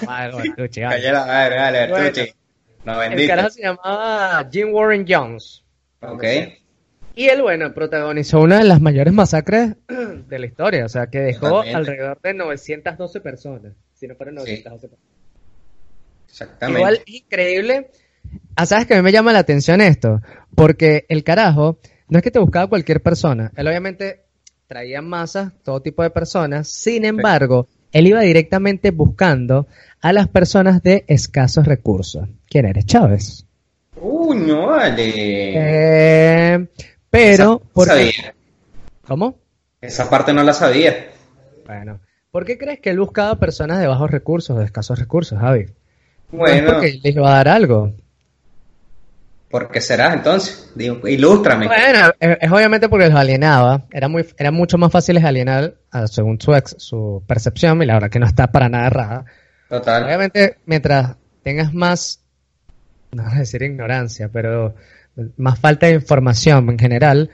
Calla 0.04 1.12
la 1.12 1.24
madre, 1.24 1.54
dale, 1.54 1.86
Bertucci. 1.86 2.39
No, 2.84 3.02
El 3.02 3.26
carajo 3.26 3.50
se 3.50 3.62
llamaba 3.62 4.48
Jim 4.50 4.72
Warren 4.72 5.04
Jones. 5.08 5.64
Ok. 6.00 6.24
Y 7.14 7.28
él, 7.28 7.42
bueno, 7.42 7.74
protagonizó 7.74 8.40
una 8.40 8.58
de 8.58 8.64
las 8.64 8.80
mayores 8.80 9.12
masacres 9.12 9.76
de 10.28 10.38
la 10.38 10.46
historia, 10.46 10.86
o 10.86 10.88
sea, 10.88 11.08
que 11.08 11.18
dejó 11.18 11.60
alrededor 11.60 12.20
de 12.22 12.34
912 12.34 13.20
personas, 13.20 13.72
si 13.94 14.06
no 14.06 14.14
fueron 14.14 14.36
912 14.36 14.88
personas. 14.88 15.10
Exactamente. 16.28 16.80
Igual 16.80 16.94
es 17.06 17.14
increíble. 17.14 17.90
Ah, 18.56 18.66
¿sabes 18.66 18.86
que 18.86 18.94
a 18.94 18.96
mí 18.96 19.02
me 19.02 19.12
llama 19.12 19.32
la 19.32 19.40
atención 19.40 19.80
esto? 19.80 20.20
Porque 20.54 21.04
el 21.08 21.24
carajo 21.24 21.78
no 22.08 22.18
es 22.18 22.24
que 22.24 22.30
te 22.30 22.38
buscaba 22.38 22.68
cualquier 22.68 23.02
persona. 23.02 23.50
Él 23.56 23.66
obviamente 23.66 24.22
traía 24.66 25.02
masas, 25.02 25.52
todo 25.64 25.82
tipo 25.82 26.02
de 26.02 26.10
personas. 26.10 26.68
Sin 26.68 27.04
embargo, 27.04 27.68
él 27.92 28.06
iba 28.06 28.20
directamente 28.20 28.90
buscando 28.90 29.66
a 30.00 30.12
las 30.12 30.28
personas 30.28 30.82
de 30.82 31.04
escasos 31.08 31.66
recursos. 31.66 32.28
¿Quién 32.48 32.66
eres? 32.66 32.86
Chávez. 32.86 33.46
Uy, 34.00 34.38
no 34.38 34.66
vale. 34.68 35.52
Eh, 36.54 36.66
pero, 37.10 37.60
Esa- 37.62 37.72
¿por 37.72 37.84
qué? 37.88 37.90
sabía. 38.12 38.34
¿Cómo? 39.06 39.34
Esa 39.80 40.08
parte 40.08 40.32
no 40.32 40.42
la 40.42 40.52
sabía. 40.52 41.08
Bueno, 41.66 42.00
¿por 42.30 42.44
qué 42.44 42.56
crees 42.58 42.80
que 42.80 42.90
él 42.90 43.00
buscaba 43.00 43.36
personas 43.38 43.80
de 43.80 43.86
bajos 43.86 44.10
recursos, 44.10 44.58
de 44.58 44.64
escasos 44.64 44.98
recursos, 44.98 45.38
Javi? 45.38 45.66
No 46.32 46.46
es 46.46 46.62
Bueno, 46.62 46.72
porque 46.72 47.00
les 47.02 47.14
iba 47.16 47.28
a 47.32 47.36
dar 47.36 47.48
algo. 47.48 47.92
¿Por 49.50 49.70
qué 49.70 49.80
será 49.80 50.14
entonces? 50.14 50.70
Digo, 50.74 51.06
ilústrame. 51.06 51.66
Bueno, 51.66 52.12
es, 52.20 52.50
obviamente 52.50 52.88
porque 52.88 53.06
los 53.06 53.14
alienaba. 53.14 53.86
Era 53.90 54.08
muy, 54.08 54.24
era 54.38 54.50
mucho 54.50 54.78
más 54.78 54.92
fácil 54.92 55.18
alienar, 55.18 55.74
ah, 55.90 56.06
según 56.06 56.40
su 56.40 56.54
ex, 56.54 56.76
su 56.78 57.22
percepción, 57.26 57.82
y 57.82 57.86
la 57.86 57.94
verdad 57.94 58.10
que 58.10 58.20
no 58.20 58.26
está 58.26 58.52
para 58.52 58.68
nada 58.68 58.86
errada. 58.86 59.24
Total. 59.68 60.04
Obviamente, 60.04 60.58
mientras 60.66 61.16
tengas 61.42 61.74
más, 61.74 62.20
no 63.12 63.24
voy 63.24 63.34
a 63.34 63.38
decir 63.38 63.62
ignorancia, 63.62 64.28
pero 64.32 64.74
más 65.36 65.58
falta 65.58 65.86
de 65.86 65.94
información 65.94 66.70
en 66.70 66.78
general, 66.78 67.30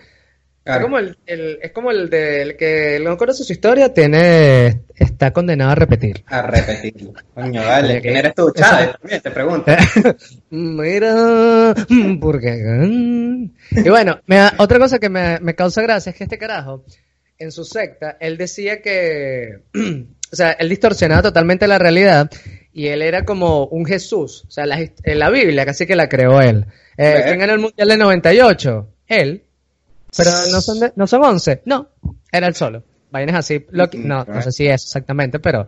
Claro. 0.67 0.81
es 0.81 0.85
como 0.85 0.99
el, 0.99 1.17
el- 1.27 1.59
es 1.63 1.71
como 1.71 1.91
el 1.93 2.11
del 2.11 2.57
que 2.57 3.01
no 3.03 3.17
conoce 3.17 3.45
su 3.45 3.53
historia, 3.53 3.95
tiene, 3.95 4.81
está 4.97 5.33
condenado 5.33 5.71
a 5.71 5.75
repetir. 5.77 6.25
A 6.27 6.43
repetirlo. 6.43 7.13
Coño, 7.35 7.63
vale. 7.65 8.01
¿Quién 8.03 8.17
eres 8.17 8.35
tú, 8.35 8.53
Chávez? 8.53 8.91
También 9.01 9.21
te 9.23 9.31
pregunto. 9.31 9.73
Mira, 10.51 11.75
porque... 12.21 13.49
Y 13.71 13.89
bueno, 13.89 14.21
me 14.27 14.37
da- 14.37 14.55
otra 14.59 14.79
cosa 14.79 14.99
que 14.99 15.09
me, 15.09 15.39
me 15.41 15.55
causa 15.55 15.83
gracia 15.83 16.11
es 16.11 16.17
que 16.17 16.25
este 16.25 16.39
carajo, 16.39 16.85
en 17.39 17.53
su 17.53 17.65
secta, 17.65 18.17
él 18.21 18.37
decía 18.37 18.81
que, 18.83 19.61
o 20.33 20.37
sea, 20.37 20.53
él 20.53 20.69
distorsionaba 20.69 21.23
totalmente 21.23 21.67
la 21.67 21.79
realidad 21.79 22.31
y 22.73 22.89
él 22.89 23.03
era 23.03 23.25
como 23.25 23.67
un 23.67 23.87
Jesús, 23.87 24.45
o 24.47 24.51
sea, 24.51 24.67
la, 24.67 24.79
la 25.05 25.31
Biblia 25.31 25.65
casi 25.65 25.87
que 25.87 25.97
la 25.97 26.09
creó 26.09 26.41
él. 26.41 26.67
Eh, 26.99 27.15
Ve. 27.19 27.23
¿Quién 27.25 27.39
ganó 27.39 27.53
el 27.55 27.61
Mundial 27.61 27.89
del 27.89 27.99
98? 27.99 28.89
Él. 29.09 29.43
Pero 30.17 30.31
no 30.51 30.61
son, 30.61 30.81
de- 30.81 30.93
no 30.97 31.07
son 31.07 31.25
11, 31.25 31.63
no, 31.67 31.89
era 32.33 32.47
él 32.47 32.55
solo. 32.55 32.83
Vainas 33.11 33.37
así, 33.37 33.65
lo 33.71 33.89
que- 33.89 33.99
no, 33.99 34.25
no 34.25 34.43
sé 34.43 34.53
si 34.53 34.67
es 34.67 34.85
exactamente, 34.85 35.39
pero 35.39 35.67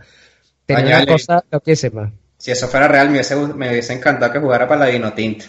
tenía 0.67 0.97
una 0.97 1.07
cosa 1.07 1.45
loquísima. 1.51 2.13
Si 2.37 2.51
eso 2.51 2.69
fuera 2.69 2.87
real, 2.89 3.07
me 3.09 3.15
hubiese, 3.15 3.35
me 3.37 3.71
hubiese 3.71 3.93
encantado 3.93 4.33
que 4.33 4.39
jugara 4.39 4.69
para 4.69 4.85
la 4.87 4.91
Vino 4.93 5.13
Tinto. 5.13 5.45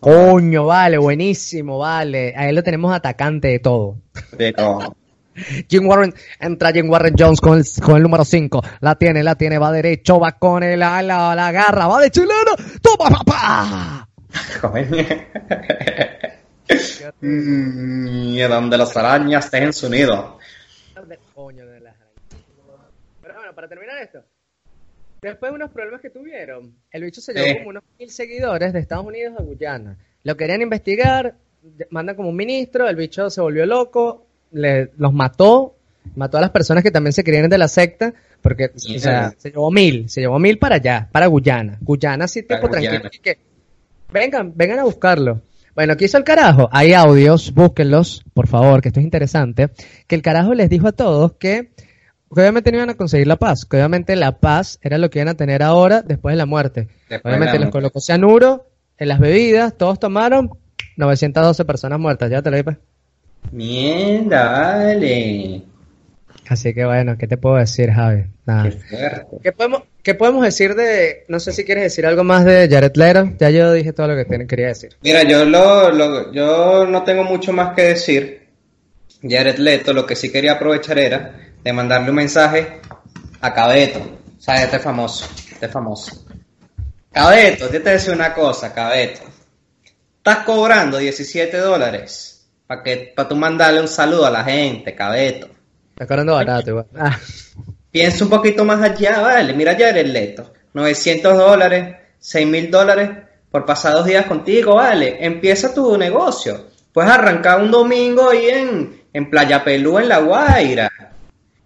Coño, 0.00 0.66
vale, 0.66 0.98
buenísimo, 0.98 1.78
vale. 1.78 2.32
A 2.36 2.48
él 2.48 2.54
lo 2.54 2.62
tenemos 2.62 2.94
atacante 2.94 3.48
de 3.48 3.58
todo. 3.58 3.96
De 4.36 4.52
todo. 4.52 4.94
Jim 5.68 5.86
Warren, 5.88 6.14
entra 6.40 6.70
Jim 6.72 6.88
Warren 6.90 7.14
Jones 7.18 7.40
con 7.40 7.58
el, 7.58 7.64
con 7.82 7.96
el 7.96 8.02
número 8.02 8.24
5. 8.24 8.62
La 8.80 8.94
tiene, 8.96 9.22
la 9.24 9.34
tiene, 9.36 9.58
va 9.58 9.72
derecho, 9.72 10.20
va 10.20 10.32
con 10.32 10.62
el, 10.62 10.78
la, 10.80 11.02
la, 11.02 11.34
la 11.34 11.50
garra, 11.52 11.86
va 11.88 12.00
de 12.00 12.10
chileno. 12.10 12.52
¡Toma, 12.82 13.10
papá! 13.10 14.08
Mm, 17.20 18.06
y 18.34 18.40
donde 18.42 18.78
las 18.78 18.96
arañas 18.96 19.50
tejen 19.50 19.72
su 19.72 19.88
nido. 19.88 20.38
Coño 21.34 21.66
de 21.66 21.80
las 21.80 21.94
arañas. 21.94 22.44
Pero 23.22 23.34
bueno, 23.34 23.54
para 23.54 23.68
terminar 23.68 23.98
esto. 24.02 24.22
Después 25.22 25.50
de 25.50 25.56
unos 25.56 25.70
problemas 25.70 26.00
que 26.00 26.10
tuvieron, 26.10 26.74
el 26.92 27.02
bicho 27.04 27.20
se 27.20 27.32
llevó 27.32 27.46
Sí. 27.46 27.54
como 27.58 27.70
unos 27.70 27.82
mil 27.98 28.10
seguidores 28.10 28.72
de 28.72 28.78
Estados 28.80 29.04
Unidos 29.06 29.34
a 29.38 29.42
Guyana. 29.42 29.96
Lo 30.22 30.36
querían 30.36 30.62
investigar, 30.62 31.34
mandan 31.90 32.14
como 32.14 32.28
un 32.28 32.36
ministro, 32.36 32.88
el 32.88 32.94
bicho 32.96 33.28
se 33.30 33.40
volvió 33.40 33.66
loco, 33.66 34.26
le, 34.52 34.90
los 34.96 35.12
mató, 35.12 35.74
mató 36.14 36.38
a 36.38 36.40
las 36.40 36.50
personas 36.50 36.84
que 36.84 36.90
también 36.92 37.12
se 37.12 37.24
querían 37.24 37.50
de 37.50 37.58
la 37.58 37.66
secta, 37.68 38.14
porque 38.40 38.66
o 38.74 38.78
sea, 38.78 38.92
Mierda. 38.92 39.34
se 39.38 39.50
llevó 39.50 39.70
mil, 39.72 40.08
se 40.08 40.20
llevó 40.20 40.38
mil 40.38 40.58
para 40.58 40.76
allá, 40.76 41.08
para 41.10 41.26
Guyana. 41.26 41.78
Guyana 41.80 42.28
sí, 42.28 42.42
tipo 42.44 42.68
tranquilo. 42.70 43.10
que, 43.20 43.38
vengan, 44.12 44.52
vengan 44.54 44.78
a 44.80 44.84
buscarlo. 44.84 45.42
Bueno, 45.78 45.96
¿qué 45.96 46.06
hizo 46.06 46.18
el 46.18 46.24
carajo? 46.24 46.68
Hay 46.72 46.92
audios, 46.92 47.54
búsquenlos, 47.54 48.24
por 48.34 48.48
favor, 48.48 48.82
que 48.82 48.88
esto 48.88 48.98
es 48.98 49.04
interesante. 49.04 49.70
Que 50.08 50.16
el 50.16 50.22
carajo 50.22 50.52
les 50.52 50.68
dijo 50.68 50.88
a 50.88 50.92
todos 50.92 51.34
que, 51.34 51.70
que 52.34 52.40
obviamente 52.40 52.72
no 52.72 52.78
iban 52.78 52.90
a 52.90 52.94
conseguir 52.94 53.28
la 53.28 53.36
paz, 53.36 53.64
que 53.64 53.76
obviamente 53.76 54.16
la 54.16 54.40
paz 54.40 54.80
era 54.82 54.98
lo 54.98 55.08
que 55.08 55.20
iban 55.20 55.28
a 55.28 55.34
tener 55.34 55.62
ahora 55.62 56.02
después 56.02 56.32
de 56.32 56.36
la 56.36 56.46
muerte. 56.46 56.88
Después 57.08 57.32
obviamente 57.32 57.60
la 57.60 57.66
les 57.66 57.72
colocó 57.72 58.00
cianuro 58.00 58.66
en 58.96 59.06
las 59.06 59.20
bebidas, 59.20 59.78
todos 59.78 60.00
tomaron, 60.00 60.50
912 60.96 61.64
personas 61.64 62.00
muertas, 62.00 62.28
ya 62.28 62.42
te 62.42 62.50
lo 62.50 62.56
dije. 62.56 62.76
Mierda, 63.52 64.50
vale. 64.50 65.62
Así 66.48 66.74
que 66.74 66.86
bueno, 66.86 67.16
¿qué 67.16 67.28
te 67.28 67.36
puedo 67.36 67.54
decir, 67.54 67.92
Javi? 67.92 68.24
Nada. 68.46 68.68
¿Qué 69.44 69.52
podemos, 69.52 69.82
¿Qué 70.08 70.14
podemos 70.14 70.42
decir 70.42 70.74
de, 70.74 71.26
no 71.28 71.38
sé 71.38 71.52
si 71.52 71.66
quieres 71.66 71.84
decir 71.84 72.06
algo 72.06 72.24
más 72.24 72.42
de 72.46 72.66
Jared 72.66 72.94
Leto? 72.96 73.30
Ya 73.38 73.50
yo 73.50 73.70
dije 73.74 73.92
todo 73.92 74.08
lo 74.08 74.16
que 74.16 74.46
quería 74.46 74.68
decir. 74.68 74.96
Mira, 75.02 75.22
yo 75.24 75.44
lo, 75.44 75.90
lo- 75.92 76.32
yo 76.32 76.86
no 76.86 77.02
tengo 77.04 77.24
mucho 77.24 77.52
más 77.52 77.74
que 77.74 77.82
decir. 77.82 78.48
Jared 79.22 79.58
Leto, 79.58 79.92
lo 79.92 80.06
que 80.06 80.16
sí 80.16 80.32
quería 80.32 80.52
aprovechar 80.52 80.98
era 80.98 81.38
de 81.62 81.72
mandarle 81.74 82.08
un 82.08 82.16
mensaje 82.16 82.80
a 83.42 83.52
Cabeto. 83.52 83.98
O 83.98 84.40
sea, 84.40 84.64
este 84.64 84.78
famoso, 84.78 85.26
este 85.52 85.68
famoso. 85.68 86.24
Cabeto, 87.12 87.70
yo 87.70 87.82
te 87.82 87.90
decía 87.90 88.14
una 88.14 88.32
cosa, 88.32 88.72
Cabeto. 88.72 89.20
Estás 90.16 90.38
cobrando 90.46 90.96
17 90.96 91.54
dólares 91.58 92.48
para 92.66 92.82
que 92.82 93.12
para 93.14 93.28
tú 93.28 93.36
mandarle 93.36 93.82
un 93.82 93.88
saludo 93.88 94.24
a 94.24 94.30
la 94.30 94.42
gente, 94.42 94.94
Cabeto. 94.94 95.50
Está 95.90 96.06
cobrando 96.06 96.32
barato 96.32 96.70
igual. 96.70 96.86
Ah, 96.96 97.18
Piensa 97.90 98.24
un 98.24 98.30
poquito 98.30 98.64
más 98.64 98.80
allá, 98.82 99.20
vale. 99.20 99.54
Mira 99.54 99.72
Jared 99.78 100.06
Leto. 100.06 100.52
900 100.74 101.36
dólares, 101.36 101.96
6 102.18 102.46
mil 102.46 102.70
dólares 102.70 103.10
por 103.50 103.64
pasar 103.64 103.94
dos 103.94 104.06
días 104.06 104.26
contigo, 104.26 104.74
vale. 104.74 105.16
Empieza 105.24 105.72
tu 105.72 105.96
negocio. 105.96 106.66
Puedes 106.92 107.10
arrancar 107.10 107.60
un 107.62 107.70
domingo 107.70 108.30
ahí 108.30 108.48
en, 108.48 109.02
en 109.12 109.30
Playa 109.30 109.64
Pelú, 109.64 109.98
en 109.98 110.08
La 110.08 110.18
Guaira. 110.18 110.90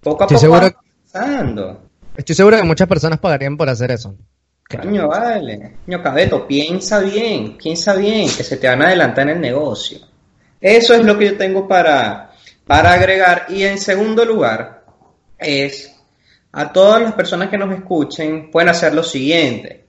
Poco 0.01 0.23
a 0.25 0.27
Estoy 0.27 0.49
poco 0.49 0.61
seguro- 0.61 1.73
estoy 2.17 2.35
seguro 2.37 2.57
que 2.57 2.63
muchas 2.63 2.89
personas 2.89 3.19
pagarían 3.19 3.57
por 3.57 3.69
hacer 3.69 3.91
eso. 3.91 4.15
Coño, 4.69 5.09
vale. 5.09 5.77
Coño, 5.85 6.03
Cabeto, 6.03 6.47
piensa 6.47 7.01
bien, 7.01 7.57
piensa 7.59 7.95
bien, 7.95 8.29
que 8.35 8.43
se 8.43 8.57
te 8.57 8.69
van 8.69 8.83
a 8.83 8.87
adelantar 8.87 9.29
en 9.29 9.37
el 9.37 9.41
negocio. 9.41 9.99
Eso 10.61 10.95
es 10.95 11.05
lo 11.05 11.19
que 11.19 11.27
yo 11.27 11.37
tengo 11.37 11.69
para, 11.69 12.31
para 12.67 12.93
agregar. 12.93 13.47
Y 13.49 13.65
en 13.65 13.79
segundo 13.79 14.25
lugar, 14.25 14.85
es 15.39 15.92
a 16.53 16.73
todas 16.73 17.03
las 17.03 17.13
personas 17.15 17.49
que 17.49 17.59
nos 17.59 17.73
escuchen, 17.75 18.51
pueden 18.51 18.69
hacer 18.69 18.95
lo 18.95 19.03
siguiente. 19.03 19.87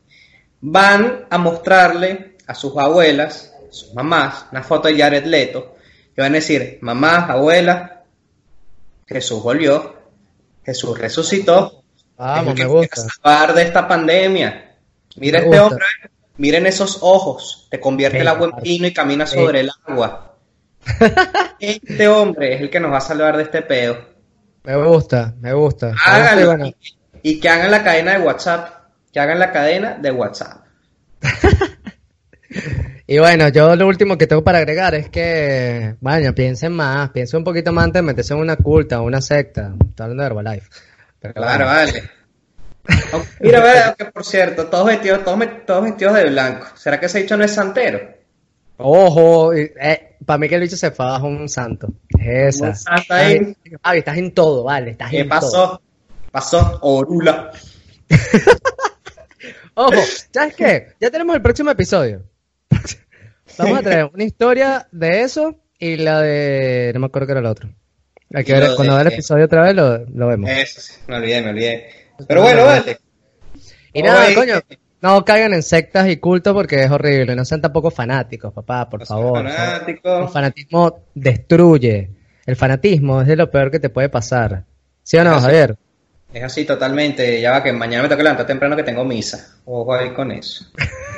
Van 0.61 1.25
a 1.29 1.37
mostrarle 1.37 2.37
a 2.47 2.55
sus 2.55 2.75
abuelas, 2.77 3.53
a 3.69 3.73
sus 3.73 3.93
mamás, 3.93 4.45
una 4.51 4.63
foto 4.63 4.87
de 4.87 4.97
Jared 4.97 5.25
Leto, 5.25 5.75
que 6.15 6.21
van 6.21 6.31
a 6.31 6.35
decir, 6.35 6.77
mamá, 6.81 7.25
abuela, 7.25 8.03
Jesús 9.05 9.43
volvió, 9.43 9.95
Jesús 10.65 10.97
resucitó, 10.97 11.83
Vamos, 12.15 12.53
es 12.53 12.59
me 12.59 12.65
gusta. 12.65 13.01
salvar 13.01 13.53
de 13.53 13.63
esta 13.63 13.87
pandemia. 13.87 14.75
Mira 15.17 15.39
Me 15.39 15.45
este 15.45 15.59
gusta. 15.59 15.63
hombre, 15.75 15.85
miren 16.37 16.65
esos 16.67 16.99
ojos, 17.01 17.67
te 17.69 17.79
convierte 17.79 18.19
el 18.19 18.27
agua 18.27 18.51
en 18.55 18.63
vino 18.63 18.87
y 18.87 18.93
camina 18.93 19.25
sobre 19.25 19.61
el 19.61 19.71
agua. 19.85 20.37
Este 21.59 22.07
hombre 22.07 22.55
es 22.55 22.61
el 22.61 22.69
que 22.69 22.79
nos 22.79 22.91
va 22.91 22.97
a 22.97 23.01
salvar 23.01 23.37
de 23.37 23.43
este 23.43 23.61
pedo. 23.61 23.97
Me 24.63 24.75
gusta, 24.75 25.33
me 25.39 25.53
gusta. 25.53 25.93
Háganlo 26.05 26.65
y, 26.67 26.75
y 27.21 27.39
que 27.39 27.49
hagan 27.49 27.71
la 27.71 27.83
cadena 27.83 28.13
de 28.17 28.19
WhatsApp, 28.19 28.85
que 29.11 29.19
hagan 29.19 29.39
la 29.39 29.51
cadena 29.51 29.97
de 30.01 30.11
WhatsApp. 30.11 30.63
Y 33.05 33.17
bueno, 33.19 33.49
yo 33.49 33.75
lo 33.75 33.85
último 33.87 34.17
que 34.17 34.27
tengo 34.27 34.43
para 34.43 34.59
agregar 34.59 34.95
es 34.95 35.09
que, 35.09 35.95
bueno, 35.99 36.33
piensen 36.33 36.71
más, 36.71 37.09
piensen 37.09 37.39
un 37.39 37.43
poquito 37.43 37.73
más 37.73 37.83
antes 37.85 37.99
de 38.01 38.05
meterse 38.07 38.33
en 38.33 38.39
una 38.39 38.55
culta 38.55 39.01
o 39.01 39.03
una 39.03 39.21
secta. 39.21 39.73
Estoy 39.89 40.03
hablando 40.05 40.23
de 40.23 40.27
Herbalife. 40.27 40.69
Pero 41.19 41.33
Claro, 41.33 41.65
bueno. 41.65 41.85
vale. 41.85 42.09
Mira, 43.41 43.59
vea 43.59 43.95
que 43.97 44.05
por 44.05 44.23
cierto, 44.23 44.67
todos 44.67 44.87
vestidos, 44.87 45.23
todos, 45.23 45.39
todos 45.65 45.83
vestidos 45.83 46.13
de 46.15 46.29
blanco. 46.29 46.67
¿Será 46.75 46.97
que 46.99 47.07
ese 47.07 47.19
dicho 47.21 47.35
no 47.35 47.43
es 47.43 47.53
santero? 47.53 47.99
Ojo, 48.77 49.53
eh, 49.53 50.15
para 50.25 50.37
mí 50.37 50.49
que 50.49 50.55
el 50.55 50.61
bicho 50.61 50.77
se 50.77 50.91
fue 50.91 51.05
bajo 51.05 51.27
un 51.27 51.47
santo. 51.47 51.87
Es 52.19 52.55
esa. 52.55 52.69
Un 52.69 52.75
santo 52.75 53.13
ahí. 53.13 53.55
Javi, 53.83 53.99
estás 53.99 54.17
en 54.17 54.33
todo, 54.33 54.63
vale, 54.63 54.91
estás 54.91 55.11
¿Qué 55.11 55.19
en 55.19 55.29
todo. 55.29 55.39
pasó? 55.39 55.81
Pasó, 56.31 56.79
Orula. 56.81 57.51
Ojo, 59.75 60.01
¿sabes 60.31 60.55
qué? 60.55 60.87
Ya 60.99 61.09
tenemos 61.11 61.35
el 61.35 61.41
próximo 61.41 61.71
episodio. 61.71 62.23
Vamos 63.57 63.79
a 63.79 63.81
traer 63.81 64.09
una 64.13 64.23
historia 64.23 64.87
de 64.91 65.21
eso 65.21 65.59
y 65.77 65.97
la 65.97 66.21
de... 66.21 66.91
No 66.93 67.01
me 67.01 67.05
acuerdo 67.07 67.27
qué 67.27 67.31
era 67.33 67.39
el 67.41 67.45
otro. 67.45 67.69
Hay 68.33 68.43
que 68.43 68.53
ver, 68.53 68.75
cuando 68.75 68.93
vea 68.95 69.03
el 69.03 69.13
episodio 69.13 69.45
otra 69.45 69.61
vez 69.63 69.75
lo, 69.75 70.05
lo 70.05 70.27
vemos. 70.27 70.49
Eso 70.49 70.81
sí, 70.81 70.93
me 71.07 71.17
olvidé, 71.17 71.41
me 71.41 71.49
olvidé. 71.51 71.89
Pero 72.27 72.41
bueno, 72.41 72.65
vale. 72.65 72.97
y 73.93 74.01
nada, 74.01 74.25
Oye, 74.25 74.35
coño, 74.35 74.61
no 75.03 75.25
caigan 75.25 75.53
en 75.53 75.61
sectas 75.61 76.09
y 76.09 76.15
cultos 76.15 76.53
porque 76.53 76.81
es 76.81 76.89
horrible. 76.89 77.35
No 77.35 77.43
sean 77.43 77.61
tampoco 77.61 77.91
fanáticos, 77.91 78.53
papá, 78.53 78.89
por 78.89 79.01
no 79.01 79.05
favor. 79.05 79.45
El 79.45 79.51
fanático. 79.51 80.27
fanatismo 80.29 81.03
destruye. 81.13 82.09
El 82.45 82.55
fanatismo 82.55 83.21
es 83.21 83.27
de 83.27 83.35
lo 83.35 83.51
peor 83.51 83.69
que 83.69 83.79
te 83.79 83.89
puede 83.89 84.07
pasar. 84.07 84.63
¿Sí 85.03 85.17
o 85.17 85.23
no. 85.25 85.39
Javier? 85.41 85.75
Es 86.33 86.43
así 86.43 86.63
totalmente. 86.63 87.41
Ya 87.41 87.51
va 87.51 87.61
que 87.61 87.73
mañana 87.73 88.03
me 88.03 88.09
toca 88.09 88.23
levantar 88.23 88.47
temprano 88.47 88.77
que 88.77 88.83
tengo 88.83 89.03
misa. 89.03 89.57
Ojo 89.65 89.93
ahí 89.93 90.13
con 90.13 90.31
eso. 90.31 90.65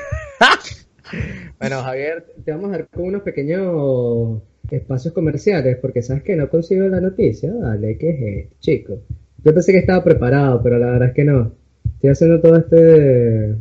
Bueno, 1.59 1.83
Javier, 1.83 2.25
te 2.43 2.51
vamos 2.51 2.69
a 2.69 2.71
dar 2.71 2.88
con 2.88 3.05
unos 3.05 3.21
pequeños 3.21 4.41
espacios 4.69 5.13
comerciales, 5.13 5.77
porque 5.79 6.01
sabes 6.01 6.23
que 6.23 6.36
no 6.36 6.49
consigo 6.49 6.88
la 6.88 6.99
noticia. 6.99 7.53
Dale, 7.53 7.97
¿qué 7.97 8.09
es 8.09 8.45
esto, 8.45 8.55
chico? 8.59 8.99
Yo 9.43 9.53
pensé 9.53 9.71
que 9.71 9.77
estaba 9.77 10.03
preparado, 10.03 10.61
pero 10.63 10.79
la 10.79 10.88
verdad 10.88 11.09
es 11.09 11.13
que 11.13 11.23
no. 11.23 11.53
Estoy 11.93 12.09
haciendo 12.09 12.41
todo 12.41 12.57
este. 12.57 13.55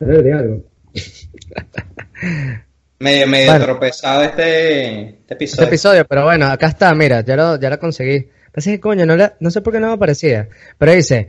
De 0.00 0.32
algo. 0.32 0.64
Medio, 2.98 3.26
medio 3.28 3.50
Bueno. 3.52 3.64
tropezado 3.64 4.22
este, 4.24 5.00
este 5.00 5.08
Este 5.20 5.34
episodio. 5.34 5.68
episodio, 5.68 6.04
pero 6.06 6.24
bueno, 6.24 6.46
acá 6.48 6.66
está, 6.66 6.94
mira, 6.94 7.22
ya 7.22 7.34
lo, 7.34 7.58
ya 7.58 7.70
lo 7.70 7.78
conseguí. 7.78 8.28
Pasa 8.52 8.70
que 8.70 8.78
coño, 8.80 9.06
no, 9.06 9.16
la- 9.16 9.36
no 9.40 9.50
sé 9.50 9.62
por 9.62 9.72
qué 9.72 9.80
no 9.80 9.86
me 9.88 9.94
aparecía. 9.94 10.48
Pero 10.76 10.92
dice. 10.92 11.28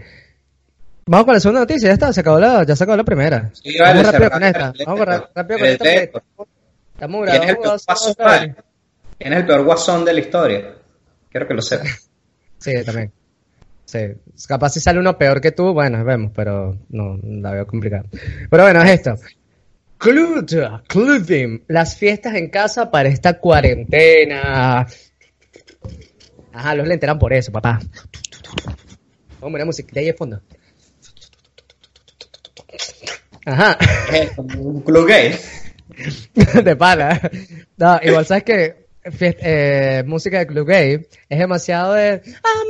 Vamos 1.06 1.26
con 1.26 1.34
la 1.34 1.40
segunda 1.40 1.62
noticia, 1.62 1.88
ya 1.88 1.94
está, 1.94 2.12
se 2.14 2.20
acabó 2.22 2.40
la, 2.40 2.64
ya 2.66 2.76
se 2.76 2.84
acabó 2.84 2.98
la 2.98 3.04
primera. 3.06 3.50
Sí, 3.54 3.78
vale, 3.80 4.00
vamos 4.02 4.12
rápido 4.12 4.32
con 4.32 4.44
esta. 4.44 4.74
Vamos 4.86 5.06
rápido 5.34 5.60
con 5.60 5.68
esta. 5.68 5.90
Estamos 5.92 7.30
¿Quién 7.30 7.44
es 7.44 7.50
el 7.50 7.56
grabando 7.56 7.62
peor 7.62 7.76
hace 7.76 7.86
guasón? 7.88 8.14
dos 8.18 8.28
años. 8.28 8.58
¿Quién 9.18 9.34
es 9.34 9.40
el 9.40 9.46
peor 9.46 9.64
guasón 9.64 10.06
de 10.06 10.14
la 10.14 10.20
historia? 10.20 10.74
Quiero 11.30 11.48
que 11.48 11.54
lo 11.54 11.62
sepas. 11.62 12.10
Sí, 12.60 12.74
también. 12.86 13.12
Sí. 13.86 14.00
Capaz 14.48 14.70
si 14.70 14.80
sale 14.80 15.00
uno 15.00 15.18
peor 15.18 15.42
que 15.42 15.52
tú, 15.52 15.74
bueno, 15.74 16.04
vemos, 16.04 16.32
pero 16.36 16.78
no, 16.90 17.20
la 17.24 17.52
veo 17.52 17.68
complicada. 17.68 18.06
Pero 18.50 18.64
bueno, 18.64 18.82
es 18.84 18.90
esto. 18.92 19.16
Club, 19.98 20.48
Clubim, 20.88 21.62
las 21.68 21.96
fiestas 21.96 22.34
en 22.36 22.50
casa 22.50 22.90
para 22.90 23.10
esta 23.10 23.38
cuarentena. 23.38 24.88
Ajá, 26.54 26.76
los 26.76 26.88
le 26.88 26.96
enteran 26.96 27.20
por 27.20 27.34
eso, 27.34 27.52
papá. 27.52 27.80
Vamos 29.40 29.40
a 29.40 29.40
poner 29.40 29.66
música 29.66 29.90
de 29.94 30.00
ahí 30.00 30.06
de 30.08 30.14
fondo. 30.14 30.42
Ajá, 33.46 33.78
un 34.48 34.82
club 34.82 35.08
gay. 35.08 35.36
de 36.64 36.76
pala. 36.76 37.20
No, 37.78 38.00
igual 38.04 38.26
sabes 38.26 38.44
que 38.44 38.88
eh, 39.04 40.04
música 40.06 40.40
de 40.40 40.48
club 40.48 40.68
gay 40.68 41.08
es 41.28 41.40
demasiado 41.40 41.94
de 41.94 42.22
I'm 42.24 42.70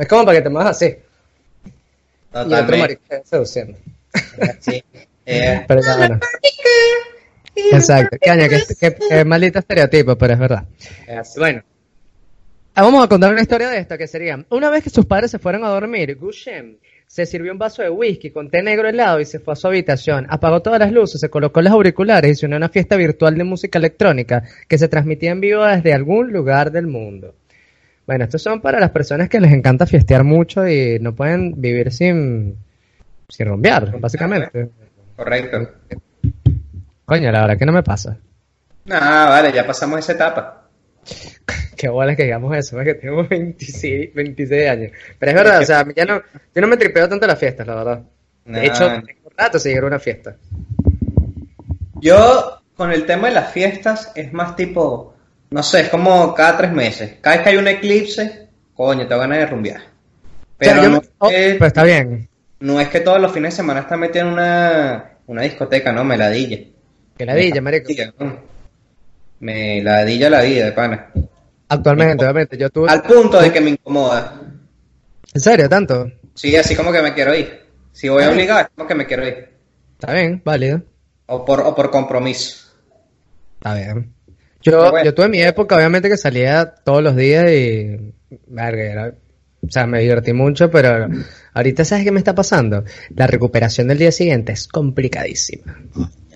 es 0.00 0.08
como 0.08 0.24
para 0.24 0.38
que 0.38 0.42
te 0.42 0.48
muevas 0.50 0.70
así. 0.76 0.86
Y 0.86 1.68
otro 2.30 2.44
Totalmente. 2.44 2.78
marico 2.78 3.02
seduciendo 3.24 3.78
Sí. 4.60 4.82
Eh, 5.26 5.64
pero 5.68 5.80
ya 5.82 5.96
bueno 5.96 6.20
exacto. 7.54 8.16
Que, 8.20 8.62
que, 8.80 8.96
que 9.08 9.24
maldito 9.24 9.58
estereotipo 9.58 10.16
pero 10.16 10.32
es 10.34 10.38
verdad. 10.38 10.64
Bueno. 11.36 11.62
Ah, 12.74 12.82
Vamos 12.82 13.04
a 13.04 13.08
contar 13.08 13.30
una 13.32 13.42
historia 13.42 13.68
de 13.68 13.78
esta 13.78 13.98
que 13.98 14.08
sería, 14.08 14.42
una 14.48 14.70
vez 14.70 14.82
que 14.82 14.88
sus 14.90 15.04
padres 15.04 15.30
se 15.30 15.38
fueron 15.38 15.62
a 15.64 15.68
dormir, 15.68 16.16
Gushem 16.16 16.78
se 17.12 17.26
sirvió 17.26 17.52
un 17.52 17.58
vaso 17.58 17.82
de 17.82 17.90
whisky 17.90 18.30
con 18.30 18.48
té 18.48 18.62
negro 18.62 18.88
helado 18.88 19.20
y 19.20 19.26
se 19.26 19.38
fue 19.38 19.52
a 19.52 19.56
su 19.56 19.66
habitación, 19.66 20.26
apagó 20.30 20.62
todas 20.62 20.80
las 20.80 20.90
luces, 20.90 21.20
se 21.20 21.28
colocó 21.28 21.60
los 21.60 21.70
auriculares 21.70 22.30
y 22.30 22.34
se 22.36 22.46
unió 22.46 22.56
a 22.56 22.60
una 22.60 22.68
fiesta 22.70 22.96
virtual 22.96 23.36
de 23.36 23.44
música 23.44 23.78
electrónica 23.78 24.44
que 24.66 24.78
se 24.78 24.88
transmitía 24.88 25.32
en 25.32 25.42
vivo 25.42 25.62
desde 25.62 25.92
algún 25.92 26.32
lugar 26.32 26.72
del 26.72 26.86
mundo. 26.86 27.34
Bueno, 28.06 28.24
estos 28.24 28.40
son 28.40 28.62
para 28.62 28.80
las 28.80 28.92
personas 28.92 29.28
que 29.28 29.40
les 29.40 29.52
encanta 29.52 29.84
fiestear 29.84 30.24
mucho 30.24 30.66
y 30.66 30.98
no 31.00 31.14
pueden 31.14 31.60
vivir 31.60 31.92
sin, 31.92 32.56
sin 33.28 33.46
rumbear, 33.46 34.00
básicamente. 34.00 34.70
Correcto. 35.14 35.68
Coño, 37.04 37.30
la 37.30 37.42
verdad 37.42 37.58
que 37.58 37.66
no 37.66 37.72
me 37.72 37.82
pasa. 37.82 38.16
Ah, 38.88 39.26
vale, 39.28 39.52
ya 39.52 39.66
pasamos 39.66 39.98
esa 39.98 40.12
etapa. 40.12 40.61
Qué 41.76 41.88
bola 41.88 42.14
que 42.14 42.24
digamos 42.24 42.56
eso, 42.56 42.80
es 42.80 42.86
que 42.86 42.94
tengo 42.94 43.26
26, 43.26 44.14
26 44.14 44.68
años. 44.68 44.92
Pero 45.18 45.30
es 45.30 45.36
verdad, 45.36 45.60
o 45.60 45.64
sea, 45.64 45.84
ya 45.96 46.04
no, 46.04 46.22
yo 46.54 46.60
no 46.62 46.68
me 46.68 46.76
tripeo 46.76 47.08
tanto 47.08 47.26
las 47.26 47.38
fiestas, 47.38 47.66
la 47.66 47.74
verdad. 47.74 48.02
De 48.44 48.52
Nah. 48.52 48.62
hecho, 48.64 48.86
tengo 49.04 49.30
rato 49.36 49.58
ir 49.68 49.78
a 49.78 49.86
una 49.86 49.98
fiesta. 49.98 50.36
Yo, 52.00 52.60
con 52.76 52.92
el 52.92 53.06
tema 53.06 53.28
de 53.28 53.34
las 53.34 53.52
fiestas, 53.52 54.12
es 54.14 54.32
más 54.32 54.56
tipo, 54.56 55.14
no 55.50 55.62
sé, 55.62 55.82
es 55.82 55.88
como 55.88 56.34
cada 56.34 56.56
tres 56.56 56.72
meses. 56.72 57.14
Cada 57.20 57.36
vez 57.36 57.44
que 57.44 57.50
hay 57.50 57.56
un 57.56 57.68
eclipse, 57.68 58.48
coño, 58.74 59.06
te 59.06 59.14
van 59.14 59.32
a 59.32 59.46
rumbear. 59.46 59.82
Pero, 60.58 60.72
O 60.72 60.82
sea, 60.82 60.88
no, 60.88 61.02
oh, 61.18 61.30
es, 61.30 61.52
pero 61.54 61.66
está 61.66 61.84
bien. 61.84 62.28
no 62.60 62.80
es 62.80 62.88
que 62.88 63.00
todos 63.00 63.20
los 63.20 63.32
fines 63.32 63.52
de 63.52 63.56
semana 63.56 63.80
están 63.80 64.02
en 64.04 64.26
una, 64.26 65.12
una 65.26 65.42
discoteca, 65.42 65.92
no, 65.92 66.04
me 66.04 66.16
ladilla. 66.16 66.58
Que 67.16 67.26
la 67.26 67.34
dilla, 67.34 67.60
marico. 67.60 67.92
Me 69.42 69.82
ladilla 69.82 70.30
la 70.30 70.40
vida, 70.42 70.66
de 70.66 70.72
pana. 70.72 71.10
Actualmente, 71.68 72.24
obviamente, 72.24 72.56
yo 72.56 72.70
tuve... 72.70 72.88
Al 72.88 73.02
punto 73.02 73.40
de 73.40 73.52
que 73.52 73.60
me 73.60 73.70
incomoda. 73.70 74.40
¿En 75.34 75.40
serio, 75.40 75.68
tanto? 75.68 76.10
Sí, 76.34 76.54
así 76.54 76.76
como 76.76 76.92
que 76.92 77.02
me 77.02 77.12
quiero 77.12 77.34
ir. 77.34 77.60
Si 77.92 78.08
voy 78.08 78.22
obligado, 78.22 78.60
es 78.60 78.68
como 78.76 78.86
que 78.86 78.94
me 78.94 79.04
quiero 79.04 79.26
ir. 79.26 79.48
Está 79.98 80.12
bien, 80.12 80.40
válido. 80.44 80.82
O 81.26 81.44
por, 81.44 81.60
o 81.60 81.74
por 81.74 81.90
compromiso. 81.90 82.68
Está 83.54 83.74
bien. 83.74 84.14
Yo, 84.60 84.90
bueno. 84.92 85.04
yo 85.04 85.12
tuve 85.12 85.28
mi 85.28 85.42
época, 85.42 85.74
obviamente, 85.74 86.08
que 86.08 86.16
salía 86.16 86.64
todos 86.84 87.02
los 87.02 87.16
días 87.16 87.50
y... 87.50 88.14
verga, 88.46 88.82
era- 88.84 89.14
o 89.66 89.70
sea, 89.70 89.86
me 89.88 90.00
divertí 90.00 90.32
mucho, 90.32 90.70
pero 90.70 91.08
ahorita, 91.54 91.84
¿sabes 91.84 92.04
qué 92.04 92.12
me 92.12 92.18
está 92.18 92.34
pasando? 92.34 92.84
La 93.14 93.26
recuperación 93.26 93.88
del 93.88 93.98
día 93.98 94.12
siguiente 94.12 94.52
es 94.52 94.68
complicadísima. 94.68 95.80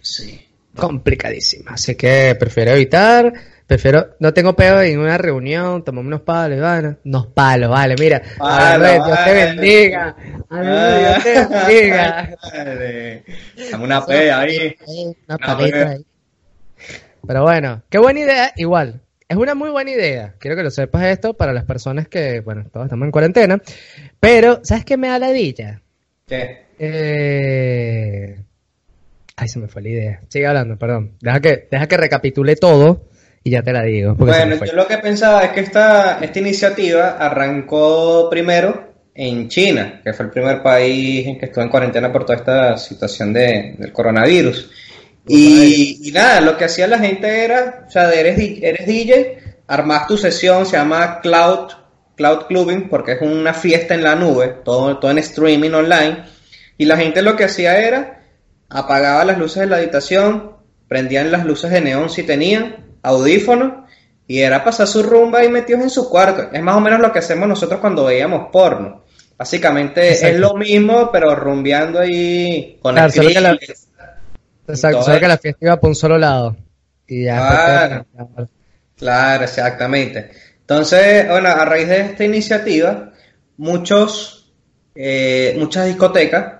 Sí. 0.02 0.45
Complicadísima. 0.76 1.72
Así 1.72 1.94
que 1.94 2.36
prefiero 2.38 2.72
evitar, 2.72 3.32
prefiero, 3.66 4.16
no 4.20 4.32
tengo 4.32 4.54
pedo 4.54 4.80
en 4.82 4.98
una 4.98 5.18
reunión, 5.18 5.82
tomamos 5.82 6.06
unos 6.06 6.20
palos, 6.20 6.60
vale, 6.60 6.96
unos 7.04 7.26
palos, 7.28 7.70
vale, 7.70 7.96
mira, 7.98 8.20
de 8.20 8.92
Dios 8.92 9.04
te 9.04 9.10
vale. 9.10 9.32
bendiga, 9.32 10.16
hablando 10.48 10.82
de 10.82 10.98
Dios 10.98 11.24
te 11.24 11.64
bendiga. 11.64 12.36
Dame 13.72 13.84
una 13.84 14.06
P 14.06 14.30
ahí. 14.30 14.76
Una 15.26 15.38
paleta 15.38 15.90
ahí. 15.90 16.06
Pero 17.26 17.42
bueno, 17.42 17.82
qué 17.90 17.98
buena 17.98 18.20
idea, 18.20 18.52
igual. 18.56 19.00
Es 19.28 19.36
una 19.36 19.56
muy 19.56 19.70
buena 19.70 19.90
idea. 19.90 20.34
Quiero 20.38 20.56
que 20.56 20.62
lo 20.62 20.70
sepas 20.70 21.02
esto 21.06 21.34
para 21.34 21.52
las 21.52 21.64
personas 21.64 22.06
que, 22.06 22.40
bueno, 22.40 22.66
todos 22.72 22.86
estamos 22.86 23.06
en 23.06 23.10
cuarentena. 23.10 23.60
Pero, 24.20 24.60
¿sabes 24.62 24.84
qué 24.84 24.96
me 24.96 25.08
da 25.08 25.18
la 25.18 25.32
dilla? 25.32 25.82
¿Qué? 26.26 26.66
Eh... 26.78 28.45
Ay, 29.37 29.49
se 29.49 29.59
me 29.59 29.68
fue 29.68 29.82
la 29.82 29.89
idea. 29.91 30.20
Sigue 30.28 30.47
hablando, 30.47 30.78
perdón. 30.78 31.12
Deja 31.20 31.41
que, 31.41 31.68
deja 31.70 31.87
que 31.87 31.97
recapitule 31.99 32.57
todo 32.57 33.09
y 33.45 33.51
ya 33.51 33.62
te 33.62 33.72
la 33.72 33.82
digo. 33.82 34.14
Bueno, 34.14 34.57
yo 34.64 34.72
lo 34.72 34.89
que 34.89 34.99
pensaba 34.99 35.45
es 35.45 35.51
que 35.51 35.61
esta, 35.61 36.18
esta 36.20 36.39
iniciativa 36.39 37.18
arrancó 37.18 38.28
primero 38.30 38.95
en 39.14 39.49
China, 39.49 40.01
que 40.03 40.12
fue 40.14 40.26
el 40.26 40.32
primer 40.32 40.62
país 40.62 41.26
en 41.26 41.39
que 41.39 41.47
estuvo 41.47 41.62
en 41.62 41.70
cuarentena 41.70 42.11
por 42.11 42.24
toda 42.24 42.39
esta 42.39 42.76
situación 42.78 43.32
de, 43.32 43.74
del 43.78 43.93
coronavirus. 43.93 44.70
Y, 45.28 46.09
y 46.09 46.12
nada, 46.12 46.41
lo 46.41 46.57
que 46.57 46.64
hacía 46.64 46.87
la 46.87 46.99
gente 46.99 47.45
era, 47.45 47.84
o 47.87 47.91
sea, 47.91 48.12
eres, 48.12 48.39
eres 48.39 48.87
DJ, 48.87 49.39
armas 49.66 50.07
tu 50.07 50.16
sesión, 50.16 50.64
se 50.64 50.76
llama 50.76 51.20
Cloud, 51.20 51.72
Cloud 52.16 52.47
Clubbing, 52.47 52.89
porque 52.89 53.12
es 53.12 53.22
una 53.22 53.53
fiesta 53.53 53.95
en 53.95 54.03
la 54.03 54.14
nube, 54.14 54.57
todo, 54.64 54.99
todo 54.99 55.11
en 55.11 55.18
streaming 55.18 55.72
online. 55.72 56.24
Y 56.78 56.84
la 56.84 56.97
gente 56.97 57.22
lo 57.22 57.37
que 57.37 57.45
hacía 57.45 57.78
era, 57.78 58.20
apagaba 58.68 59.24
las 59.24 59.38
luces 59.38 59.60
de 59.60 59.66
la 59.66 59.76
habitación, 59.76 60.52
prendían 60.88 61.30
las 61.30 61.44
luces 61.44 61.70
de 61.70 61.80
neón 61.80 62.10
si 62.10 62.22
tenían, 62.22 62.76
audífonos, 63.02 63.84
y 64.26 64.40
era 64.40 64.64
pasar 64.64 64.86
su 64.86 65.02
rumba 65.02 65.44
y 65.44 65.48
metidos 65.48 65.82
en 65.82 65.90
su 65.90 66.08
cuarto. 66.08 66.48
Es 66.52 66.62
más 66.62 66.76
o 66.76 66.80
menos 66.80 67.00
lo 67.00 67.12
que 67.12 67.20
hacemos 67.20 67.48
nosotros 67.48 67.80
cuando 67.80 68.04
veíamos 68.04 68.48
porno. 68.50 69.04
Básicamente 69.38 70.08
Exacto. 70.08 70.34
es 70.34 70.40
lo 70.40 70.54
mismo, 70.54 71.10
pero 71.12 71.34
rumbeando 71.34 72.00
ahí 72.00 72.78
con 72.80 72.94
Claro, 72.94 73.12
solo 73.12 73.28
que 73.28 73.40
la-. 73.40 73.58
Exacto, 74.68 75.02
solo 75.02 75.20
que 75.20 75.28
la 75.28 75.38
fiesta 75.38 75.64
iba 75.64 75.76
por 75.78 75.90
un 75.90 75.94
solo 75.94 76.18
lado. 76.18 76.56
Y 77.06 77.24
ya. 77.24 77.36
Claro. 77.36 78.48
Claro, 78.96 79.44
exactamente. 79.44 80.30
Entonces, 80.60 81.28
bueno, 81.28 81.48
a 81.48 81.64
raíz 81.64 81.86
de 81.88 82.00
esta 82.00 82.24
iniciativa, 82.24 83.12
muchos, 83.58 84.52
eh, 84.94 85.54
muchas 85.58 85.86
discotecas 85.86 86.55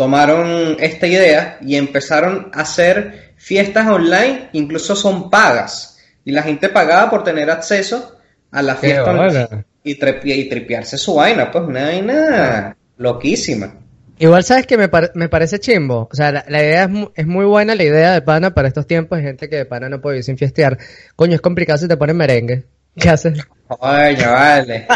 tomaron 0.00 0.78
esta 0.80 1.06
idea 1.06 1.58
y 1.60 1.76
empezaron 1.76 2.50
a 2.54 2.62
hacer 2.62 3.34
fiestas 3.36 3.86
online, 3.86 4.48
incluso 4.54 4.96
son 4.96 5.28
pagas. 5.28 5.98
Y 6.24 6.32
la 6.32 6.42
gente 6.42 6.70
pagaba 6.70 7.10
por 7.10 7.22
tener 7.22 7.50
acceso 7.50 8.16
a 8.50 8.62
la 8.62 8.76
fiesta 8.76 9.10
online 9.10 9.64
y, 9.84 9.98
trepi- 9.98 10.34
y 10.36 10.48
tripearse 10.48 10.96
su 10.96 11.16
vaina, 11.16 11.50
pues 11.50 11.64
una 11.64 11.82
vaina 11.84 12.74
loquísima. 12.96 13.74
Igual 14.18 14.42
sabes 14.42 14.66
que 14.66 14.78
me, 14.78 14.88
par- 14.88 15.12
me 15.16 15.28
parece 15.28 15.58
chimbo. 15.58 16.08
O 16.10 16.14
sea, 16.14 16.32
la, 16.32 16.46
la 16.48 16.62
idea 16.62 16.84
es, 16.84 16.88
mu- 16.88 17.10
es 17.14 17.26
muy 17.26 17.44
buena, 17.44 17.74
la 17.74 17.82
idea 17.84 18.12
de 18.12 18.22
pana 18.22 18.54
para 18.54 18.68
estos 18.68 18.86
tiempos. 18.86 19.18
Hay 19.18 19.24
gente 19.24 19.50
que 19.50 19.56
de 19.56 19.64
pana 19.66 19.90
no 19.90 20.00
puede 20.00 20.14
vivir 20.14 20.24
sin 20.24 20.38
fiestear. 20.38 20.78
Coño, 21.14 21.34
es 21.34 21.42
complicado 21.42 21.78
si 21.78 21.88
te 21.88 21.96
ponen 21.98 22.16
merengue. 22.16 22.64
¿Qué 22.96 23.10
haces? 23.10 23.38
Oye, 23.68 24.26
vale. 24.26 24.86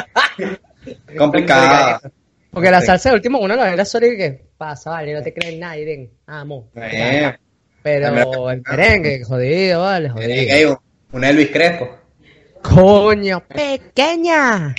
Complicado. 1.18 2.00
Porque 2.54 2.70
la 2.70 2.80
salsa 2.80 3.10
de 3.10 3.16
último 3.16 3.38
uno 3.40 3.54
la 3.56 3.64
ve 3.70 3.76
la 3.76 3.84
sola 3.84 4.06
y 4.06 4.16
que 4.16 4.40
pasa, 4.56 4.90
vale, 4.90 5.12
no 5.12 5.22
te 5.22 5.34
creen 5.34 5.60
nadie, 5.60 5.84
ven, 5.84 6.10
amo. 6.26 6.70
Eh, 6.76 7.32
Pero 7.82 8.50
el 8.50 8.62
merengue, 8.62 9.22
jodido, 9.24 9.82
vale, 9.82 10.08
jodido. 10.10 10.30
eh, 10.32 10.66
un- 10.66 10.78
un 11.12 11.24
Elvis 11.24 11.50
Crespo. 11.50 11.88
Coño, 12.62 13.42
pequeña. 13.46 14.74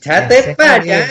¡Chate 0.00 0.54
para 0.56 0.74
allá! 0.74 1.06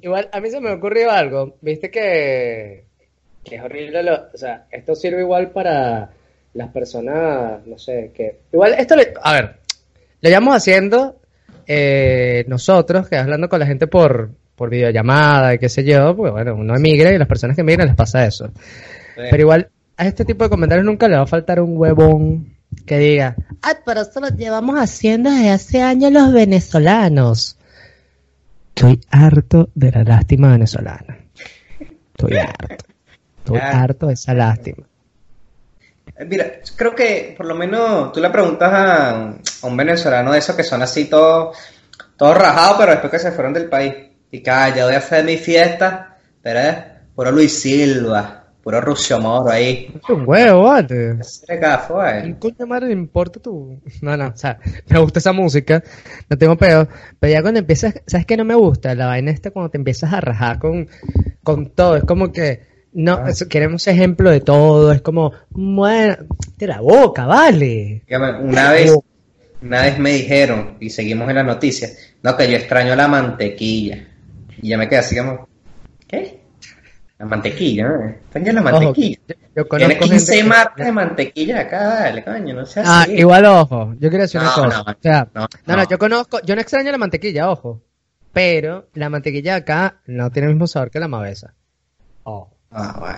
Igual, 0.00 0.28
a 0.32 0.40
mí 0.40 0.50
se 0.50 0.60
me 0.60 0.70
ocurrió 0.70 1.10
algo. 1.10 1.56
Viste 1.60 1.90
que, 1.90 2.84
que 3.44 3.56
es 3.56 3.62
horrible. 3.62 4.02
Lo, 4.02 4.28
o 4.32 4.36
sea, 4.36 4.66
esto 4.70 4.94
sirve 4.94 5.20
igual 5.20 5.50
para 5.50 6.10
las 6.54 6.68
personas, 6.70 7.66
no 7.66 7.78
sé, 7.78 8.12
que. 8.14 8.40
Igual, 8.52 8.74
esto 8.78 8.94
le. 8.96 9.12
A 9.22 9.32
ver, 9.32 9.56
lo 10.20 10.28
llevamos 10.28 10.54
haciendo 10.56 11.20
eh, 11.66 12.44
nosotros, 12.48 13.08
que 13.08 13.16
hablando 13.16 13.48
con 13.48 13.60
la 13.60 13.66
gente 13.66 13.86
por, 13.86 14.30
por 14.56 14.70
videollamada 14.70 15.54
y 15.54 15.58
qué 15.58 15.68
sé 15.68 15.84
yo, 15.84 16.16
porque 16.16 16.30
bueno, 16.32 16.54
uno 16.54 16.74
emigra 16.76 17.10
y 17.12 17.16
a 17.16 17.18
las 17.18 17.28
personas 17.28 17.56
que 17.56 17.62
emigran 17.62 17.86
les 17.88 17.96
pasa 17.96 18.24
eso. 18.26 18.50
Pero 19.16 19.40
igual, 19.42 19.70
a 19.96 20.06
este 20.06 20.24
tipo 20.24 20.44
de 20.44 20.50
comentarios 20.50 20.84
nunca 20.86 21.08
le 21.08 21.16
va 21.16 21.22
a 21.22 21.26
faltar 21.26 21.60
un 21.60 21.76
huevón 21.76 22.56
que 22.86 22.98
diga, 22.98 23.36
ah, 23.62 23.74
pero 23.84 24.00
esto 24.00 24.20
lo 24.20 24.28
llevamos 24.28 24.76
haciendo 24.76 25.30
desde 25.30 25.50
hace 25.50 25.82
años 25.82 26.10
los 26.12 26.32
venezolanos. 26.32 27.58
Estoy 28.74 29.00
harto 29.10 29.68
de 29.74 29.92
la 29.92 30.02
lástima 30.04 30.52
venezolana. 30.52 31.18
Estoy 32.14 32.38
harto. 32.38 32.84
Estoy 33.38 33.58
Ah. 33.58 33.82
harto 33.82 34.06
de 34.06 34.14
esa 34.14 34.32
lástima. 34.32 34.86
Eh, 36.16 36.24
Mira, 36.24 36.46
creo 36.76 36.94
que 36.94 37.34
por 37.36 37.46
lo 37.46 37.54
menos 37.54 38.12
tú 38.12 38.20
le 38.20 38.30
preguntas 38.30 38.70
a, 38.72 39.34
a 39.62 39.66
un 39.66 39.76
venezolano 39.76 40.32
de 40.32 40.38
esos 40.38 40.56
que 40.56 40.64
son 40.64 40.82
así 40.82 41.06
todos 41.06 41.56
todos 42.16 42.36
rajados, 42.36 42.76
pero 42.78 42.90
después 42.92 43.10
que 43.10 43.18
se 43.18 43.32
fueron 43.32 43.52
del 43.52 43.68
país. 43.68 43.94
Y 44.30 44.42
calla, 44.42 44.84
voy 44.86 44.94
a 44.94 44.98
hacer 44.98 45.24
mi 45.24 45.36
fiesta, 45.36 46.16
pero 46.40 46.60
es 46.60 46.76
puro 47.14 47.30
Luis 47.32 47.60
Silva, 47.60 48.44
puro 48.62 48.80
Rucio 48.80 49.20
Moro 49.20 49.50
ahí. 49.50 49.92
Es 50.02 50.08
un 50.08 50.26
huevo, 50.26 50.62
vale. 50.64 51.16
Ese 51.20 51.56
gafo, 51.58 52.00
¿Qué 52.22 52.36
coño 52.38 52.66
madre 52.66 52.86
le 52.86 52.92
importa 52.92 53.40
tú? 53.40 53.80
No, 54.00 54.16
no, 54.16 54.28
o 54.28 54.36
sea, 54.36 54.58
me 54.88 54.98
gusta 55.00 55.18
esa 55.18 55.32
música, 55.32 55.82
no 56.30 56.38
tengo 56.38 56.56
pedo, 56.56 56.88
pero 57.18 57.32
ya 57.32 57.42
cuando 57.42 57.60
empiezas, 57.60 57.94
¿sabes 58.06 58.24
qué 58.24 58.36
no 58.36 58.44
me 58.44 58.54
gusta? 58.54 58.94
La 58.94 59.06
vaina 59.06 59.30
esta 59.32 59.50
cuando 59.50 59.70
te 59.70 59.78
empiezas 59.78 60.12
a 60.12 60.20
rajar 60.20 60.58
con, 60.58 60.88
con 61.42 61.70
todo, 61.70 61.96
es 61.96 62.04
como 62.04 62.32
que, 62.32 62.62
no, 62.92 63.26
eso- 63.26 63.48
queremos 63.48 63.86
ejemplo 63.88 64.30
de 64.30 64.40
todo, 64.40 64.92
es 64.92 65.02
como, 65.02 65.32
bueno, 65.50 66.16
de 66.56 66.66
la 66.66 66.80
boca, 66.80 67.26
vale. 67.26 68.04
Una 68.40 68.70
vez, 68.72 68.92
una 69.62 69.82
vez 69.82 69.98
me 69.98 70.12
dijeron, 70.12 70.76
y 70.80 70.90
seguimos 70.90 71.28
en 71.28 71.36
las 71.36 71.46
noticias, 71.46 71.96
no, 72.22 72.36
que 72.36 72.50
yo 72.50 72.56
extraño 72.56 72.94
la 72.96 73.08
mantequilla. 73.08 74.08
Y 74.60 74.68
ya 74.68 74.78
me 74.78 74.88
quedé 74.88 74.98
así 74.98 75.16
como, 75.16 75.48
¿qué? 76.06 76.40
La 77.18 77.26
mantequilla, 77.26 77.88
¿no? 77.88 78.08
Extraño 78.08 78.52
la 78.52 78.60
Ojo, 78.62 78.70
mantequilla. 78.72 79.18
yo, 79.28 79.34
yo 79.56 79.64
Tiene 79.64 79.96
conozco 79.96 80.04
15 80.10 80.32
gente 80.34 80.48
marcas 80.48 80.86
de 80.86 80.92
mantequilla 80.92 81.60
acá, 81.60 81.82
dale, 81.84 82.24
coño, 82.24 82.54
no 82.54 82.66
seas 82.66 82.86
Ah, 82.88 83.02
así. 83.02 83.12
igual 83.14 83.44
ojo, 83.46 83.94
yo 83.98 84.08
quiero 84.08 84.22
decir 84.22 84.40
una 84.40 84.52
cosa, 84.52 84.82
no, 84.84 84.92
o 84.92 84.96
sea, 85.00 85.28
no, 85.34 85.46
no, 85.66 85.76
no, 85.76 85.88
yo 85.88 85.98
conozco, 85.98 86.40
yo 86.44 86.54
no 86.54 86.60
extraño 86.60 86.90
la 86.90 86.98
mantequilla, 86.98 87.50
ojo, 87.50 87.80
pero 88.32 88.88
la 88.94 89.08
mantequilla 89.10 89.56
acá 89.56 90.00
no 90.06 90.30
tiene 90.30 90.48
el 90.48 90.54
mismo 90.54 90.66
sabor 90.66 90.90
que 90.90 90.98
la 91.00 91.08
mavesa. 91.08 91.54
Oh. 92.24 92.48
Ah, 92.70 92.96
bueno. 92.98 93.16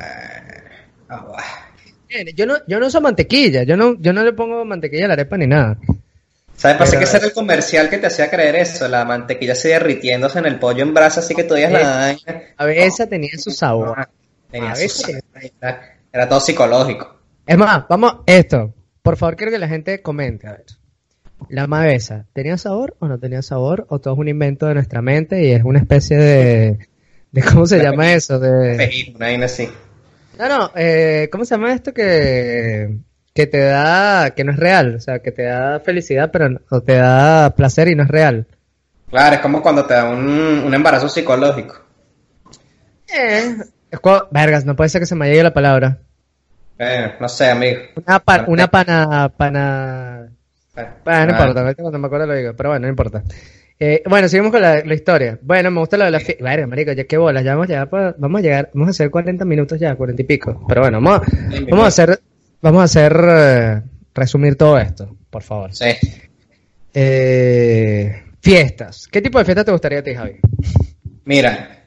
Ah, 1.09 1.25
bueno. 1.27 2.31
Yo 2.37 2.47
no, 2.47 2.55
yo 2.69 2.79
no 2.81 2.87
uso 2.87 3.01
mantequilla, 3.01 3.63
yo 3.65 3.77
no, 3.77 3.95
yo 4.01 4.13
no 4.13 4.23
le 4.25 4.33
pongo 4.33 4.65
mantequilla 4.65 5.05
a 5.07 5.09
la 5.09 5.15
arepa 5.15 5.37
ni 5.37 5.47
nada. 5.47 5.79
¿Sabes? 6.57 6.77
Pero- 6.79 6.99
que 6.99 7.05
ese 7.05 7.17
era 7.17 7.27
el 7.27 7.33
comercial 7.33 7.91
que 7.91 7.99
te 7.99 8.07
hacía 8.07 8.31
creer 8.31 8.57
eso, 8.57 8.89
la 8.89 9.05
mantequilla 9.05 9.53
así 9.53 9.69
derritiéndose 9.69 10.39
en 10.39 10.47
el 10.47 10.59
pollo 10.59 10.83
en 10.83 10.95
brasa, 10.95 11.21
así 11.21 11.35
que 11.35 11.45
tú 11.45 11.55
digas 11.55 11.73
la. 11.73 12.17
A 12.57 12.65
veces 12.65 13.09
tenía 13.09 13.37
su 13.39 13.51
sabor. 13.51 14.09
Tenía 14.51 14.73
A 14.73 14.77
su 14.77 14.89
sabor, 14.89 15.23
Era, 15.61 15.99
era 16.13 16.29
todo 16.29 16.41
psicológico. 16.41 17.19
Es 17.47 17.59
más, 17.59 17.87
vamos, 17.89 18.19
esto. 18.27 18.73
Por 19.03 19.17
favor, 19.17 19.37
quiero 19.37 19.53
que 19.53 19.59
la 19.59 19.69
gente 19.69 20.01
comente. 20.01 20.47
A 20.47 20.53
ver. 20.53 20.65
La 21.49 21.67
mavesa, 21.67 22.27
¿tenía 22.33 22.57
sabor 22.57 22.97
o 23.01 23.09
no 23.09 23.19
tenía 23.19 23.43
sabor? 23.43 23.87
¿O 23.91 23.99
todo 23.99 24.15
es 24.15 24.21
un 24.21 24.29
invento 24.29 24.67
de 24.67 24.75
nuestra 24.75 25.03
mente 25.03 25.43
y 25.45 25.53
es 25.53 25.63
una 25.65 25.79
especie 25.81 26.17
de. 26.17 26.79
de 27.33 27.43
¿Cómo 27.43 27.67
se 27.67 27.83
llama 27.83 28.13
eso? 28.15 28.39
De, 28.39 29.13
una 29.15 29.45
así. 29.45 29.69
no, 30.39 30.49
no, 30.49 30.71
eh, 30.75 31.29
¿cómo 31.31 31.45
se 31.45 31.55
llama 31.57 31.75
esto 31.75 31.93
que. 31.93 32.97
Que 33.35 33.47
te 33.47 33.59
da. 33.59 34.31
que 34.31 34.45
no 34.45 34.53
es 34.53 34.59
real? 34.59 34.95
O 34.97 35.01
sea, 35.01 35.19
que 35.19 35.33
te 35.33 35.43
da 35.43 35.81
felicidad, 35.81 36.31
pero 36.33 36.49
no- 36.49 36.61
o 36.71 36.81
te 36.81 36.95
da 36.95 37.55
placer 37.55 37.89
y 37.89 37.95
no 37.95 38.05
es 38.05 38.09
real. 38.09 38.47
Claro, 39.11 39.35
es 39.37 39.41
como 39.43 39.61
cuando 39.63 39.85
te 39.85 39.95
da 39.95 40.09
un, 40.09 40.27
un 40.65 40.75
embarazo 40.75 41.09
psicológico. 41.09 41.77
Eh. 43.15 43.57
Es 43.91 44.01
como- 44.01 44.25
vergas, 44.31 44.65
no 44.65 44.75
puede 44.77 44.89
ser 44.91 45.01
que 45.01 45.07
se 45.07 45.15
me 45.15 45.29
llegue 45.29 45.43
la 45.43 45.53
palabra. 45.53 45.99
Eh, 46.79 47.13
no 47.21 47.29
sé, 47.29 47.51
amigo. 47.51 47.81
Una, 48.05 48.19
pa- 48.19 48.45
una 48.49 48.67
pana. 48.69 49.29
pana. 49.37 50.29
Bueno, 50.75 50.91
no 51.05 51.13
Ah, 51.13 51.23
importa, 51.31 51.61
ahorita 51.61 51.83
cuando 51.83 51.99
me 52.01 52.07
acuerdo 52.07 52.27
lo 52.27 52.35
digo, 52.35 52.53
pero 52.57 52.71
bueno, 52.71 52.83
no 52.87 52.89
importa. 52.91 53.23
Eh, 53.79 54.03
bueno, 54.09 54.29
seguimos 54.29 54.51
con 54.51 54.61
la, 54.63 54.83
la 54.85 54.95
historia. 54.95 55.39
Bueno, 55.43 55.71
me 55.71 55.79
gusta 55.81 55.97
lo 55.97 56.05
de 56.05 56.11
la 56.11 56.19
fiesta. 56.21 56.43
Verga, 56.43 56.67
marico, 56.67 56.93
ya 56.93 57.05
qué 57.05 57.17
bolas, 57.17 57.45
ya 57.45 57.53
vamos, 57.53 57.67
a 57.67 57.69
llegar 57.73 57.89
pa- 57.91 58.15
vamos 58.19 58.39
a 58.41 58.43
llegar, 58.43 58.71
vamos 58.75 58.89
a 58.89 58.91
hacer 58.91 59.11
40 59.11 59.45
minutos 59.45 59.79
ya, 59.79 59.95
40 59.95 60.23
y 60.23 60.25
pico. 60.25 60.65
Pero 60.67 60.81
bueno, 60.81 61.01
vamos, 61.01 61.21
a- 61.21 61.61
vamos 61.71 61.85
a 61.85 61.89
hacer, 61.89 62.19
vamos 62.65 62.81
a 62.81 62.85
hacer, 62.85 63.15
eh, 63.29 63.83
resumir 64.15 64.57
todo 64.57 64.79
esto, 64.79 65.15
por 65.29 65.43
favor. 65.43 65.75
Sí. 65.75 65.93
Eh, 66.95 68.23
fiestas. 68.41 69.07
¿Qué 69.09 69.21
tipo 69.21 69.39
de 69.39 69.45
fiestas 69.45 69.67
te 69.67 69.73
gustaría 69.73 69.99
a 69.99 70.03
ti, 70.03 70.15
Javi? 70.15 70.37
Mira, 71.27 71.85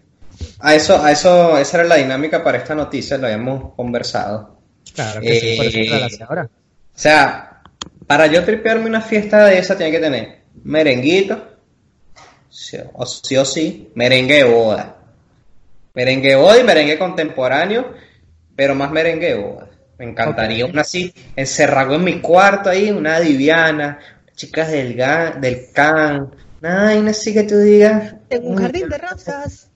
a 0.59 0.75
eso, 0.75 1.03
a 1.03 1.11
eso, 1.11 1.57
esa 1.57 1.79
era 1.79 1.87
la 1.87 1.95
dinámica 1.95 2.43
para 2.43 2.59
esta 2.59 2.75
noticia, 2.75 3.17
lo 3.17 3.25
habíamos 3.25 3.73
conversado. 3.73 4.59
Claro 4.93 5.19
que 5.21 5.39
sí, 5.39 5.57
por 5.57 5.65
eso 5.65 5.77
Eh, 5.79 5.89
la 5.89 6.05
hace 6.05 6.23
ahora. 6.23 6.43
O 6.43 6.99
sea, 6.99 7.61
para 8.05 8.27
yo 8.27 8.43
tripearme 8.43 8.85
una 8.85 9.01
fiesta 9.01 9.45
de 9.45 9.57
esa 9.57 9.75
tiene 9.75 9.91
que 9.91 9.99
tener 9.99 10.41
merenguito, 10.63 11.57
sí 12.49 12.77
o 12.93 13.05
sí, 13.05 13.35
o 13.35 13.45
sí, 13.45 13.89
merengue 13.95 14.35
de 14.35 14.43
boda. 14.43 14.95
Merengue 15.95 16.29
de 16.29 16.35
boda 16.35 16.59
y 16.59 16.63
merengue 16.63 16.99
contemporáneo, 16.99 17.93
pero 18.55 18.75
más 18.75 18.91
merengue 18.91 19.27
de 19.27 19.35
boda. 19.35 19.66
Me 19.97 20.05
encantaría 20.05 20.65
Ok. 20.65 20.71
una 20.73 20.81
así, 20.81 21.13
encerrado 21.35 21.95
en 21.95 22.03
mi 22.03 22.21
cuarto 22.21 22.69
ahí, 22.69 22.91
una 22.91 23.19
diviana, 23.19 23.99
chicas 24.35 24.69
del, 24.71 24.95
ga- 24.95 25.39
del 25.39 25.71
can, 25.73 26.29
una 26.61 26.83
vaina 26.83 27.11
así 27.11 27.33
que 27.33 27.43
tú 27.43 27.57
digas. 27.59 28.15
En 28.29 28.45
un 28.47 28.57
jardín 28.57 28.89
de 28.89 28.97
rosas. 28.97 29.69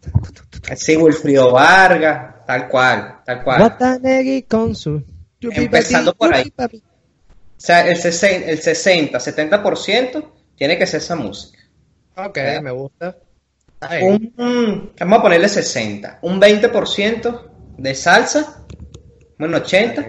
Así, 0.70 0.96
Wilfrido 0.96 1.52
Vargas, 1.52 2.46
tal 2.46 2.68
cual, 2.68 3.20
tal 3.26 3.44
cual. 3.44 3.62
Watanegi 3.62 4.44
con 4.44 4.76
su. 4.76 5.04
Empezando 5.42 6.14
por 6.14 6.34
ahí. 6.34 6.54
O 6.60 6.70
sea, 7.58 7.88
el 7.88 7.98
60, 7.98 8.50
el 8.50 8.60
60 8.60 9.18
70% 9.20 10.32
tiene 10.56 10.78
que 10.78 10.86
ser 10.88 11.00
esa 11.02 11.16
música. 11.16 11.60
Ok, 12.16 12.38
me 12.62 12.72
gusta. 12.72 13.18
Un, 14.02 14.92
vamos 15.00 15.20
a 15.20 15.22
ponerle 15.24 15.50
60. 15.50 16.20
Un 16.22 16.40
20% 16.40 17.42
de 17.78 17.96
salsa, 17.96 18.61
un 19.48 19.54
80, 19.56 20.06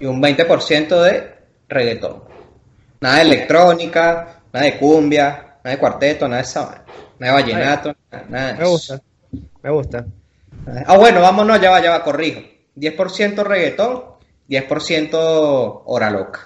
y 0.00 0.06
un 0.06 0.22
20% 0.22 1.02
de 1.02 1.34
reggaetón. 1.68 2.22
Nada 3.00 3.16
de 3.16 3.22
electrónica, 3.22 4.40
nada 4.52 4.66
de 4.66 4.78
cumbia, 4.78 5.56
nada 5.64 5.70
de 5.76 5.78
cuarteto, 5.78 6.26
nada 6.28 6.42
de 6.42 6.48
esa 6.48 6.64
vaina. 6.66 6.84
Nada 7.18 7.36
de 7.36 7.42
vallenato, 7.42 7.96
nada 8.28 8.52
de 8.52 8.58
Me 8.58 8.66
gusta. 8.68 9.00
Me 9.62 9.70
gusta. 9.70 10.04
Ah, 10.86 10.96
bueno, 10.96 11.20
vámonos, 11.20 11.60
ya 11.60 11.70
va, 11.70 11.82
ya 11.82 11.90
va, 11.90 12.02
corrijo. 12.04 12.40
10% 12.76 13.42
reggaetón, 13.44 14.02
10% 14.48 15.82
hora 15.86 16.10
loca. 16.10 16.40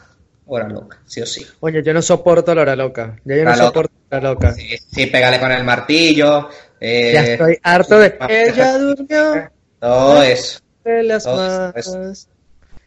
hora 0.47 0.69
loca, 0.69 0.99
sí 1.07 1.21
o 1.21 1.27
sí. 1.27 1.47
Oye, 1.61 1.83
yo 1.83 1.93
no 1.95 2.03
soporto 2.03 2.55
la 2.55 2.63
hora 2.63 2.77
loca. 2.77 3.17
Ya 3.25 3.37
yo 3.37 3.45
no 3.45 3.51
loca. 3.51 3.65
soporto 3.65 3.93
la 4.11 4.19
hora 4.19 4.29
loca. 4.31 4.53
Sí, 4.53 4.77
sí, 4.93 5.07
pégale 5.07 5.39
con 5.41 5.51
el 5.53 5.65
martillo. 5.65 6.49
eh, 6.81 7.13
Ya 7.15 7.23
estoy 7.25 7.59
harto 7.63 7.99
de. 7.99 8.17
Ella 8.29 8.79
durmió 8.79 9.51
Todo 9.79 10.23
eso. 10.23 10.61
De 10.85 11.03
las 11.03 11.26
manos. 11.26 12.28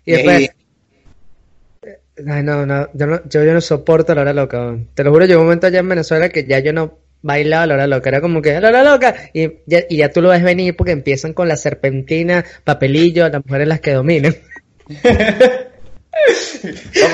Y 0.06 0.12
después. 0.12 0.52
Ay, 2.28 2.44
no, 2.44 2.66
no, 2.66 2.90
yo 2.94 3.08
no, 3.08 3.22
yo, 3.28 3.44
yo 3.44 3.54
no 3.54 3.62
soporto 3.62 4.14
la 4.14 4.22
hora 4.22 4.34
loca. 4.34 4.78
Te 4.94 5.04
lo 5.04 5.12
juro, 5.12 5.26
llegó 5.26 5.42
un 5.42 5.48
momento 5.48 5.68
allá 5.68 5.80
en 5.80 5.90
Venezuela 5.90 6.30
que 6.30 6.46
ya 6.46 6.60
yo 6.60 6.72
no 6.72 7.00
bailaba 7.24 7.66
la 7.66 7.74
hora 7.74 7.88
loca. 7.88 8.10
Era 8.10 8.22
como 8.22 8.42
que, 8.42 8.60
la 8.60 8.70
hora 8.70 8.84
loca. 8.84 9.16
Y 9.34 9.62
ya, 9.66 9.80
y 9.90 9.98
ya 9.98 10.12
tú 10.12 10.22
lo 10.22 10.30
ves 10.30 10.44
venir 10.44 10.76
porque 10.76 10.92
empiezan 10.92 11.34
con 11.34 11.48
la 11.48 11.58
serpentina, 11.58 12.46
papelillo, 12.64 13.28
las 13.30 13.44
mujeres 13.44 13.68
las 13.68 13.80
que 13.80 13.94
dominan. 13.94 14.36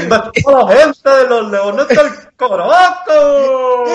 la 0.10 0.32
gente 0.34 1.10
de 1.10 1.30
los 1.30 1.52
leones 1.52 1.88
del 1.88 1.98
Coroco! 2.36 3.86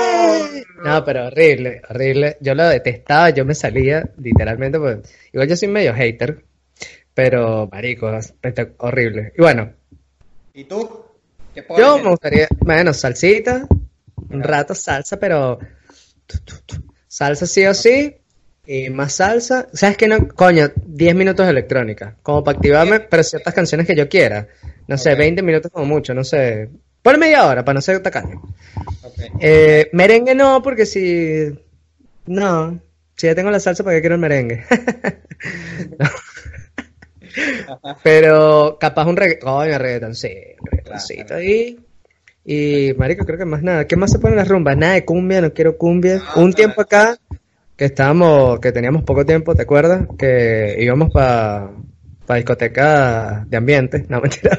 No, 0.83 1.05
pero 1.05 1.27
horrible, 1.27 1.83
horrible. 1.89 2.39
Yo 2.41 2.55
lo 2.55 2.67
detestaba, 2.69 3.31
yo 3.31 3.45
me 3.45 3.55
salía 3.55 4.09
literalmente, 4.19 4.79
pues, 4.79 4.99
igual 5.33 5.49
yo 5.49 5.57
soy 5.57 5.69
medio 5.69 5.95
hater, 5.95 6.45
pero 7.15 7.69
marico, 7.71 8.11
horrible. 8.79 9.33
Y 9.37 9.41
bueno, 9.41 9.73
¿Y 10.53 10.65
tú? 10.65 11.05
¿Qué 11.55 11.65
yo 11.79 11.99
me 11.99 12.11
gustaría, 12.11 12.49
bueno, 12.61 12.93
salsita, 12.93 13.67
un 14.31 14.43
rato 14.43 14.75
salsa, 14.75 15.19
pero 15.19 15.59
salsa 17.07 17.47
sí 17.47 17.65
o 17.67 17.75
sí, 17.75 18.17
y 18.67 18.91
más 18.91 19.15
salsa. 19.15 19.69
¿Sabes 19.73 19.97
qué 19.97 20.09
no? 20.09 20.29
Coño, 20.29 20.71
10 20.87 21.15
minutos 21.15 21.47
de 21.47 21.51
electrónica, 21.51 22.17
como 22.23 22.43
para 22.43 22.57
activarme, 22.57 23.01
pero 23.01 23.23
ciertas 23.23 23.55
canciones 23.55 23.87
que 23.87 23.97
yo 23.97 24.09
quiera. 24.09 24.49
No 24.87 24.99
sé, 24.99 25.13
Ok. 25.13 25.19
20 25.19 25.43
minutos 25.43 25.71
como 25.73 25.87
mucho, 25.87 26.15
no 26.15 26.25
sé. 26.25 26.71
Por 27.03 27.19
media 27.19 27.47
hora, 27.47 27.65
para 27.65 27.75
no 27.75 27.81
ser 27.81 28.01
tacaño. 28.01 28.43
Ok. 29.03 29.19
Eh, 29.41 29.91
merengue 29.93 30.35
no, 30.35 30.63
porque 30.63 30.87
si. 30.87 31.59
No. 32.27 32.81
Si 33.17 33.27
ya 33.27 33.35
tengo 33.35 33.51
la 33.51 33.61
salsa, 33.61 33.85
¿para 33.85 33.97
qué 33.97 34.01
quiero 34.01 34.17
el 34.17 34.21
merengue? 34.21 34.65
No. 35.99 36.09
Pero 38.03 38.79
capaz 38.81 39.07
un 39.07 39.17
reggaetón. 39.17 39.53
Coño, 39.53 39.79
reggaetoncito 39.79 41.35
ahí. 41.35 41.79
Y, 42.45 42.93
marico, 42.99 43.25
creo 43.25 43.39
que 43.39 43.45
más 43.45 43.63
nada. 43.63 43.87
¿Qué 43.87 43.97
más 43.97 44.13
se 44.13 44.19
pone 44.19 44.33
en 44.33 44.39
las 44.39 44.49
rumbas? 44.49 44.77
Nada 44.77 44.95
de 44.95 45.05
cumbia, 45.05 45.41
no 45.41 45.53
quiero 45.53 45.79
cumbia. 45.79 46.21
Ah, 46.27 46.41
un 46.41 46.53
tiempo 46.53 46.83
acá, 46.83 47.17
que 47.77 47.87
estábamos, 47.87 48.61
que 48.61 48.71
teníamos 48.71 49.03
poco 49.05 49.25
tiempo, 49.25 49.55
¿te 49.55 49.63
acuerdas? 49.63 50.07
Que 50.19 50.77
íbamos 50.79 51.11
para 51.11 51.71
pa 52.27 52.37
discotecas 52.37 53.49
de 53.49 53.57
ambiente. 53.57 54.05
No, 54.09 54.21
mentira. 54.21 54.59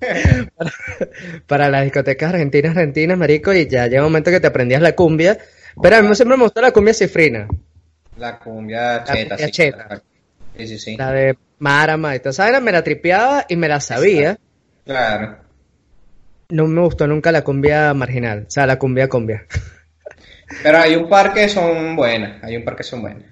para, 0.56 0.72
para 1.46 1.70
las 1.70 1.84
discotecas 1.84 2.34
argentinas, 2.34 2.76
argentinas, 2.76 3.16
marico, 3.16 3.52
y 3.52 3.68
ya 3.68 3.86
llega 3.86 4.02
un 4.02 4.08
momento 4.08 4.30
que 4.30 4.40
te 4.40 4.48
aprendías 4.48 4.82
la 4.82 4.96
cumbia. 4.96 5.38
Pero 5.80 5.96
a 5.96 6.02
mí 6.02 6.14
siempre 6.16 6.36
me 6.36 6.44
gustó 6.44 6.60
la 6.60 6.72
cumbia 6.72 6.94
cifrina. 6.94 7.46
La 8.18 8.38
cumbia 8.38 9.04
cheta, 9.04 9.36
cumbia 9.36 9.46
sí. 9.46 9.52
cheta. 9.52 10.02
Sí, 10.56 10.66
sí, 10.66 10.78
sí. 10.78 10.96
La 10.96 11.12
de 11.12 11.36
Marama 11.60 12.16
y 12.16 12.18
toda 12.18 12.30
esa 12.30 12.44
vaina, 12.44 12.60
me 12.60 12.72
la 12.72 12.82
tripeaba 12.82 13.46
y 13.48 13.56
me 13.56 13.68
la 13.68 13.80
sabía. 13.80 14.38
Claro. 14.84 15.38
No 16.48 16.66
me 16.66 16.80
gustó 16.80 17.06
nunca 17.06 17.30
la 17.30 17.42
cumbia 17.44 17.94
marginal, 17.94 18.46
o 18.48 18.50
sea, 18.50 18.66
la 18.66 18.78
cumbia 18.78 19.08
cumbia. 19.08 19.46
Pero 20.62 20.78
hay 20.78 20.96
un 20.96 21.08
par 21.08 21.32
que 21.32 21.48
son 21.48 21.94
buenas. 21.94 22.42
Hay 22.42 22.56
un 22.56 22.64
par 22.64 22.74
que 22.74 22.82
son 22.82 23.02
buenas. 23.02 23.22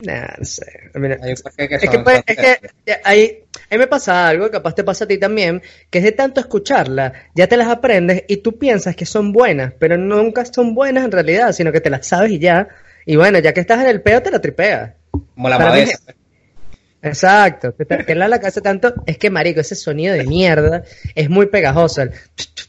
Nah, 0.00 0.34
no 0.36 0.44
sé. 0.44 0.90
Mira, 0.94 1.18
Hay 1.22 1.30
un 1.30 1.36
par 1.42 1.52
que, 1.56 1.68
que 1.68 1.74
es 1.76 1.82
son. 1.82 1.90
que, 1.92 1.98
pues, 2.00 2.16
son 2.16 2.24
es 2.26 2.36
que 2.36 3.00
ahí, 3.04 3.44
ahí 3.70 3.78
me 3.78 3.86
pasa 3.86 4.28
algo, 4.28 4.50
capaz 4.50 4.74
te 4.74 4.84
pasa 4.84 5.04
a 5.04 5.08
ti 5.08 5.16
también, 5.18 5.62
que 5.88 5.98
es 5.98 6.04
de 6.04 6.12
tanto 6.12 6.40
escucharla, 6.40 7.12
ya 7.34 7.46
te 7.46 7.56
las 7.56 7.68
aprendes 7.68 8.24
y 8.28 8.38
tú 8.38 8.58
piensas 8.58 8.96
que 8.96 9.06
son 9.06 9.32
buenas, 9.32 9.72
pero 9.78 9.96
nunca 9.96 10.44
son 10.44 10.74
buenas 10.74 11.04
en 11.04 11.12
realidad, 11.12 11.52
sino 11.52 11.72
que 11.72 11.80
te 11.80 11.90
las 11.90 12.06
sabes 12.06 12.32
y 12.32 12.38
ya. 12.38 12.68
Y 13.06 13.16
bueno, 13.16 13.38
ya 13.38 13.54
que 13.54 13.60
estás 13.60 13.80
en 13.80 13.88
el 13.88 14.02
peo, 14.02 14.22
te 14.22 14.30
la 14.30 14.40
tripeas. 14.40 14.92
Como 15.34 15.48
la 15.48 15.58
para 15.58 15.72
mí. 15.74 15.84
Exacto, 17.04 17.72
te 17.74 18.14
la 18.14 18.38
cabeza 18.40 18.60
tanto, 18.62 18.94
es 19.04 19.18
que 19.18 19.28
marico, 19.30 19.60
ese 19.60 19.74
sonido 19.74 20.14
de 20.14 20.24
mierda 20.24 20.82
es 21.14 21.28
muy 21.28 21.46
pegajoso. 21.46 22.02
el- 22.02 22.12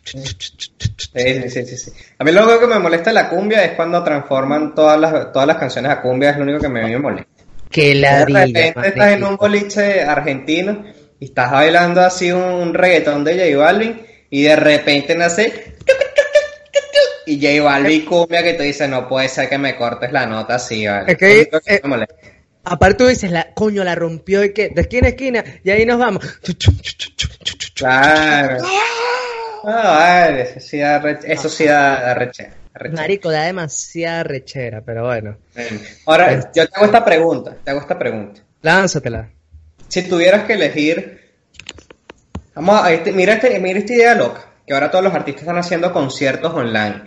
Sí, 0.06 1.50
sí, 1.50 1.66
sí. 1.78 1.92
A 2.20 2.24
mí 2.24 2.32
lo 2.32 2.44
único 2.44 2.60
que 2.60 2.68
me 2.68 2.80
molesta 2.80 3.10
de 3.12 3.14
la 3.16 3.30
cumbia 3.30 3.64
es 3.64 3.72
cuando 3.72 4.04
transforman 4.04 4.76
todas 4.76 5.00
las, 5.00 5.32
todas 5.32 5.48
las 5.48 5.58
canciones 5.58 5.92
a 5.92 6.02
cumbia, 6.02 6.32
es 6.32 6.38
lo 6.38 6.44
único 6.44 6.60
que 6.60 6.68
me, 6.70 6.84
me 6.84 7.00
molesta. 7.00 7.30
Que 7.72 7.90
De 7.90 7.96
la 7.96 8.26
repente 8.26 8.74
estás 8.86 9.12
en 9.14 9.24
un 9.24 9.38
boliche 9.38 10.04
argentino 10.04 10.84
y 11.20 11.26
estás 11.26 11.52
bailando 11.52 12.02
así 12.02 12.32
un, 12.32 12.42
un 12.44 12.74
reggaetón 12.74 13.24
de 13.24 13.52
J 13.54 13.58
Balvin 13.58 14.02
y 14.30 14.44
de 14.44 14.56
repente 14.56 15.16
nace 15.16 15.76
y 17.26 17.40
J 17.42 17.64
Balvin 17.64 18.06
cumbia 18.06 18.44
que 18.44 18.54
te 18.54 18.64
dice 18.64 18.88
no 18.88 19.08
puede 19.08 19.30
ser 19.30 19.50
que 19.50 19.58
me 19.58 19.76
cortes 19.76 20.12
la 20.12 20.26
nota 20.26 20.56
así, 20.56 20.86
¿vale? 20.86 21.14
Es 21.14 21.18
que, 21.18 21.42
Es 21.42 21.48
eh, 21.66 21.80
me 21.84 21.90
molesta. 21.90 22.16
Aparte 22.66 22.96
tú 22.98 23.08
dices, 23.08 23.32
la, 23.32 23.54
coño, 23.54 23.84
la 23.84 23.96
rompió 23.96 24.44
y 24.44 24.52
que 24.54 24.70
de 24.70 24.82
esquina 24.82 25.08
a 25.08 25.10
esquina 25.12 25.44
y 25.64 25.70
ahí 25.70 25.86
nos 25.86 26.00
vamos. 26.00 26.24
Claro. 27.76 28.58
Vale, 29.64 30.42
eso 30.44 30.60
sí 30.60 30.78
da, 30.80 31.00
re- 31.00 31.20
eso 31.24 31.50
sí 31.50 31.66
da, 31.66 32.14
rechera. 32.14 32.52
Marico, 32.94 33.32
da 33.32 33.44
demasiada 33.44 34.24
rechera, 34.24 34.82
pero 34.82 35.06
bueno. 35.06 35.38
Ahora, 36.06 36.52
yo 36.54 36.68
te 36.68 36.76
hago 36.76 36.86
esta 36.86 37.04
pregunta, 37.06 37.56
te 37.64 37.72
hago 37.72 37.80
esta 37.82 37.98
pregunta. 37.98 38.42
Lánzatela. 38.62 39.30
Si 39.88 40.04
tuvieras 40.04 40.44
que 40.46 40.54
elegir, 40.54 41.22
vamos 42.54 42.82
a, 42.82 42.92
este- 42.92 43.12
mira, 43.14 43.34
este, 43.36 43.60
mira 43.60 43.80
esta 43.80 43.94
idea 43.94 44.16
loca, 44.16 44.46
que 44.68 44.74
ahora 44.74 44.92
todos 44.92 45.04
los 45.04 45.14
artistas 45.14 45.44
están 45.44 45.58
haciendo 45.58 45.92
conciertos 45.94 46.54
online. 46.54 47.04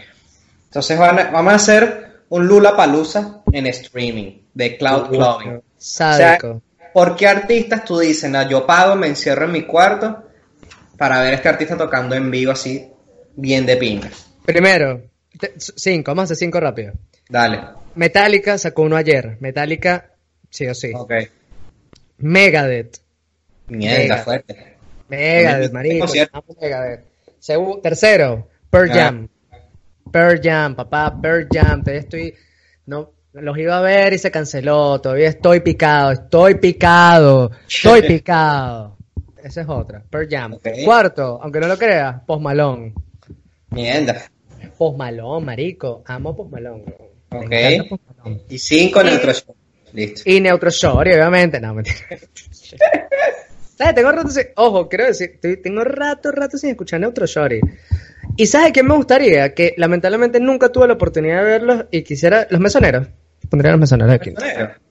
Entonces 0.66 0.98
van 0.98 1.18
a- 1.18 1.30
vamos 1.30 1.52
a 1.52 1.56
hacer 1.56 2.07
un 2.30 2.46
Lula 2.46 2.76
Palusa 2.76 3.42
en 3.52 3.66
streaming 3.66 4.42
de 4.54 4.76
cloud 4.76 5.08
clubbing. 5.08 5.62
Sádico. 5.76 6.62
¿Por 6.92 7.16
qué 7.16 7.26
artistas 7.28 7.84
tú 7.84 7.98
dices, 7.98 8.28
no, 8.30 8.48
yo 8.48 8.66
pago, 8.66 8.96
me 8.96 9.06
encierro 9.06 9.44
en 9.44 9.52
mi 9.52 9.62
cuarto 9.62 10.24
para 10.96 11.20
ver 11.22 11.32
a 11.32 11.36
este 11.36 11.48
artista 11.48 11.76
tocando 11.76 12.14
en 12.14 12.30
vivo 12.30 12.52
así, 12.52 12.88
bien 13.36 13.64
de 13.66 13.76
pingas? 13.76 14.26
Primero, 14.44 15.02
te- 15.38 15.54
cinco, 15.58 16.10
vamos 16.12 16.22
a 16.22 16.24
hacer 16.24 16.36
cinco 16.38 16.58
rápido. 16.60 16.92
Dale. 17.28 17.60
Metallica 17.94 18.56
sacó 18.58 18.82
uno 18.82 18.96
ayer. 18.96 19.36
Metallica, 19.40 20.12
sí 20.50 20.66
o 20.66 20.74
sí. 20.74 20.92
Ok. 20.94 21.12
Megadeth. 22.18 22.98
Mierda, 23.68 24.18
fuerte. 24.18 24.76
Megadeth, 25.08 25.72
marico. 25.72 26.06
Megadeth. 26.60 27.04
Segu- 27.40 27.80
tercero, 27.82 28.48
Pearl 28.70 28.90
Ah. 28.90 28.94
Jam. 28.94 29.28
Pearl 30.10 30.40
Jam, 30.42 30.74
papá, 30.74 31.20
Pearl 31.20 31.46
Jam. 31.50 31.80
Todavía 31.82 32.00
estoy. 32.00 32.34
No, 32.86 33.12
los 33.32 33.58
iba 33.58 33.78
a 33.78 33.82
ver 33.82 34.12
y 34.12 34.18
se 34.18 34.30
canceló. 34.30 35.00
Todavía 35.00 35.28
estoy 35.28 35.60
picado, 35.60 36.12
estoy 36.12 36.54
picado, 36.56 37.50
estoy 37.68 38.02
picado. 38.08 38.96
Esa 39.42 39.60
es 39.62 39.68
otra, 39.68 40.02
Pearl 40.10 40.28
Jam. 40.28 40.58
Cuarto, 40.84 41.38
aunque 41.42 41.60
no 41.60 41.68
lo 41.68 41.78
creas, 41.78 42.20
Post 42.26 42.42
Malone. 42.42 42.94
Mierda. 43.70 44.22
Post 44.76 44.96
Malone, 44.98 45.46
marico. 45.46 46.02
Amo 46.06 46.34
Post 46.34 46.50
Malone. 46.52 46.84
Me 47.30 47.38
Ok. 47.38 47.52
encanta 47.52 47.88
Post 47.88 48.02
Malone. 48.16 48.42
Y 48.48 48.58
cinco 48.58 49.02
neutro. 49.02 49.32
Listo. 49.92 50.22
Y 50.26 50.40
Neutro 50.40 50.68
Shorty, 50.70 51.12
obviamente. 51.12 51.58
No, 51.60 51.72
mentira. 51.72 51.96
¿Sabes? 53.76 53.94
Tengo 53.94 54.12
rato 54.12 54.28
sin... 54.28 54.44
Ojo, 54.56 54.86
quiero 54.88 55.06
decir, 55.06 55.40
tengo 55.62 55.82
rato, 55.82 56.30
rato 56.30 56.58
sin 56.58 56.70
escuchar 56.70 57.00
Neutro 57.00 57.24
Shorty. 57.26 57.60
¿Y 58.38 58.46
sabes 58.46 58.72
qué 58.72 58.84
me 58.84 58.94
gustaría? 58.94 59.52
Que 59.52 59.74
lamentablemente 59.76 60.38
nunca 60.38 60.68
tuve 60.68 60.86
la 60.86 60.92
oportunidad 60.94 61.38
de 61.38 61.44
verlos 61.44 61.84
y 61.90 62.02
quisiera... 62.02 62.46
Los 62.50 62.60
mesoneros. 62.60 63.08
Pondría 63.50 63.72
los 63.72 63.80
mesoneros 63.80 64.14
aquí. 64.14 64.32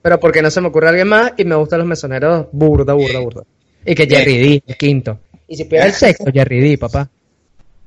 Pero 0.02 0.20
porque 0.20 0.42
no 0.42 0.50
se 0.50 0.60
me 0.60 0.68
ocurre 0.68 0.90
alguien 0.90 1.08
más 1.08 1.32
y 1.38 1.46
me 1.46 1.54
gustan 1.54 1.78
los 1.78 1.88
mesoneros 1.88 2.48
burda, 2.52 2.92
burda, 2.92 3.20
burda. 3.20 3.42
Y 3.86 3.94
que 3.94 4.06
Jerry 4.06 4.36
D, 4.38 4.62
el 4.66 4.76
quinto. 4.76 5.20
Y 5.46 5.56
si 5.56 5.64
pierde 5.64 5.86
el 5.86 5.92
sexto, 5.94 6.30
Jerry 6.30 6.60
D, 6.60 6.76
papá. 6.76 7.08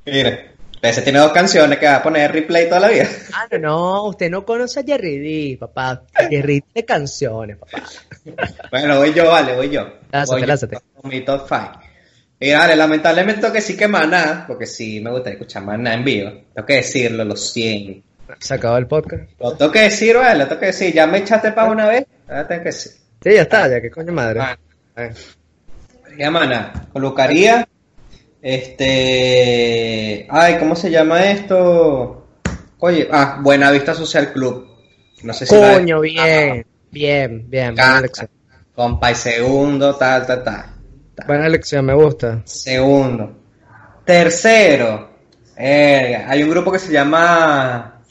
Mira, 0.04 0.48
ese 0.82 1.04
tiene 1.04 1.20
dos 1.20 1.32
canciones 1.32 1.78
que 1.78 1.86
va 1.86 1.98
a 1.98 2.02
poner 2.04 2.32
replay 2.32 2.68
toda 2.68 2.80
la 2.82 2.88
vida. 2.88 3.08
Ah, 3.32 3.48
no, 3.52 3.60
no, 3.60 4.04
usted 4.06 4.32
no 4.32 4.44
conoce 4.44 4.80
a 4.80 4.84
Jerry 4.84 5.20
D, 5.20 5.58
papá. 5.60 6.02
Jerry 6.28 6.56
D 6.56 6.64
tiene 6.74 6.86
canciones, 6.88 7.58
papá. 7.58 7.84
Bueno, 8.72 8.98
voy 8.98 9.14
yo, 9.14 9.28
vale, 9.28 9.56
voy 9.56 9.70
yo. 9.70 9.82
Lánzate, 10.12 10.32
Voy 10.32 10.42
yo 10.42 10.48
lánzate. 10.48 10.78
con 11.00 11.12
mi 11.12 11.22
top 11.22 11.48
5. 11.48 11.91
Y 12.44 12.52
vale, 12.52 12.76
lamentablemente 12.76 13.40
tengo 13.40 13.54
que 13.54 13.62
sí 13.62 13.78
que 13.78 13.88
Maná, 13.88 14.46
porque 14.48 14.66
sí 14.66 15.00
me 15.00 15.12
gusta 15.12 15.30
escuchar 15.30 15.64
Maná 15.64 15.94
en 15.94 16.04
vivo. 16.04 16.32
Tengo 16.54 16.66
que 16.66 16.74
decirlo, 16.78 17.24
lo 17.24 17.36
siento. 17.36 18.02
Se 18.40 18.56
acabó 18.56 18.78
el 18.78 18.88
podcast. 18.88 19.24
Lo 19.40 19.54
tengo 19.56 19.72
que 19.72 19.82
decir, 19.84 20.18
vale, 20.18 20.40
lo 20.40 20.48
tengo 20.48 20.60
que 20.62 20.66
decir. 20.68 20.92
Ya 20.94 21.06
me 21.06 21.20
echaste 21.20 21.52
para 21.52 21.70
una 21.72 21.88
vez, 21.88 22.06
ahora 22.28 22.48
tengo 22.48 22.64
que 22.64 22.70
decir. 22.70 22.94
Sí, 23.22 23.34
ya 23.36 23.42
está, 23.44 23.68
ya, 23.70 23.80
que 23.80 23.92
coño 23.92 24.12
madre. 24.12 24.40
Ah. 24.42 24.58
¿Qué 26.18 26.30
Maná? 26.32 26.88
Colocaría, 26.92 27.68
este... 28.42 30.28
Ay, 30.30 30.58
¿cómo 30.58 30.76
se 30.76 30.90
llama 30.90 31.24
esto? 31.26 32.28
Oye, 32.80 33.08
ah, 33.12 33.38
Buenavista 33.42 33.94
Social 33.94 34.34
Club. 34.34 34.68
No 35.24 35.34
sé 35.34 35.46
si 35.46 35.56
la- 35.56 35.74
Coño, 35.76 36.00
bien, 36.02 36.66
bien, 36.90 37.46
bien, 37.50 37.76
buena 37.76 37.76
Canta. 37.76 38.00
elección. 38.00 38.30
Compa 38.74 39.12
y 39.12 39.16
segundo, 39.16 39.96
tal, 39.96 40.26
tal, 40.26 40.44
tal. 40.44 40.66
Buena 41.28 41.48
elección, 41.48 41.86
me 41.86 41.94
gusta. 41.94 42.42
Segundo. 42.46 43.38
Tercero, 44.06 45.10
eh, 45.56 46.24
hay 46.28 46.44
un 46.44 46.50
grupo 46.50 46.72
que 46.72 46.80
se 46.80 46.92
llama 46.92 48.02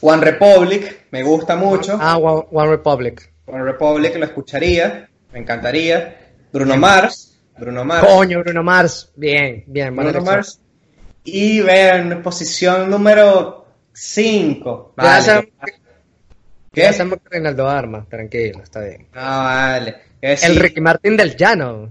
One 0.00 0.24
Republic, 0.24 1.06
me 1.10 1.22
gusta 1.22 1.56
mucho. 1.56 1.98
Ah, 2.00 2.16
One, 2.16 2.46
One 2.52 2.70
Republic. 2.70 3.32
One 3.46 3.64
Republic 3.64 4.16
lo 4.16 4.24
escucharía, 4.24 5.08
me 5.32 5.40
encantaría. 5.40 6.18
Bruno 6.52 6.76
Mars, 6.76 7.38
Bruno 7.58 7.84
Mars. 7.84 8.06
Coño, 8.06 8.40
Bruno 8.40 8.62
Mars. 8.62 9.10
Bien, 9.16 9.64
bien. 9.66 9.94
Bruno 9.94 10.10
elección. 10.10 10.34
Mars. 10.34 10.60
Y 11.24 11.60
ver 11.60 11.96
en 11.96 12.22
posición 12.22 12.90
número 12.90 13.66
5. 13.92 14.94
Ya 14.96 15.02
Vale. 15.04 15.52
¿Qué? 16.72 16.90
Que 16.90 17.20
Reinaldo 17.30 17.68
Arma. 17.68 18.06
Tranquilo, 18.08 18.62
está 18.62 18.80
bien. 18.80 19.08
No, 19.12 19.20
vale. 19.20 19.96
Eh, 20.20 20.36
sí, 20.36 20.46
El 20.46 20.56
Ricky 20.56 20.80
Martin 20.80 21.16
del 21.16 21.36
Llano. 21.36 21.90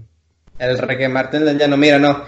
El 0.62 0.78
Ricky 0.78 1.08
Martin 1.08 1.44
del 1.44 1.58
Llano, 1.58 1.76
mira, 1.76 1.98
no. 1.98 2.24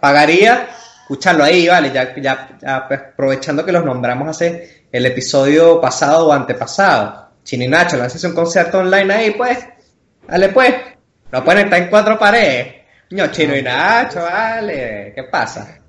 Pagaría 0.00 0.68
escucharlo 1.00 1.44
ahí, 1.44 1.66
vale. 1.66 1.90
Ya, 1.90 2.14
ya, 2.14 2.58
ya, 2.60 2.86
pues, 2.86 3.00
aprovechando 3.00 3.64
que 3.64 3.72
los 3.72 3.82
nombramos 3.82 4.28
hace 4.28 4.84
el 4.92 5.06
episodio 5.06 5.80
pasado 5.80 6.28
o 6.28 6.32
antepasado. 6.32 7.30
Chino 7.42 7.64
y 7.64 7.68
Nacho, 7.68 7.96
lanzas 7.96 8.22
un 8.24 8.34
concierto 8.34 8.80
online 8.80 9.14
ahí, 9.14 9.30
pues. 9.30 9.66
Dale, 10.28 10.50
pues. 10.50 10.74
No 11.32 11.42
pueden 11.42 11.64
estar 11.64 11.80
en 11.80 11.88
cuatro 11.88 12.18
paredes. 12.18 12.74
No, 13.12 13.28
Chino 13.28 13.56
y 13.56 13.62
Nacho, 13.62 14.20
vale. 14.20 15.12
¿Qué 15.14 15.22
pasa? 15.24 15.80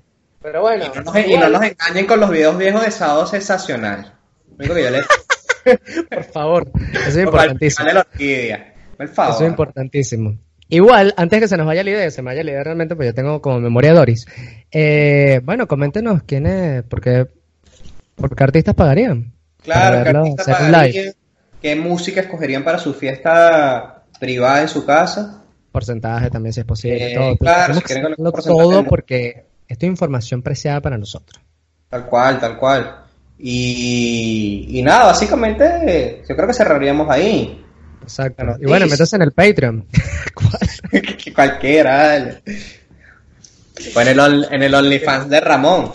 Pero 0.42 0.62
bueno. 0.62 0.86
Y 0.86 0.98
no, 0.98 1.04
nos, 1.04 1.18
y 1.18 1.38
no 1.38 1.50
nos 1.50 1.62
engañen 1.62 2.06
con 2.08 2.22
los 2.22 2.30
videos 2.30 2.58
viejos 2.58 2.86
de 2.86 2.92
Sábado 2.92 3.28
Sensacional. 3.28 4.14
Lo 4.58 4.74
que 4.74 4.84
yo 4.84 4.90
les 4.90 5.06
Por 6.10 6.24
favor. 6.24 6.72
Eso 6.94 7.10
es 7.10 7.18
importantísimo. 7.18 7.90
la 7.90 8.00
orquídea. 8.00 8.74
Por 8.98 9.08
favor. 9.10 9.36
Eso 9.36 9.44
es 9.44 9.50
importantísimo. 9.50 10.38
Igual, 10.72 11.14
antes 11.18 11.42
que 11.42 11.50
se 11.50 11.58
nos 11.58 11.68
vaya 11.68 11.84
la 11.84 11.90
idea, 11.90 12.10
se 12.12 12.22
me 12.22 12.28
vaya 12.28 12.46
la 12.46 12.52
idea 12.52 12.64
realmente, 12.64 12.96
pues 12.96 13.10
yo 13.10 13.14
tengo 13.14 13.42
como 13.42 13.60
memoria 13.60 13.94
Doris. 13.94 14.26
Eh, 14.72 15.42
bueno, 15.44 15.68
coméntenos 15.68 16.24
quién 16.24 16.48
es, 16.48 16.84
porque, 16.84 17.28
¿por 18.16 18.34
qué 18.34 18.44
artistas 18.46 18.74
pagarían? 18.74 19.34
Claro, 19.62 19.82
Para 19.82 19.98
¿qué 19.98 20.04
verlo, 20.06 20.20
artista 20.22 20.42
hacer 20.44 20.66
un 20.66 20.72
pagarían? 20.72 21.14
¿Qué 21.62 21.76
música 21.76 22.22
escogerían 22.22 22.64
para 22.64 22.78
su 22.78 22.94
fiesta 22.94 24.04
privada 24.18 24.62
en 24.62 24.70
su 24.70 24.86
casa? 24.86 25.44
Porcentaje 25.74 26.30
también, 26.30 26.54
si 26.54 26.62
es 26.62 26.66
posible. 26.66 27.12
Eh, 27.12 27.16
todo. 27.16 27.38
claro, 27.38 27.74
si 27.74 27.82
que 27.82 27.86
quieren 27.88 28.16
todo 28.16 28.86
porque 28.86 29.44
esto 29.68 29.86
es 29.86 29.90
información 29.90 30.42
preciada 30.42 30.80
para 30.80 30.98
nosotros. 30.98 31.44
Tal 31.90 32.06
cual, 32.06 32.40
tal 32.40 32.58
cual. 32.58 32.96
Y, 33.38 34.68
y 34.70 34.82
nada, 34.84 35.08
básicamente 35.08 36.24
yo 36.30 36.34
creo 36.34 36.48
que 36.48 36.54
cerraríamos 36.54 37.10
ahí. 37.10 37.62
Exacto. 38.02 38.44
Y 38.60 38.66
bueno, 38.66 38.88
métase 38.88 39.16
en 39.16 39.22
el 39.22 39.32
Patreon. 39.32 39.86
Cualquiera, 41.36 41.96
dale. 41.98 42.42
O 43.96 44.02
en 44.02 44.08
el, 44.08 44.20
on- 44.20 44.46
en 44.52 44.64
el 44.64 44.74
OnlyFans 44.74 45.30
de 45.30 45.40
Ramón. 45.40 45.92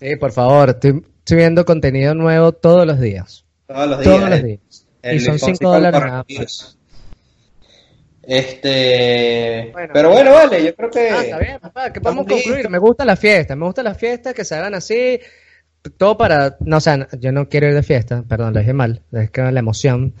Sí, 0.00 0.16
por 0.16 0.32
favor, 0.32 0.70
estoy 0.70 1.04
subiendo 1.24 1.64
contenido 1.64 2.14
nuevo 2.14 2.52
todos 2.52 2.86
los 2.86 3.00
días. 3.00 3.44
Todos 3.66 3.88
los 3.88 4.00
días. 4.00 4.16
Todos 4.16 4.30
los 4.30 4.42
días. 4.42 4.86
El 5.02 5.16
Y 5.16 5.20
son 5.20 5.30
Luis 5.32 5.40
Fonsi 5.42 5.56
5 5.56 5.64
con 5.64 5.72
dólares 5.72 6.00
nada 6.00 6.24
más. 6.38 6.76
Este. 8.22 9.70
Bueno. 9.72 9.90
pero 9.94 10.10
bueno, 10.10 10.32
vale, 10.32 10.64
yo 10.64 10.74
creo 10.74 10.90
que. 10.90 11.08
Ah, 11.10 11.22
está 11.24 11.38
bien, 11.38 11.58
papá, 11.58 11.92
que 11.92 12.00
podemos 12.00 12.26
concluir. 12.26 12.68
Me 12.68 12.78
gusta 12.78 13.04
la 13.04 13.16
fiesta, 13.16 13.56
me 13.56 13.64
gusta 13.64 13.82
la 13.82 13.94
fiesta, 13.94 14.34
que 14.34 14.44
se 14.44 14.54
hagan 14.54 14.74
así, 14.74 15.18
todo 15.96 16.18
para, 16.18 16.56
no, 16.60 16.76
o 16.76 16.80
sea, 16.80 17.08
yo 17.18 17.32
no 17.32 17.48
quiero 17.48 17.68
ir 17.68 17.74
de 17.74 17.82
fiesta, 17.82 18.22
perdón, 18.28 18.52
lo 18.52 18.60
dije 18.60 18.72
mal, 18.74 19.00
es 19.12 19.30
que 19.30 19.40
la 19.40 19.60
emoción. 19.60 20.12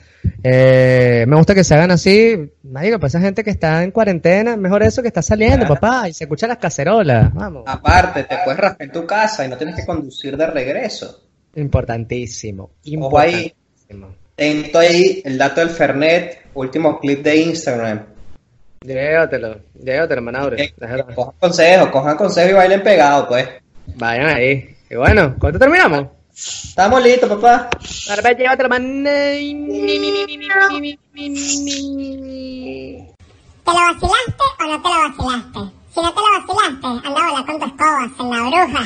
Eh, 0.42 1.24
me 1.28 1.36
gusta 1.36 1.54
que 1.54 1.64
se 1.64 1.74
hagan 1.74 1.90
así, 1.90 2.50
digo, 2.62 2.98
para 2.98 3.08
esa 3.08 3.20
gente 3.20 3.44
que 3.44 3.50
está 3.50 3.82
en 3.82 3.90
cuarentena, 3.90 4.56
mejor 4.56 4.82
eso 4.82 5.02
que 5.02 5.08
está 5.08 5.22
saliendo, 5.22 5.66
Claro. 5.66 5.74
papá, 5.74 6.08
y 6.08 6.14
se 6.14 6.24
escuchan 6.24 6.48
las 6.48 6.58
cacerolas, 6.58 7.32
vamos. 7.34 7.64
Aparte, 7.66 8.24
te 8.24 8.38
puedes 8.44 8.58
raspar 8.58 8.86
en 8.86 8.92
tu 8.92 9.06
casa 9.06 9.44
y 9.44 9.48
no 9.48 9.56
tienes 9.58 9.76
que 9.76 9.84
conducir 9.84 10.36
de 10.36 10.46
regreso. 10.46 11.24
Importantísimo, 11.54 12.70
importantísimo. 12.84 14.14
Tento 14.36 14.78
ahí 14.78 15.20
el 15.24 15.36
dato 15.36 15.60
del 15.60 15.70
Fernet, 15.70 16.46
último 16.54 16.98
clip 16.98 17.22
de 17.22 17.36
Instagram. 17.36 18.06
Llévatelo, 18.82 19.60
llévatelo, 19.84 20.22
Manaure. 20.22 20.72
Cojan 21.14 21.34
consejos, 21.38 21.88
cojan 21.90 22.16
consejos 22.16 22.50
y 22.50 22.54
bailen 22.54 22.82
pegado, 22.82 23.28
pues. 23.28 23.46
Vayan 23.96 24.26
ahí. 24.28 24.74
Y 24.90 24.96
bueno, 24.96 25.36
¿cuánto 25.38 25.56
terminamos? 25.60 26.06
Estamos 26.34 27.00
listos, 27.04 27.28
papá. 27.28 27.70
Ahora 28.08 28.22
ve, 28.22 28.34
llévatelo, 28.34 28.68
Manaure. 28.68 29.38
¿Te 33.64 33.70
lo 33.70 33.74
vacilaste 33.74 34.42
o 34.58 34.66
no 34.66 34.82
te 34.82 34.88
lo 34.88 34.98
vacilaste? 34.98 35.60
Si 35.94 36.00
no 36.00 36.12
te 36.12 36.20
lo 36.20 36.26
vacilaste, 36.44 36.86
anda 37.06 37.20
a 37.20 37.30
volar 37.30 37.46
con 37.46 37.58
tu 37.60 37.66
escoba, 37.66 38.10
en 38.18 38.30
la 38.30 38.42
bruja. 38.42 38.82